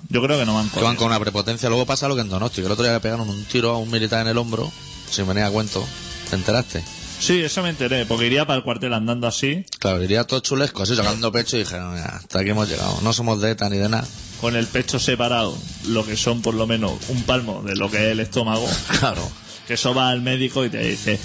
Yo 0.09 0.23
creo 0.23 0.39
que 0.39 0.47
no 0.47 0.55
van 0.55 0.67
Que 0.69 0.75
con 0.75 0.85
van 0.85 0.97
con 0.97 1.07
una 1.09 1.21
prepotencia. 1.21 1.69
Luego 1.69 1.87
pasa 1.87 2.09
lo 2.09 2.15
que 2.15 2.21
en 2.23 2.29
Donosti, 2.29 2.61
que 2.61 2.67
el 2.67 2.73
otro 2.73 2.85
día 2.85 2.93
le 2.93 3.01
pegaron 3.01 3.29
un 3.29 3.45
tiro 3.45 3.71
a 3.71 3.79
un 3.79 3.91
militar 3.91 4.21
en 4.21 4.29
el 4.29 4.39
hombro, 4.39 4.71
sin 5.11 5.27
venir 5.27 5.45
a 5.45 5.51
cuento. 5.51 5.85
¿Te 6.31 6.37
enteraste? 6.37 6.85
Sí, 7.19 7.41
eso 7.41 7.63
me 7.63 7.71
enteré, 7.71 8.05
porque 8.07 8.27
iría 8.27 8.45
para 8.47 8.59
el 8.59 8.65
cuartel 8.65 8.93
andando 8.93 9.27
así, 9.27 9.65
Claro, 9.79 10.03
iría 10.03 10.25
todo 10.25 10.41
chulesco, 10.41 10.83
así 10.83 10.95
sacando 10.97 11.31
pecho 11.33 11.57
y 11.57 11.61
dijeron, 11.61 11.95
"Mira, 11.95 12.07
hasta 12.17 12.41
aquí 12.41 12.51
hemos 12.51 12.69
llegado. 12.69 12.99
No 13.03 13.13
somos 13.13 13.41
de 13.41 13.53
ETA 13.53 13.69
ni 13.71 13.79
de 13.79 13.89
nada. 13.89 14.07
con 14.41 14.57
el 14.57 14.67
pecho 14.67 14.99
separado, 14.99 15.57
lo 15.87 16.05
que 16.05 16.17
son 16.19 16.43
por 16.43 16.53
lo 16.55 16.67
menos 16.67 16.93
un 17.09 17.23
palmo 17.23 17.63
de 17.63 17.77
lo 17.77 17.91
que 17.91 17.97
es 17.99 18.13
el 18.13 18.21
estómago, 18.21 18.69
Claro. 19.01 19.27
que 19.67 19.75
eso 19.75 19.95
va 19.95 20.11
al 20.11 20.21
médico 20.21 20.67
y 20.67 20.69
te 20.71 20.81
dice, 20.87 21.19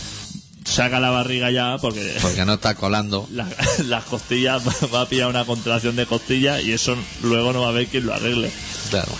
saca 0.70 0.99
la 0.99 1.09
barriga 1.09 1.49
ya 1.51 1.78
porque 1.80 2.17
Porque 2.22 2.45
no 2.45 2.53
está 2.53 2.76
colando. 2.76 3.28
la- 3.34 3.47
las 3.86 4.03
costillas 4.05 4.61
va- 4.93 5.01
a 5.01 5.05
pillar 5.07 5.28
una 5.30 5.45
contracción 5.45 5.95
de 5.95 6.05
costillas 6.05 6.61
y 6.63 6.74
eso 6.74 6.95
luego 7.24 7.53
no 7.53 7.61
va 7.61 7.67
a 7.67 7.70
haber 7.70 7.88
quien 7.88 8.05
lo 8.05 8.13
arregle. 8.13 8.51
Claro. 8.89 9.11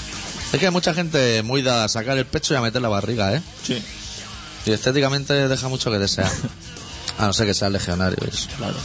Es 0.54 0.60
que 0.60 0.66
hay 0.66 0.72
mucha 0.72 0.94
gente 0.94 1.44
muy 1.44 1.62
dada 1.62 1.84
a 1.86 1.90
sacar 1.90 2.18
el 2.18 2.26
pecho 2.26 2.54
y 2.54 2.58
a 2.58 2.62
meter 2.62 2.82
la 2.82 2.90
barriga, 2.90 3.36
¿eh? 3.36 3.42
Sí, 3.66 3.82
Y 4.66 4.72
estéticamente 4.72 5.48
deja 5.48 5.68
mucho 5.68 5.92
que 5.92 6.00
desear. 6.00 6.32
A 7.20 7.28
no 7.28 7.34
ser 7.34 7.48
que 7.48 7.54
sea 7.54 7.70
legionario. 7.70 8.18
Eso. 8.32 8.48
claro. 8.58 8.78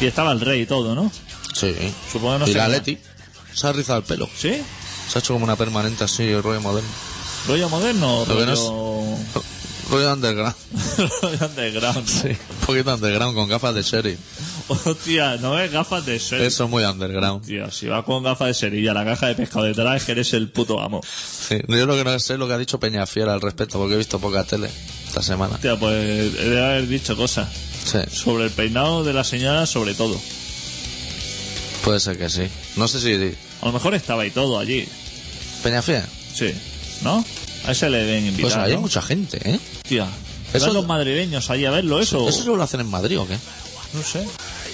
Y 0.00 0.06
estaba 0.06 0.32
el 0.32 0.40
rey 0.40 0.62
y 0.62 0.66
todo, 0.66 0.94
¿no? 0.94 1.12
Sí. 1.54 1.74
Supongo 2.10 2.34
que 2.34 2.38
no 2.38 2.48
y 2.48 2.54
la 2.54 2.66
Leti 2.68 2.98
se 3.52 3.66
ha 3.66 3.72
rizado 3.72 3.98
el 3.98 4.04
pelo. 4.04 4.28
¿Sí? 4.36 4.62
Se 5.08 5.18
ha 5.18 5.20
hecho 5.20 5.34
como 5.34 5.44
una 5.44 5.54
permanente 5.56 6.02
así, 6.04 6.34
rollo 6.40 6.60
moderno. 6.62 6.88
¿Rollo 7.46 7.68
moderno 7.68 8.20
o 8.20 8.26
Lo 8.26 8.36
que 8.38 8.46
no 8.46 8.52
rollo... 9.90 10.12
Underground. 10.12 10.54
rollo 11.22 11.46
underground? 11.46 12.06
Sí. 12.06 12.28
Un 12.28 12.66
poquito 12.66 12.94
underground 12.94 13.34
con 13.34 13.48
gafas 13.48 13.74
de 13.74 13.82
sherry. 13.82 14.18
Hostia, 14.68 15.36
no 15.38 15.52
ves 15.52 15.72
gafas 15.72 16.04
de 16.04 16.18
ser. 16.18 16.42
Eso 16.42 16.64
es 16.64 16.70
muy 16.70 16.84
underground. 16.84 17.44
Tío, 17.46 17.70
si 17.70 17.86
vas 17.86 18.04
con 18.04 18.22
gafas 18.22 18.48
de 18.48 18.54
serilla, 18.54 18.92
la 18.92 19.04
caja 19.04 19.28
de 19.28 19.34
pescado 19.34 19.64
detrás, 19.64 19.96
es 19.96 20.04
que 20.04 20.12
eres 20.12 20.32
el 20.34 20.50
puto 20.50 20.78
amo. 20.80 21.00
Sí. 21.02 21.58
Yo 21.68 21.86
lo 21.86 21.96
que 21.96 22.04
no 22.04 22.18
sé 22.18 22.34
es 22.34 22.38
lo 22.38 22.46
que 22.46 22.54
ha 22.54 22.58
dicho 22.58 22.78
Peñafiel 22.78 23.28
al 23.30 23.40
respecto, 23.40 23.78
porque 23.78 23.94
he 23.94 23.98
visto 23.98 24.18
poca 24.18 24.44
tele 24.44 24.68
esta 25.06 25.22
semana. 25.22 25.54
Hostia, 25.54 25.76
pues 25.78 25.94
he 25.94 26.48
de 26.50 26.64
haber 26.64 26.86
dicho 26.86 27.16
cosas. 27.16 27.48
Sí. 27.84 27.98
Sobre 28.14 28.44
el 28.44 28.50
peinado 28.50 29.04
de 29.04 29.14
la 29.14 29.24
señora, 29.24 29.64
sobre 29.64 29.94
todo. 29.94 30.20
Puede 31.82 32.00
ser 32.00 32.18
que 32.18 32.28
sí. 32.28 32.42
No 32.76 32.86
sé 32.88 33.00
si 33.00 33.14
A 33.62 33.66
lo 33.66 33.72
mejor 33.72 33.94
estaba 33.94 34.26
y 34.26 34.30
todo 34.30 34.58
allí. 34.58 34.86
Peñafiel. 35.62 36.02
Sí. 36.34 36.52
¿No? 37.02 37.24
A 37.66 37.72
ese 37.72 37.88
le 37.88 37.98
deben 37.98 38.24
Pues 38.24 38.38
invitar. 38.38 38.60
ahí 38.60 38.70
hay 38.72 38.76
¿no? 38.76 38.82
mucha 38.82 39.00
gente, 39.00 39.38
¿eh? 39.44 39.58
Hostia. 39.88 40.08
Eso- 40.52 40.66
¿Van 40.66 40.74
los 40.74 40.86
madrileños 40.86 41.50
ahí 41.50 41.64
a 41.64 41.70
verlo 41.70 42.00
eso? 42.00 42.28
¿Eso 42.28 42.56
lo 42.56 42.62
hacen 42.62 42.80
en 42.80 42.88
Madrid 42.88 43.18
o 43.18 43.26
qué? 43.26 43.36
No 43.94 44.02
sé. 44.02 44.26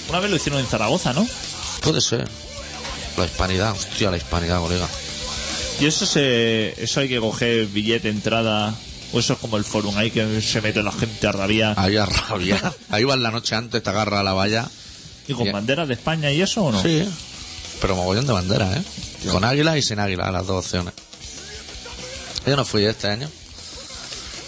Una 0.08 0.20
vez 0.20 0.30
lo 0.30 0.36
hicieron 0.36 0.60
en 0.60 0.66
Zaragoza, 0.66 1.12
¿no? 1.12 1.26
Puede 1.80 2.00
ser. 2.00 2.28
La 3.16 3.24
hispanidad, 3.24 3.72
hostia, 3.72 4.10
la 4.10 4.16
hispanidad, 4.16 4.60
colega. 4.60 4.88
Y 5.80 5.86
eso 5.86 6.04
se, 6.06 6.74
eso 6.82 7.00
hay 7.00 7.08
que 7.08 7.18
coger 7.20 7.66
billete, 7.66 8.08
entrada, 8.08 8.74
o 9.12 9.18
eso 9.20 9.32
es 9.34 9.38
como 9.38 9.56
el 9.56 9.64
forum, 9.64 9.96
ahí 9.98 10.10
que 10.10 10.40
se 10.42 10.60
mete 10.60 10.82
la 10.82 10.92
gente 10.92 11.26
a 11.26 11.32
rabiar. 11.32 11.74
Ahí 11.78 11.96
a 11.96 12.06
rabia. 12.06 12.72
Ahí 12.90 13.04
vas 13.04 13.18
la 13.18 13.30
noche 13.30 13.54
antes, 13.54 13.82
te 13.82 13.90
agarra 13.90 14.20
a 14.20 14.22
la 14.24 14.32
valla. 14.32 14.68
¿Y 15.28 15.32
con 15.32 15.50
banderas 15.52 15.88
de 15.88 15.94
España 15.94 16.30
y 16.32 16.40
eso 16.42 16.64
o 16.64 16.72
no? 16.72 16.82
Sí, 16.82 17.08
pero 17.80 17.96
mogollón 17.96 18.26
de 18.26 18.32
banderas, 18.32 18.76
¿eh? 18.78 18.82
Con 19.30 19.42
águila 19.44 19.76
y 19.78 19.82
sin 19.82 19.98
águila, 20.00 20.30
las 20.30 20.46
dos 20.46 20.64
opciones. 20.64 20.92
Yo 22.46 22.56
no 22.56 22.64
fui 22.64 22.84
este 22.84 23.08
año. 23.08 23.28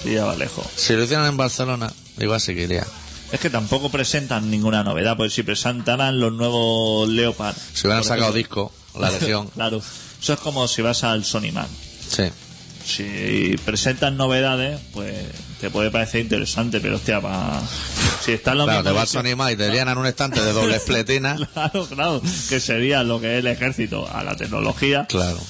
Sí, 0.03 0.15
ya 0.15 0.25
va 0.25 0.37
lejos. 0.37 0.67
Si 0.77 0.93
lo 0.95 1.05
hicieran 1.05 1.27
en 1.27 1.37
Barcelona, 1.37 1.93
igual 2.19 2.41
sí 2.41 2.55
que 2.55 2.65
iría. 2.65 2.87
Es 3.33 3.41
que 3.41 3.51
tampoco 3.51 3.91
presentan 3.91 4.51
ninguna 4.51 4.85
novedad, 4.85 5.17
porque 5.17 5.31
si 5.31 5.43
presentaran 5.43 6.21
los 6.21 6.33
nuevos 6.33 7.09
Leopard. 7.09 7.57
Si 7.75 7.87
hubieran 7.87 8.05
sacado 8.05 8.31
ejemplo. 8.31 8.39
disco, 8.39 8.73
la 8.99 9.11
Legión. 9.11 9.49
Claro. 9.55 9.83
Eso 10.21 10.33
es 10.33 10.41
como 10.41 10.67
si 10.67 10.83
vas 10.83 11.05
al 11.05 11.25
Sony 11.25 11.53
Man. 11.53 11.69
Sí. 12.09 12.25
Si 12.85 13.57
presentan 13.65 14.17
novedades, 14.17 14.81
pues 14.93 15.15
te 15.61 15.71
puede 15.71 15.91
parecer 15.91 16.21
interesante, 16.21 16.81
pero 16.81 16.97
hostia, 16.97 17.21
pa... 17.21 17.61
si 18.25 18.33
están 18.33 18.59
los 18.59 18.67
Claro, 18.67 18.85
te 18.85 18.93
vas 18.93 19.15
a 19.15 19.53
y 19.53 19.57
te 19.57 19.71
llenan 19.71 19.99
un 19.99 20.07
estante 20.07 20.41
de 20.41 20.53
doble 20.53 20.77
espletina. 20.77 21.37
Claro, 21.53 21.87
claro, 21.87 22.23
que 22.49 22.61
sería 22.61 23.03
lo 23.03 23.21
que 23.21 23.35
es 23.35 23.39
el 23.41 23.49
ejército 23.49 24.09
a 24.09 24.23
la 24.23 24.37
tecnología. 24.37 25.07
Claro. 25.09 25.41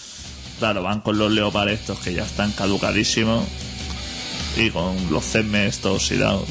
Claro, 0.58 0.82
van 0.82 1.02
con 1.02 1.18
los 1.18 1.30
Leopard 1.30 1.68
estos 1.68 1.98
que 1.98 2.14
ya 2.14 2.24
están 2.24 2.52
caducadísimos 2.52 3.44
y 4.56 4.70
con 4.70 5.10
los 5.10 5.24
CEMES 5.24 5.78
todos 5.78 6.02
oxidados. 6.02 6.48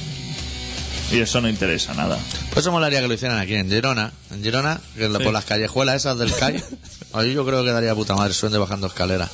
Y 1.12 1.20
eso 1.20 1.40
no 1.42 1.48
interesa 1.50 1.94
nada. 1.94 2.18
Pues 2.52 2.64
eso 2.64 2.72
molaría 2.72 3.00
que 3.02 3.08
lo 3.08 3.14
hicieran 3.14 3.38
aquí 3.38 3.54
en 3.56 3.70
Girona. 3.70 4.12
En 4.32 4.44
Girona, 4.44 4.82
que 4.96 5.08
Sí. 5.08 5.14
por 5.24 5.34
las 5.34 5.46
callejuelas 5.46 5.98
esas 5.98 6.18
del 6.18 6.34
CAI. 6.34 6.64
Ahí 7.14 7.34
yo 7.34 7.46
creo 7.46 7.64
que 7.64 7.72
daría 7.72 7.94
puta 7.94 8.16
madre, 8.16 8.34
suende 8.34 8.58
bajando 8.58 8.88
escaleras. 8.88 9.30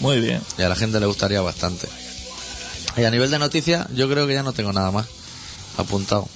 Muy 0.00 0.20
bien. 0.20 0.40
Y 0.58 0.62
a 0.62 0.68
la 0.68 0.76
gente 0.76 1.00
le 1.00 1.06
gustaría 1.06 1.40
bastante. 1.40 1.88
Y 2.96 3.04
a 3.04 3.10
nivel 3.10 3.30
de 3.30 3.38
noticias, 3.38 3.86
yo 3.94 4.08
creo 4.08 4.26
que 4.26 4.34
ya 4.34 4.42
no 4.42 4.52
tengo 4.52 4.72
nada 4.72 4.90
más 4.90 5.06
apuntado. 5.76 6.28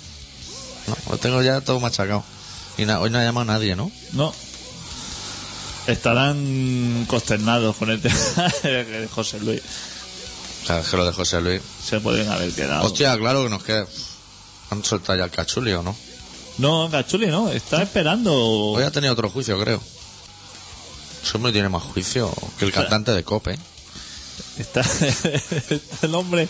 No, 0.86 0.96
lo 1.12 1.18
tengo 1.18 1.40
ya 1.42 1.60
todo 1.60 1.78
machacado. 1.80 2.24
Y 2.78 2.82
hoy 2.84 3.10
no 3.10 3.18
ha 3.18 3.24
llamado 3.24 3.44
nadie, 3.46 3.76
¿no? 3.76 3.90
No. 4.12 4.34
Estarán 5.86 7.04
consternados 7.08 7.76
con 7.76 7.90
el 7.90 8.00
tema 8.00 8.16
de 8.62 9.08
José 9.10 9.40
Luis. 9.40 9.60
Que 10.66 10.96
lo 10.96 11.04
de 11.04 11.12
José 11.12 11.40
Luis. 11.40 11.60
Se 11.82 12.00
pueden 12.00 12.28
haber 12.28 12.52
quedado. 12.52 12.84
Hostia, 12.86 13.16
claro 13.18 13.44
que 13.44 13.50
nos 13.50 13.62
queda. 13.62 13.86
¿Han 14.70 14.84
soltado 14.84 15.18
ya 15.18 15.24
el 15.24 15.30
cachuli 15.30 15.72
o 15.72 15.82
no? 15.82 15.96
No, 16.58 16.88
Gachuli 16.90 17.26
no. 17.28 17.48
Está 17.50 17.82
esperando. 17.82 18.32
Hoy 18.34 18.82
ha 18.84 18.90
tenido 18.90 19.12
otro 19.12 19.30
juicio, 19.30 19.58
creo. 19.58 19.80
Ese 21.22 21.36
hombre 21.36 21.52
tiene 21.52 21.68
más 21.68 21.82
juicio 21.82 22.30
que 22.58 22.66
el 22.66 22.72
cantante 22.72 23.12
de 23.12 23.24
Cope. 23.24 23.58
Está 24.58 24.82
el 26.02 26.14
hombre 26.14 26.46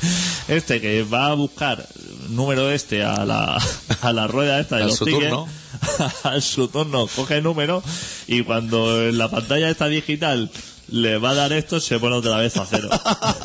este 0.48 0.80
que 0.80 1.04
va 1.04 1.26
a 1.26 1.34
buscar 1.34 1.86
número 2.28 2.70
este 2.70 3.04
a 3.04 3.24
la, 3.24 3.60
a 4.00 4.12
la 4.12 4.26
rueda 4.26 4.58
esta 4.58 4.76
de 4.76 4.82
Al 4.82 4.88
los 4.88 4.98
su 4.98 5.04
tickets, 5.04 5.28
turno. 5.28 5.48
al 6.24 6.42
su 6.42 6.68
turno 6.68 7.06
coge 7.06 7.36
el 7.38 7.44
número 7.44 7.82
y 8.26 8.42
cuando 8.42 9.08
en 9.08 9.16
la 9.18 9.28
pantalla 9.30 9.70
esta 9.70 9.86
digital 9.86 10.50
le 10.90 11.18
va 11.18 11.30
a 11.30 11.34
dar 11.34 11.52
esto 11.52 11.80
se 11.80 11.98
pone 11.98 12.16
otra 12.16 12.36
vez 12.38 12.56
a 12.56 12.66
cero 12.66 12.88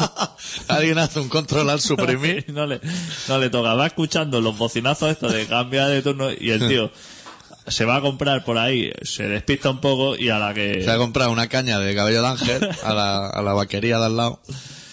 Alguien 0.67 0.97
hace 0.97 1.19
un 1.19 1.29
control 1.29 1.69
al 1.69 1.81
suprimir. 1.81 2.45
No 2.55 2.65
le, 2.65 2.79
no 3.27 3.37
le 3.37 3.49
toca 3.49 3.73
va 3.73 3.87
escuchando 3.87 4.41
los 4.41 4.57
bocinazos 4.57 5.11
estos 5.11 5.33
de 5.33 5.45
cambia 5.45 5.87
de 5.87 6.01
turno 6.01 6.29
y 6.31 6.51
el 6.51 6.67
tío 6.67 6.91
se 7.67 7.83
va 7.85 7.97
a 7.97 8.01
comprar 8.01 8.43
por 8.45 8.57
ahí 8.57 8.91
se 9.01 9.27
despista 9.27 9.69
un 9.71 9.81
poco 9.81 10.15
y 10.15 10.29
a 10.29 10.37
la 10.39 10.53
que 10.53 10.83
Se 10.83 10.91
ha 10.91 10.97
comprado 10.97 11.31
una 11.31 11.47
caña 11.47 11.79
de 11.79 11.95
cabello 11.95 12.21
de 12.21 12.27
ángel 12.27 12.69
a 12.83 12.93
la, 12.93 13.27
a 13.27 13.41
la 13.41 13.53
vaquería 13.53 13.97
de 13.99 14.05
al 14.05 14.17
lado. 14.17 14.39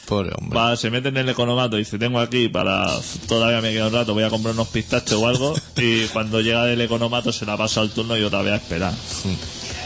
Pobre 0.06 0.32
hombre. 0.36 0.58
Va, 0.58 0.76
se 0.76 0.90
mete 0.90 1.08
en 1.08 1.16
el 1.16 1.28
economato 1.28 1.76
y 1.76 1.80
dice, 1.80 1.98
tengo 1.98 2.18
aquí 2.18 2.48
para... 2.48 2.86
Todavía 3.28 3.60
me 3.60 3.72
queda 3.72 3.86
un 3.86 3.92
rato, 3.94 4.14
voy 4.14 4.24
a 4.24 4.30
comprar 4.30 4.54
unos 4.54 4.68
pistachos 4.68 5.14
o 5.14 5.26
algo. 5.28 5.54
Y 5.76 6.06
cuando 6.06 6.40
llega 6.40 6.64
del 6.64 6.80
economato 6.80 7.32
se 7.32 7.46
la 7.46 7.56
pasa 7.56 7.80
al 7.80 7.90
turno 7.90 8.16
y 8.16 8.22
otra 8.22 8.42
vez 8.42 8.54
a 8.54 8.56
esperar. 8.56 8.92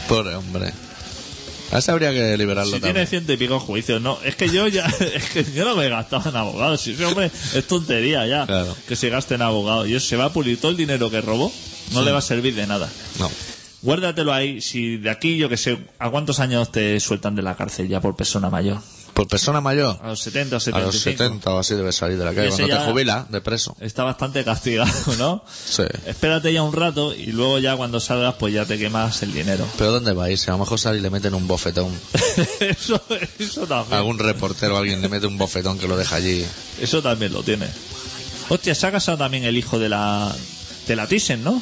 Pobre 0.07 0.35
hombre. 0.35 0.73
A 1.71 1.79
ese 1.79 1.91
habría 1.91 2.11
que 2.11 2.37
liberarlo 2.37 2.65
Si 2.73 2.79
también. 2.79 2.93
tiene 2.93 3.07
ciento 3.07 3.33
y 3.33 3.37
pico 3.37 3.59
juicios, 3.59 4.01
no. 4.01 4.17
Es 4.23 4.35
que 4.35 4.49
yo 4.49 4.67
ya... 4.67 4.85
Es 5.13 5.25
que 5.31 5.43
yo 5.53 5.65
no 5.65 5.75
me 5.75 5.85
he 5.85 5.89
gastado 5.89 6.29
en 6.29 6.35
abogados. 6.35 6.81
Si 6.81 6.91
ese 6.91 7.05
hombre 7.05 7.29
es 7.53 7.67
tontería 7.67 8.25
ya. 8.25 8.45
Claro. 8.45 8.75
Que 8.87 8.95
se 8.95 9.09
gaste 9.09 9.35
en 9.35 9.41
abogados. 9.41 9.87
Y 9.87 9.95
eso 9.95 10.07
se 10.07 10.15
va 10.15 10.25
a 10.25 10.33
pulir 10.33 10.59
todo 10.59 10.71
el 10.71 10.77
dinero 10.77 11.09
que 11.11 11.19
robó. 11.21 11.51
No 11.91 12.01
le 12.03 12.11
va 12.11 12.19
a 12.19 12.21
servir 12.21 12.55
de 12.55 12.67
nada. 12.67 12.89
No. 13.19 13.29
Guárdatelo 13.81 14.33
ahí. 14.33 14.61
Si 14.61 14.97
de 14.97 15.09
aquí, 15.09 15.37
yo 15.37 15.49
que 15.49 15.57
sé, 15.57 15.77
¿a 15.99 16.09
cuántos 16.09 16.39
años 16.39 16.71
te 16.71 16.99
sueltan 16.99 17.35
de 17.35 17.41
la 17.41 17.55
cárcel 17.55 17.87
ya 17.87 17.99
por 18.01 18.15
persona 18.15 18.49
mayor? 18.49 18.79
Por 19.17 19.27
persona 19.27 19.61
mayor, 19.61 19.97
A 20.03 20.09
los 20.09 20.19
70 20.19 20.55
o 20.55 20.57
a 20.57 20.59
75. 20.59 20.85
los 20.85 21.01
70 21.01 21.49
o 21.49 21.57
así 21.57 21.73
debe 21.73 21.91
salir 21.91 22.19
de 22.19 22.25
la 22.25 22.35
calle. 22.35 22.49
Cuando 22.49 22.67
te 22.67 22.85
jubilas 22.85 23.31
de 23.31 23.41
preso. 23.41 23.75
Está 23.79 24.03
bastante 24.03 24.43
castigado, 24.43 24.91
¿no? 25.17 25.43
Sí. 25.65 25.81
Espérate 26.05 26.53
ya 26.53 26.61
un 26.61 26.71
rato 26.71 27.15
y 27.15 27.31
luego 27.31 27.57
ya 27.57 27.75
cuando 27.75 27.99
salgas 27.99 28.35
pues 28.35 28.53
ya 28.53 28.65
te 28.65 28.77
quemas 28.77 29.23
el 29.23 29.33
dinero. 29.33 29.65
Pero 29.79 29.91
¿dónde 29.93 30.13
va 30.13 30.25
a 30.25 30.29
irse? 30.29 30.51
A 30.51 30.53
lo 30.53 30.59
mejor 30.59 30.79
sale 30.79 30.99
y 30.99 31.01
le 31.01 31.09
meten 31.09 31.33
un 31.33 31.47
bofetón. 31.47 31.91
eso, 32.59 33.01
eso 33.39 33.65
también. 33.65 33.97
Algún 33.97 34.19
reportero 34.19 34.75
o 34.75 34.77
alguien 34.77 35.01
le 35.01 35.09
mete 35.09 35.25
un 35.25 35.39
bofetón 35.39 35.79
que 35.79 35.87
lo 35.87 35.97
deja 35.97 36.17
allí. 36.17 36.45
Eso 36.79 37.01
también 37.01 37.33
lo 37.33 37.41
tiene. 37.41 37.65
Hostia, 38.49 38.75
se 38.75 38.85
ha 38.85 38.91
casado 38.91 39.17
también 39.17 39.45
el 39.45 39.57
hijo 39.57 39.79
de 39.79 39.89
la 39.89 40.31
de 40.87 40.95
la 40.95 41.07
Thyssen, 41.07 41.43
¿no? 41.43 41.59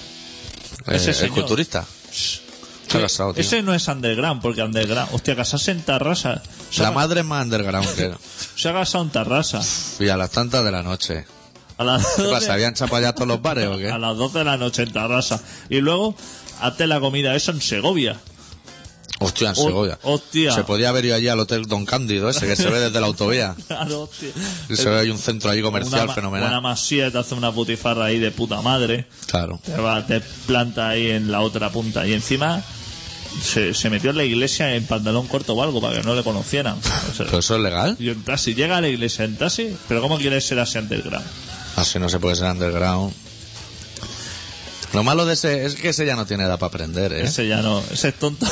Eh, 0.88 0.98
Ese 0.98 1.12
el 1.12 1.16
señor. 1.16 1.36
culturista. 1.36 1.86
Se 2.12 2.42
ha 2.94 3.02
casado, 3.02 3.34
tío. 3.34 3.42
Ese 3.42 3.62
no 3.62 3.74
es 3.74 3.88
underground, 3.88 4.42
porque 4.42 4.62
underground. 4.64 5.10
Hostia, 5.14 5.36
casarse 5.36 5.72
en 5.72 5.82
Tarrasa. 5.82 6.42
Se 6.70 6.82
La 6.82 6.90
ha, 6.90 6.92
madre 6.92 7.22
es 7.22 7.26
más 7.26 7.44
underground 7.46 7.88
que 7.96 8.14
se 8.56 8.70
ha 8.70 8.74
casado 8.74 9.04
en 9.04 9.10
Tarrasa. 9.12 9.62
Y 10.00 10.10
a 10.10 10.18
las 10.18 10.32
tantas 10.32 10.64
de 10.64 10.72
la 10.72 10.84
noche. 10.84 11.26
A 11.78 11.84
las 11.84 12.06
¿Qué 12.16 12.22
12 12.24 12.34
pasa? 12.34 12.54
¿Habían 12.54 12.74
chapado 12.74 13.14
todos 13.14 13.28
los 13.28 13.42
bares 13.42 13.68
o 13.68 13.78
qué? 13.78 13.90
a 13.92 13.98
las 13.98 14.16
12 14.16 14.40
de 14.40 14.46
la 14.46 14.58
noche 14.58 14.84
en 14.84 14.94
Tarrasa. 14.94 15.42
Y 15.70 15.82
luego, 15.82 16.16
hazte 16.62 16.88
la 16.88 17.00
comida, 17.00 17.36
eso 17.36 17.52
en 17.52 17.62
Segovia. 17.62 18.18
Hostia, 19.20 19.50
en 19.50 19.56
Segovia. 19.56 19.98
hostia. 20.04 20.54
Se 20.54 20.64
podía 20.64 20.90
haber 20.90 21.06
ido 21.06 21.16
allí 21.16 21.28
al 21.30 21.40
Hotel 21.40 21.66
Don 21.66 21.86
Cándido, 21.86 22.30
ese 22.30 22.48
que 22.48 22.56
se 22.56 22.70
ve 22.70 22.80
desde 22.80 23.00
la 23.00 23.08
autovía. 23.08 23.56
Claro, 23.68 24.04
hostia. 24.04 24.30
Y 24.70 24.76
se 24.76 24.90
ve 24.90 25.00
ahí 25.00 25.10
un 25.10 25.18
centro 25.18 25.50
ahí 25.50 25.62
comercial 25.62 26.06
una, 26.06 26.14
fenomenal. 26.14 26.50
Una 26.50 26.62
masía 26.62 27.12
te 27.12 27.18
hace 27.18 27.34
una 27.34 27.52
putifarra 27.52 28.06
ahí 28.06 28.20
de 28.20 28.32
puta 28.32 28.62
madre. 28.62 29.08
Claro. 29.28 29.60
Te, 29.64 29.76
va, 29.78 30.06
te 30.06 30.22
planta 30.46 30.90
ahí 30.90 31.12
en 31.12 31.32
la 31.32 31.42
otra 31.42 31.70
punta. 31.72 32.06
Y 32.06 32.14
encima 32.14 32.64
se, 33.42 33.74
se 33.74 33.90
metió 33.90 34.12
en 34.12 34.18
la 34.18 34.24
iglesia 34.24 34.76
en 34.76 34.86
pantalón 34.86 35.28
corto 35.28 35.54
o 35.54 35.64
algo 35.64 35.82
para 35.82 35.98
que 35.98 36.04
no 36.04 36.16
le 36.16 36.24
conocieran. 36.24 36.78
O 36.78 37.14
sea, 37.16 37.26
¿Pero 37.26 37.40
eso 37.40 37.56
es 37.56 37.62
legal? 37.62 37.96
y 38.00 38.10
en 38.10 38.24
taxi, 38.24 38.54
llega 38.54 38.78
a 38.78 38.82
la 38.82 38.90
iglesia 38.90 39.26
en 39.26 39.38
taxi, 39.38 39.76
pero 39.88 40.02
¿cómo 40.02 40.18
quieres 40.18 40.46
ser 40.46 40.60
así 40.60 40.78
underground? 40.78 41.26
Así 41.76 42.00
no 42.00 42.10
se 42.10 42.20
puede 42.20 42.36
ser 42.36 42.52
underground. 42.52 43.14
Lo 44.96 45.04
malo 45.04 45.26
de 45.26 45.34
ese 45.34 45.66
es 45.66 45.76
que 45.76 45.90
ese 45.90 46.06
ya 46.06 46.16
no 46.16 46.26
tiene 46.26 46.44
edad 46.46 46.58
para 46.58 46.70
aprender, 46.70 47.12
¿eh? 47.14 47.24
Ese 47.26 47.48
ya 47.48 47.62
no, 47.62 47.84
ese 47.92 48.10
es 48.10 48.16
tonto, 48.16 48.46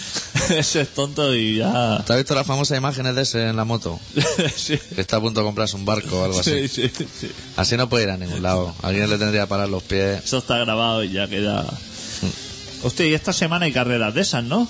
ese 0.50 0.80
es 0.80 0.88
tonto 0.94 1.34
y 1.34 1.56
ya. 1.58 2.02
¿Te 2.06 2.12
has 2.14 2.18
visto 2.18 2.34
las 2.34 2.46
famosas 2.46 2.76
imágenes 2.78 3.14
de 3.14 3.22
ese 3.22 3.48
en 3.48 3.56
la 3.56 3.64
moto? 3.64 4.00
sí, 4.56 4.78
Que 4.94 5.00
está 5.00 5.16
a 5.16 5.20
punto 5.20 5.40
de 5.40 5.46
comprarse 5.46 5.76
un 5.76 5.84
barco 5.84 6.20
o 6.20 6.24
algo 6.24 6.40
así. 6.40 6.68
sí, 6.68 6.88
sí, 6.96 7.06
sí. 7.20 7.30
Así 7.56 7.76
no 7.76 7.88
puede 7.88 8.04
ir 8.04 8.10
a 8.10 8.16
ningún 8.16 8.42
lado. 8.42 8.74
Alguien 8.82 9.08
le 9.10 9.18
tendría 9.18 9.42
que 9.42 9.46
parar 9.48 9.68
los 9.68 9.82
pies. 9.82 10.24
Eso 10.24 10.38
está 10.38 10.58
grabado 10.58 11.04
y 11.04 11.12
ya 11.12 11.28
queda. 11.28 11.62
Mm. 11.62 12.86
Hostia, 12.86 13.06
y 13.06 13.14
esta 13.14 13.32
semana 13.32 13.66
hay 13.66 13.72
carreras 13.72 14.14
de 14.14 14.22
esas, 14.22 14.42
¿no? 14.42 14.66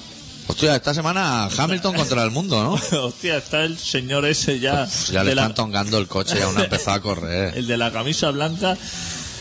Hostia, 0.48 0.74
esta 0.74 0.92
semana 0.94 1.44
Hamilton 1.56 1.94
contra 1.94 2.24
el 2.24 2.32
mundo, 2.32 2.60
¿no? 2.62 2.98
Hostia, 3.04 3.36
está 3.36 3.62
el 3.62 3.78
señor 3.78 4.26
ese 4.26 4.58
ya. 4.58 4.88
Ya 5.12 5.22
le 5.22 5.36
la- 5.36 5.42
están 5.42 5.54
tongando 5.54 5.96
el 5.98 6.08
coche 6.08 6.34
y 6.38 6.42
aún 6.42 6.58
ha 6.58 6.64
empezado 6.64 6.96
a 6.96 7.00
correr. 7.00 7.56
el 7.56 7.68
de 7.68 7.76
la 7.76 7.92
camisa 7.92 8.30
blanca 8.32 8.76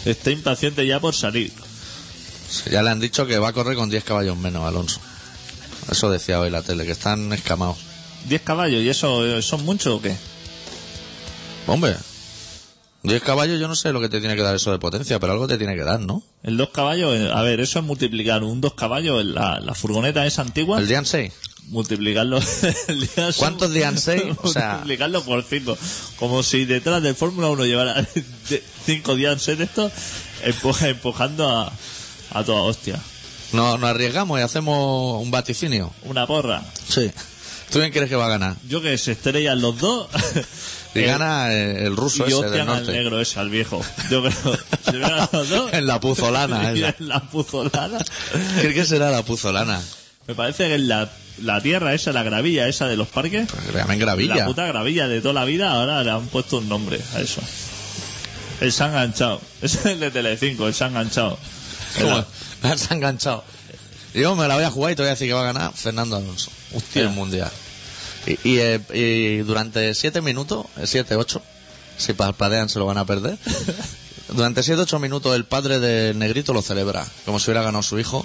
está 0.05 0.29
impaciente 0.29 0.85
ya 0.85 0.99
por 0.99 1.15
salir. 1.15 1.51
Ya 2.72 2.82
le 2.82 2.89
han 2.89 3.00
dicho 3.00 3.26
que 3.26 3.38
va 3.39 3.50
a 3.50 3.54
correr 3.54 3.76
con 3.76 3.89
10 3.89 4.04
caballos 4.04 4.38
menos, 4.38 4.66
Alonso. 4.66 5.00
Eso 5.91 6.10
decía 6.10 6.39
hoy 6.39 6.50
la 6.50 6.62
tele, 6.62 6.86
que 6.86 6.91
están 6.91 7.32
escamados. 7.34 7.78
10 8.28 8.41
caballos, 8.41 8.82
¿y 8.82 8.89
eso 8.89 9.41
son 9.41 9.66
muchos 9.66 9.95
o 9.95 10.02
qué? 10.02 10.16
Hombre, 11.68 11.95
10 13.04 13.22
caballos 13.24 13.60
yo 13.60 13.68
no 13.68 13.76
sé 13.76 13.93
lo 13.93 14.02
que 14.02 14.10
te 14.10 14.20
tiene 14.20 14.36
que 14.36 14.41
dar 14.41 14.56
eso 14.56 14.72
de 14.72 14.80
potencia, 14.80 15.20
pero 15.20 15.34
algo 15.34 15.47
te 15.47 15.58
tiene 15.58 15.76
que 15.76 15.84
dar, 15.84 16.00
¿no? 16.00 16.22
El 16.43 16.58
dos 16.58 16.70
caballos, 16.70 17.16
eh, 17.16 17.32
a 17.34 17.41
ver, 17.41 17.60
eso 17.62 17.80
es 17.80 17.86
multiplicar 17.86 18.43
un 18.43 18.60
dos 18.60 18.74
caballos, 18.74 19.22
en 19.22 19.36
la, 19.36 19.60
la 19.60 19.74
furgoneta 19.74 20.26
es 20.26 20.38
antigua, 20.38 20.80
El 20.80 20.88
Dian 20.88 21.06
6. 21.06 21.32
multiplicarlo. 21.68 22.39
el 22.88 23.10
¿Cuántos 23.38 23.72
Dian 23.72 23.97
6? 23.97 24.24
O 24.43 24.50
sea, 24.50 24.72
multiplicarlo 24.74 25.24
por 25.24 25.43
5. 25.43 25.78
Como 26.18 26.43
si 26.43 26.66
detrás 26.66 27.02
del 27.02 27.16
Fórmula 27.16 27.47
1 27.47 27.66
llevara 27.66 28.06
5 28.86 29.16
días 29.16 29.45
de 29.45 29.64
estos, 29.64 29.93
empuja, 30.43 30.89
empujando 30.89 31.50
a, 31.50 31.72
a 32.32 32.43
toda 32.43 32.61
hostia. 32.61 32.99
no, 33.53 33.77
nos 33.77 33.89
arriesgamos 33.89 34.39
y 34.39 34.43
hacemos 34.43 35.21
un 35.21 35.32
vaticinio. 35.32 35.91
Una 36.03 36.25
porra. 36.27 36.61
Sí. 36.88 37.11
¿Tú 37.71 37.80
quién 37.80 37.91
crees 37.91 38.09
que 38.09 38.15
va 38.15 38.25
a 38.25 38.30
ganar? 38.30 38.55
Yo 38.67 38.82
que 38.82 38.97
se 38.97 39.11
estrellan 39.13 39.61
los 39.61 39.77
dos. 39.80 40.07
Y 40.95 41.01
gana 41.01 41.53
eh, 41.53 41.86
el 41.86 41.95
ruso 41.95 42.25
y 42.27 42.32
ese 42.32 42.49
del 42.49 42.65
norte. 42.65 42.91
negro 42.91 43.21
ese, 43.21 43.39
al 43.39 43.51
viejo. 43.51 43.80
Yo 44.09 44.23
creo. 44.23 44.57
Se 44.84 44.93
los 44.93 45.47
dos. 45.49 45.69
En 45.73 45.86
la 45.86 45.99
puzolana. 45.99 46.71
esa. 46.73 46.95
en 46.97 47.07
la 47.07 47.19
puzolana. 47.19 47.99
¿Qué 48.59 48.73
que 48.73 48.86
será 48.86 49.11
la 49.11 49.21
puzolana? 49.21 49.80
Me 50.25 50.34
parece 50.34 50.67
que 50.67 50.75
en 50.75 50.88
la, 50.88 51.07
la 51.43 51.61
tierra 51.61 51.93
esa, 51.93 52.11
la 52.11 52.23
gravilla 52.23 52.67
esa 52.67 52.88
de 52.88 52.97
los 52.97 53.07
parques, 53.07 53.47
Pues 53.51 53.67
llamen 53.75 53.99
la 53.99 54.05
gravilla. 54.05 54.45
puta 54.47 54.65
gravilla 54.65 55.07
de 55.07 55.21
toda 55.21 55.36
la 55.36 55.45
vida, 55.45 55.71
ahora 55.73 56.03
le 56.03 56.09
han 56.09 56.25
puesto 56.25 56.57
un 56.57 56.67
nombre 56.67 56.99
a 57.13 57.19
eso. 57.21 57.41
El 58.59 58.71
se 58.71 58.84
ha 58.84 58.88
enganchado. 58.88 59.39
Ese 59.61 59.77
es 59.77 59.86
el 59.86 59.99
de 59.99 60.09
Telecinco, 60.09 60.67
el 60.67 60.73
se 60.73 60.86
ha 60.86 60.88
enganchado. 60.88 61.38
¿Cómo? 61.99 62.25
Me 62.63 62.69
has 62.69 62.91
enganchado. 62.91 63.43
Yo 64.13 64.35
me 64.35 64.47
la 64.47 64.55
voy 64.55 64.63
a 64.63 64.71
jugar 64.71 64.91
y 64.91 64.95
te 64.95 65.03
voy 65.03 65.07
a 65.07 65.11
decir 65.11 65.27
que 65.27 65.33
va 65.33 65.41
a 65.41 65.53
ganar 65.53 65.71
Fernando 65.73 66.15
Alonso. 66.15 66.49
Hostia, 66.73 67.03
el 67.03 67.09
mundial. 67.09 67.51
Y, 68.25 68.31
y, 68.49 68.59
eh, 68.59 68.81
y 68.93 69.37
durante 69.43 69.93
siete 69.93 70.21
minutos, 70.21 70.65
eh, 70.77 70.87
siete, 70.87 71.15
ocho, 71.15 71.41
si 71.97 72.13
parpadean 72.13 72.69
se 72.69 72.79
lo 72.79 72.85
van 72.85 72.97
a 72.97 73.05
perder. 73.05 73.37
Durante 74.29 74.61
siete, 74.61 74.81
ocho 74.81 74.99
minutos 74.99 75.35
el 75.35 75.45
padre 75.45 75.79
del 75.79 76.17
negrito 76.19 76.53
lo 76.53 76.61
celebra, 76.61 77.05
como 77.25 77.39
si 77.39 77.49
hubiera 77.49 77.63
ganado 77.63 77.81
su 77.81 77.99
hijo. 77.99 78.23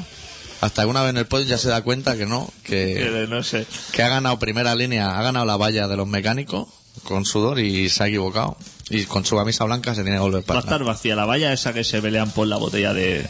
Hasta 0.61 0.83
que 0.83 0.89
una 0.89 1.03
vez 1.03 1.11
en 1.11 1.19
el 1.19 1.27
podio 1.27 1.47
ya 1.47 1.59
se 1.59 1.69
da 1.69 1.83
cuenta 1.83 2.17
que 2.17 2.27
no, 2.27 2.51
Que 2.63 3.27
no 3.29 3.43
sé. 3.43 3.67
que 3.93 4.03
ha 4.03 4.09
ganado 4.09 4.39
primera 4.39 4.75
línea, 4.75 5.19
ha 5.19 5.23
ganado 5.23 5.45
la 5.47 5.57
valla 5.57 5.87
de 5.89 5.97
los 5.97 6.07
mecánicos 6.07 6.69
con 7.05 7.25
sudor 7.25 7.59
y 7.59 7.89
se 7.91 8.05
ha 8.05 8.07
equivocado. 8.09 8.57
Y 8.91 9.05
con 9.05 9.25
su 9.25 9.37
camisa 9.37 9.65
blanca 9.65 9.95
se 9.95 10.03
tiene 10.03 10.17
que 10.17 10.23
volver 10.23 10.43
Va 10.43 10.47
para 10.47 10.59
a 10.61 10.63
estar 10.63 10.85
vacía 10.85 11.17
la 11.17 11.25
valla 11.25 11.53
esa 11.53 11.73
que 11.73 11.85
se 11.85 12.01
pelean 12.03 12.31
por 12.31 12.47
la 12.49 12.57
botella 12.57 12.93
de, 12.93 13.27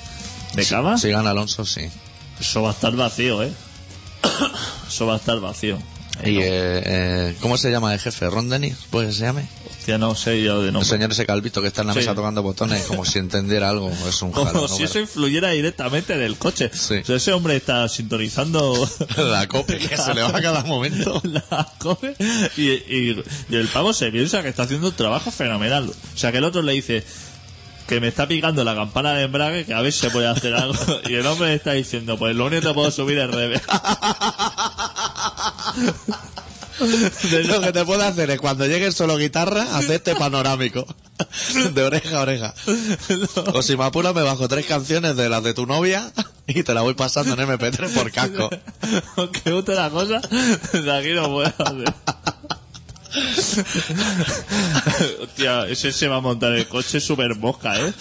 de 0.55 0.67
cava. 0.67 0.99
Si 0.99 1.11
gana 1.11 1.31
Alonso, 1.31 1.65
sí. 1.65 1.83
Eso 2.41 2.63
va 2.63 2.71
a 2.71 2.73
estar 2.73 2.95
vacío, 2.97 3.43
¿eh? 3.43 3.53
Eso 4.89 5.07
va 5.07 5.15
a 5.15 5.17
estar 5.17 5.39
vacío. 5.41 5.79
Y, 6.25 6.39
eh, 6.39 6.43
eh, 6.45 7.37
¿cómo 7.41 7.57
se 7.59 7.73
llama 7.73 7.93
el 7.93 7.99
jefe? 7.99 8.31
¿Ron 8.31 8.49
Dennis? 8.49 8.77
¿Puede 8.91 9.09
que 9.09 9.15
se 9.15 9.23
llame? 9.23 9.49
Hostia, 9.69 9.99
no 9.99 10.15
sé 10.15 10.41
yo 10.45 10.61
de 10.63 10.69
El 10.69 10.73
nombre. 10.75 10.89
señor 10.89 11.11
ese 11.11 11.27
calvito 11.27 11.61
que 11.61 11.67
está 11.67 11.81
en 11.81 11.89
la 11.89 11.93
Sí. 11.93 11.99
mesa 11.99 12.15
tocando 12.15 12.41
botones 12.41 12.85
como 12.85 13.05
si 13.05 13.19
entendiera 13.19 13.69
algo. 13.69 13.91
Es 14.09 14.23
un 14.23 14.31
Como 14.33 14.69
si 14.69 14.85
eso 14.85 15.01
influyera 15.01 15.51
directamente 15.51 16.15
en 16.15 16.23
el 16.23 16.37
coche. 16.39 16.71
Sí. 16.73 16.99
O 16.99 17.05
sea, 17.05 17.17
ese 17.17 17.33
hombre 17.33 17.57
está 17.57 17.89
sintonizando 17.89 18.89
La 19.17 19.49
cope 19.49 19.77
que 19.79 19.97
se 19.97 20.15
le 20.15 20.23
va 20.23 20.29
a 20.29 20.41
cada 20.41 20.63
momento. 20.63 21.21
la 21.25 21.69
coge 21.79 22.15
y, 22.57 22.63
y- 22.71 23.25
y 23.51 23.57
el 23.57 23.67
pavo 23.67 23.93
se 23.93 24.13
piensa 24.13 24.41
que 24.43 24.51
está 24.51 24.63
haciendo 24.63 24.89
un 24.91 24.95
trabajo 24.95 25.33
fenomenal. 25.33 25.91
O 25.91 26.17
sea, 26.19 26.31
que 26.31 26.39
el 26.39 26.45
otro 26.45 26.63
le 26.63 26.75
dice 26.75 27.05
que 27.87 28.01
me 28.01 28.09
está 28.09 28.27
picando 28.27 28.65
la 28.65 28.75
campana 28.75 29.15
de 29.15 29.25
embrague, 29.25 29.65
que 29.65 29.75
a 29.75 29.81
ver 29.81 29.93
si 29.93 30.01
se 30.01 30.11
puede 30.11 30.27
hacer 30.27 30.55
algo. 30.55 30.75
Y 31.09 31.15
el 31.15 31.27
hombre 31.27 31.55
está 31.55 31.73
diciendo, 31.73 32.19
pues 32.19 32.35
lo 32.35 32.47
único 32.47 32.69
que 32.69 32.75
puedo 32.75 32.91
subir 32.91 33.19
es 33.19 33.31
revés. 33.31 33.63
Lo 37.47 37.61
que 37.61 37.73
te 37.73 37.85
puede 37.85 38.05
hacer 38.05 38.31
es 38.31 38.41
cuando 38.41 38.67
llegue 38.67 38.91
solo 38.91 39.17
guitarra, 39.17 39.77
hacerte 39.77 40.17
panorámico. 40.17 40.87
De 41.73 41.83
oreja 41.85 42.19
a 42.19 42.23
oreja. 42.23 42.55
O 43.53 43.63
si 43.63 43.77
me 43.77 43.85
apuro 43.85 44.13
me 44.13 44.23
bajo 44.23 44.49
tres 44.49 44.67
canciones 44.67 45.17
de 45.17 45.29
las 45.29 45.45
de 45.45 45.55
tu 45.55 45.67
novia 45.67 46.11
y 46.47 46.63
te 46.65 46.75
la 46.75 46.83
voy 46.83 46.95
pasando 46.95 47.41
en 47.41 47.49
MP3 47.49 47.95
por 47.95 48.11
casco. 48.11 48.51
Aunque 49.17 49.53
guste 49.53 49.75
la 49.75 49.91
cosa, 49.91 50.21
de 50.21 50.93
aquí 50.93 51.13
no 51.13 51.29
puedo 51.29 51.47
hacer. 51.47 51.95
Hostia, 55.23 55.67
ese 55.69 55.93
se 55.93 56.09
va 56.09 56.17
a 56.17 56.21
montar 56.21 56.53
el 56.53 56.67
coche 56.67 57.01
super 57.01 57.35
mosca, 57.37 57.79
¿eh? 57.81 57.93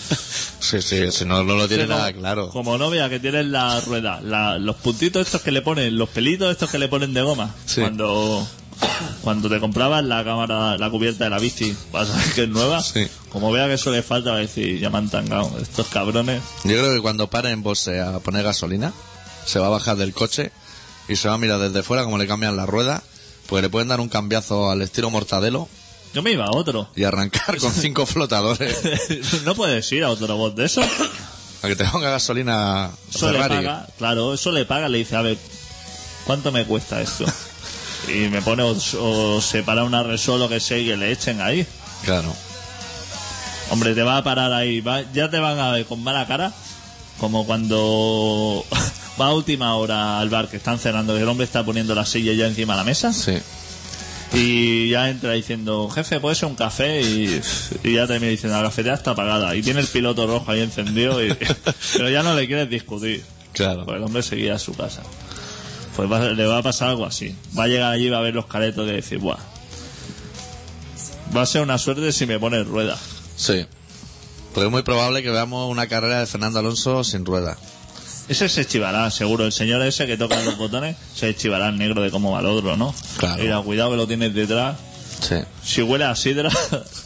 Sí, 0.60 0.82
sí, 0.82 1.12
si 1.12 1.26
no, 1.26 1.44
no 1.44 1.56
lo 1.56 1.68
tiene 1.68 1.88
nada 1.88 2.12
claro. 2.14 2.50
Como 2.50 2.78
novia 2.78 3.10
que 3.10 3.20
tienes 3.20 3.46
la 3.46 3.80
rueda, 3.82 4.22
la- 4.22 4.58
los 4.58 4.76
puntitos 4.78 5.26
estos 5.26 5.42
que 5.42 5.52
le 5.52 5.62
ponen, 5.62 5.98
los 5.98 6.10
pelitos 6.10 6.52
estos 6.52 6.70
que 6.70 6.80
le 6.80 6.88
ponen 6.88 7.14
de 7.14 7.22
goma. 7.22 7.54
Sí. 7.66 7.82
Cuando 7.82 8.48
cuando 9.22 9.50
te 9.50 9.60
comprabas 9.60 10.04
la 10.04 10.24
cámara, 10.24 10.78
la 10.78 10.90
cubierta 10.90 11.26
de 11.26 11.30
la 11.30 11.40
bici, 11.40 11.76
vas 11.92 12.10
a 12.10 12.16
ver 12.18 12.34
que 12.34 12.44
es 12.44 12.50
nueva. 12.50 12.82
Sí. 12.82 13.08
Como 13.30 13.52
vea 13.52 13.68
que 13.68 13.74
eso 13.76 13.92
le 13.92 14.02
falta, 14.04 14.32
va 14.32 14.38
a 14.38 14.40
decir, 14.42 14.80
ya 14.80 14.90
me 14.90 14.98
han 14.98 15.10
tangado, 15.10 15.58
estos 15.62 15.88
cabrones. 15.88 16.42
Yo 16.64 16.72
creo 16.78 16.94
que 16.94 17.02
cuando 17.02 17.30
pare 17.30 17.52
en 17.52 17.64
Bose 17.64 18.02
a 18.02 18.20
poner 18.20 18.44
gasolina, 18.44 18.92
se 19.46 19.60
va 19.60 19.68
a 19.68 19.70
bajar 19.70 19.96
del 19.98 20.14
coche 20.14 20.52
y 21.08 21.16
se 21.16 21.28
va 21.30 21.36
a 21.36 21.38
mirar 21.38 21.60
desde 21.60 21.84
fuera 21.84 22.04
como 22.04 22.18
le 22.18 22.28
cambian 22.28 22.58
la 22.58 22.66
rueda, 22.66 23.04
pues 23.48 23.62
le 23.62 23.70
pueden 23.70 23.88
dar 23.90 24.00
un 24.00 24.10
cambiazo 24.10 24.70
al 24.70 24.82
estilo 24.82 25.10
mortadelo 25.10 25.68
Yo 26.14 26.22
me 26.22 26.32
iba 26.32 26.46
a 26.46 26.52
otro. 26.52 26.88
y 26.96 27.04
arrancar 27.04 27.58
con 27.58 27.72
cinco 27.74 28.06
flotadores 28.08 28.78
no 29.46 29.56
puedes 29.56 29.92
ir 29.92 30.04
a 30.04 30.10
otro 30.10 30.36
bot 30.38 30.56
de 30.56 30.66
eso. 30.66 30.82
a 30.82 31.68
que 31.68 31.76
te 31.76 31.86
ponga 31.86 32.10
gasolina 32.12 32.92
Eso 33.14 33.32
le 33.32 33.40
paga, 33.40 33.88
claro, 33.98 34.34
eso 34.34 34.52
le 34.52 34.66
paga, 34.66 34.90
le 34.90 35.00
dice, 35.00 35.16
a 35.16 35.22
ver, 35.22 35.38
¿cuánto 36.26 36.52
me 36.52 36.66
cuesta 36.66 37.02
esto? 37.02 37.26
Y 38.08 38.28
me 38.30 38.42
pone 38.42 38.64
o, 38.64 38.76
o 39.00 39.42
separa 39.42 39.84
una 39.86 40.04
resol 40.04 40.42
o 40.42 40.50
que 40.50 40.60
sé 40.60 40.82
y 40.82 40.88
que 40.88 40.98
le 40.98 41.12
echen 41.14 41.40
ahí. 41.40 41.66
Claro. 42.04 42.34
Hombre, 43.72 43.96
te 43.96 44.04
va 44.04 44.18
a 44.18 44.24
parar 44.26 44.52
ahí, 44.52 44.82
va- 44.82 45.04
ya 45.14 45.30
te 45.30 45.40
van 45.40 45.58
a 45.58 45.72
ver 45.72 45.86
con 45.86 46.04
mala 46.04 46.28
cara, 46.28 46.52
como 47.18 47.46
cuando 47.46 48.66
va 49.20 49.28
a 49.28 49.34
última 49.34 49.76
hora 49.76 50.20
al 50.20 50.30
bar 50.30 50.50
que 50.50 50.58
están 50.58 50.80
cerrando, 50.80 51.14
que 51.16 51.22
el 51.22 51.28
hombre 51.28 51.46
está 51.46 51.64
poniendo 51.64 51.94
la 51.96 52.06
silla 52.06 52.34
ya 52.34 52.48
encima 52.48 52.74
de 52.74 52.78
la 52.78 52.84
mesa 52.84 53.14
Sí. 53.14 53.38
y 54.34 54.90
ya 54.90 55.10
entra 55.10 55.34
diciendo, 55.34 55.90
jefe, 55.90 56.20
¿puede 56.20 56.36
ser 56.36 56.50
un 56.50 56.56
café? 56.56 57.02
Y, 57.02 57.42
y 57.84 57.94
ya 57.94 58.08
termina 58.08 58.32
diciendo, 58.32 58.58
la 58.58 58.64
cafetería 58.64 58.94
está 58.96 59.12
apagada. 59.12 59.56
Y 59.56 59.62
tiene 59.62 59.80
el 59.82 59.88
piloto 59.88 60.26
rojo 60.26 60.50
ahí 60.52 60.62
encendido, 60.62 61.24
y, 61.24 61.36
pero 61.94 62.10
ya 62.10 62.24
no 62.24 62.34
le 62.36 62.48
quieres 62.48 62.70
discutir. 62.70 63.24
Claro. 63.54 63.86
Pues 63.86 63.98
el 63.98 64.04
hombre 64.04 64.24
seguía 64.24 64.56
a 64.56 64.60
su 64.60 64.74
casa. 64.74 65.04
Pues 65.96 66.12
va- 66.12 66.20
le 66.32 66.46
va 66.48 66.58
a 66.58 66.64
pasar 66.64 66.90
algo 66.90 67.06
así. 67.06 67.36
Va 67.58 67.66
a 67.66 67.68
llegar 67.68 67.92
allí 67.94 68.08
y 68.08 68.10
va 68.10 68.18
a 68.18 68.22
ver 68.22 68.34
los 68.34 68.48
caretos 68.48 68.88
de 68.88 68.94
decir, 68.94 69.20
buah. 69.20 69.38
Va 71.36 71.44
a 71.44 71.46
ser 71.46 71.62
una 71.62 71.78
suerte 71.78 72.12
si 72.12 72.26
me 72.26 72.40
pone 72.40 72.64
rueda. 72.64 72.98
Sí. 73.36 73.66
Porque 74.54 74.66
es 74.68 74.72
muy 74.72 74.82
probable 74.84 75.22
que 75.24 75.30
veamos 75.32 75.70
una 75.72 75.88
carrera 75.88 76.20
de 76.20 76.26
Fernando 76.28 76.60
Alonso 76.60 77.04
sin 77.04 77.26
rueda. 77.26 77.58
Ese 78.28 78.50
se 78.50 78.66
chivará, 78.66 79.10
seguro. 79.12 79.46
El 79.46 79.52
señor 79.52 79.82
ese 79.82 80.08
que 80.08 80.18
toca 80.18 80.42
los 80.42 80.58
botones 80.58 80.96
se 81.16 81.36
chivará 81.36 81.70
el 81.70 81.78
negro 81.78 82.02
de 82.02 82.12
cómo 82.12 82.32
va 82.32 82.40
el 82.40 82.46
otro, 82.46 82.78
¿no? 82.78 82.94
Claro. 83.18 83.42
Mira, 83.42 83.62
cuidado 83.62 83.92
que 83.92 83.98
lo 83.98 84.08
tienes 84.08 84.34
detrás. 84.34 84.78
Sí. 85.22 85.36
Si 85.64 85.82
huele 85.82 86.04
a 86.04 86.16
sidra, 86.16 86.50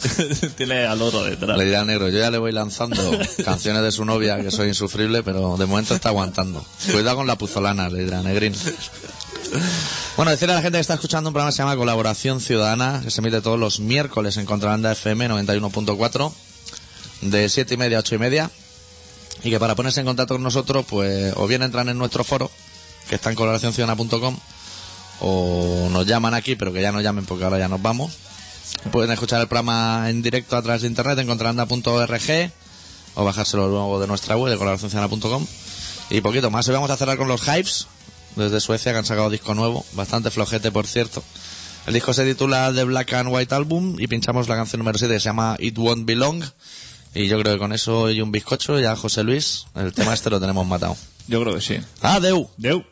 tiene 0.56 0.84
al 0.86 1.00
otro 1.00 1.24
detrás. 1.24 1.56
Le 1.56 1.64
dirá 1.64 1.80
al 1.80 1.86
negro, 1.86 2.08
yo 2.08 2.18
ya 2.18 2.30
le 2.30 2.38
voy 2.38 2.52
lanzando 2.52 2.96
canciones 3.44 3.82
de 3.82 3.92
su 3.92 4.04
novia, 4.04 4.40
que 4.42 4.50
soy 4.50 4.68
insufrible, 4.68 5.22
pero 5.22 5.56
de 5.56 5.66
momento 5.66 5.94
está 5.94 6.08
aguantando. 6.08 6.64
Cuidado 6.90 7.16
con 7.16 7.26
la 7.26 7.36
puzolana, 7.36 7.88
le 7.88 8.04
dirá 8.04 8.22
Negrín. 8.22 8.54
Bueno, 10.16 10.32
decirle 10.32 10.54
a 10.54 10.56
la 10.56 10.62
gente 10.62 10.78
que 10.78 10.80
está 10.80 10.94
escuchando 10.94 11.30
un 11.30 11.32
programa 11.32 11.50
que 11.50 11.56
se 11.56 11.62
llama 11.62 11.76
Colaboración 11.76 12.40
Ciudadana, 12.40 13.00
que 13.04 13.10
se 13.10 13.20
emite 13.20 13.40
todos 13.40 13.58
los 13.58 13.78
miércoles 13.78 14.36
en 14.36 14.46
Contrabanda 14.46 14.92
FM 14.92 15.28
91.4, 15.28 16.32
de 17.22 17.48
7 17.48 17.74
y 17.74 17.76
media 17.76 17.98
a 17.98 18.00
8 18.00 18.14
y 18.16 18.18
media, 18.18 18.50
y 19.42 19.50
que 19.50 19.60
para 19.60 19.74
ponerse 19.74 20.00
en 20.00 20.06
contacto 20.06 20.34
con 20.34 20.42
nosotros, 20.42 20.84
pues, 20.88 21.32
o 21.36 21.46
bien 21.46 21.62
entran 21.62 21.88
en 21.88 21.98
nuestro 21.98 22.24
foro, 22.24 22.50
que 23.08 23.14
está 23.14 23.30
en 23.30 23.36
colaboracionciudadana.com, 23.36 24.36
o 25.20 25.88
nos 25.90 26.06
llaman 26.06 26.34
aquí, 26.34 26.56
pero 26.56 26.72
que 26.72 26.82
ya 26.82 26.92
no 26.92 27.00
llamen 27.00 27.24
porque 27.24 27.44
ahora 27.44 27.58
ya 27.58 27.68
nos 27.68 27.82
vamos. 27.82 28.12
Pueden 28.92 29.10
escuchar 29.10 29.40
el 29.40 29.48
programa 29.48 30.08
en 30.08 30.22
directo 30.22 30.56
a 30.56 30.62
través 30.62 30.82
de 30.82 30.88
internet 30.88 31.18
en 31.18 31.26
contralanda.org 31.26 32.52
o 33.14 33.24
bajárselo 33.24 33.68
luego 33.68 34.00
de 34.00 34.06
nuestra 34.06 34.36
web 34.36 34.52
de 34.52 34.58
colaboracionciudadana.com 34.58 35.46
y 36.10 36.20
poquito 36.20 36.50
más. 36.50 36.68
Hoy 36.68 36.74
vamos 36.74 36.90
a 36.90 36.96
cerrar 36.96 37.16
con 37.16 37.28
los 37.28 37.42
Hypes 37.42 37.86
desde 38.36 38.60
Suecia 38.60 38.92
que 38.92 38.98
han 38.98 39.04
sacado 39.04 39.30
disco 39.30 39.54
nuevo, 39.54 39.84
bastante 39.92 40.30
flojete 40.30 40.70
por 40.70 40.86
cierto. 40.86 41.22
El 41.86 41.94
disco 41.94 42.12
se 42.12 42.24
titula 42.24 42.70
The 42.72 42.84
Black 42.84 43.14
and 43.14 43.30
White 43.32 43.54
Album 43.54 43.96
y 43.98 44.06
pinchamos 44.06 44.48
la 44.48 44.56
canción 44.56 44.78
número 44.78 44.98
7 44.98 45.14
que 45.14 45.20
se 45.20 45.24
llama 45.24 45.56
It 45.58 45.76
Won't 45.76 46.04
Be 46.04 46.14
Long 46.14 46.44
y 47.14 47.26
yo 47.26 47.38
creo 47.40 47.54
que 47.54 47.58
con 47.58 47.72
eso 47.72 48.10
y 48.10 48.20
un 48.20 48.32
bizcocho 48.32 48.78
ya 48.78 48.96
José 48.96 49.24
Luis, 49.24 49.66
el 49.74 49.92
tema 49.92 50.14
este 50.14 50.30
lo 50.30 50.40
tenemos 50.40 50.66
matado. 50.66 50.96
Yo 51.26 51.42
creo 51.42 51.54
que 51.54 51.60
sí. 51.60 51.78
¡Adeu! 52.00 52.48
Deu. 52.56 52.84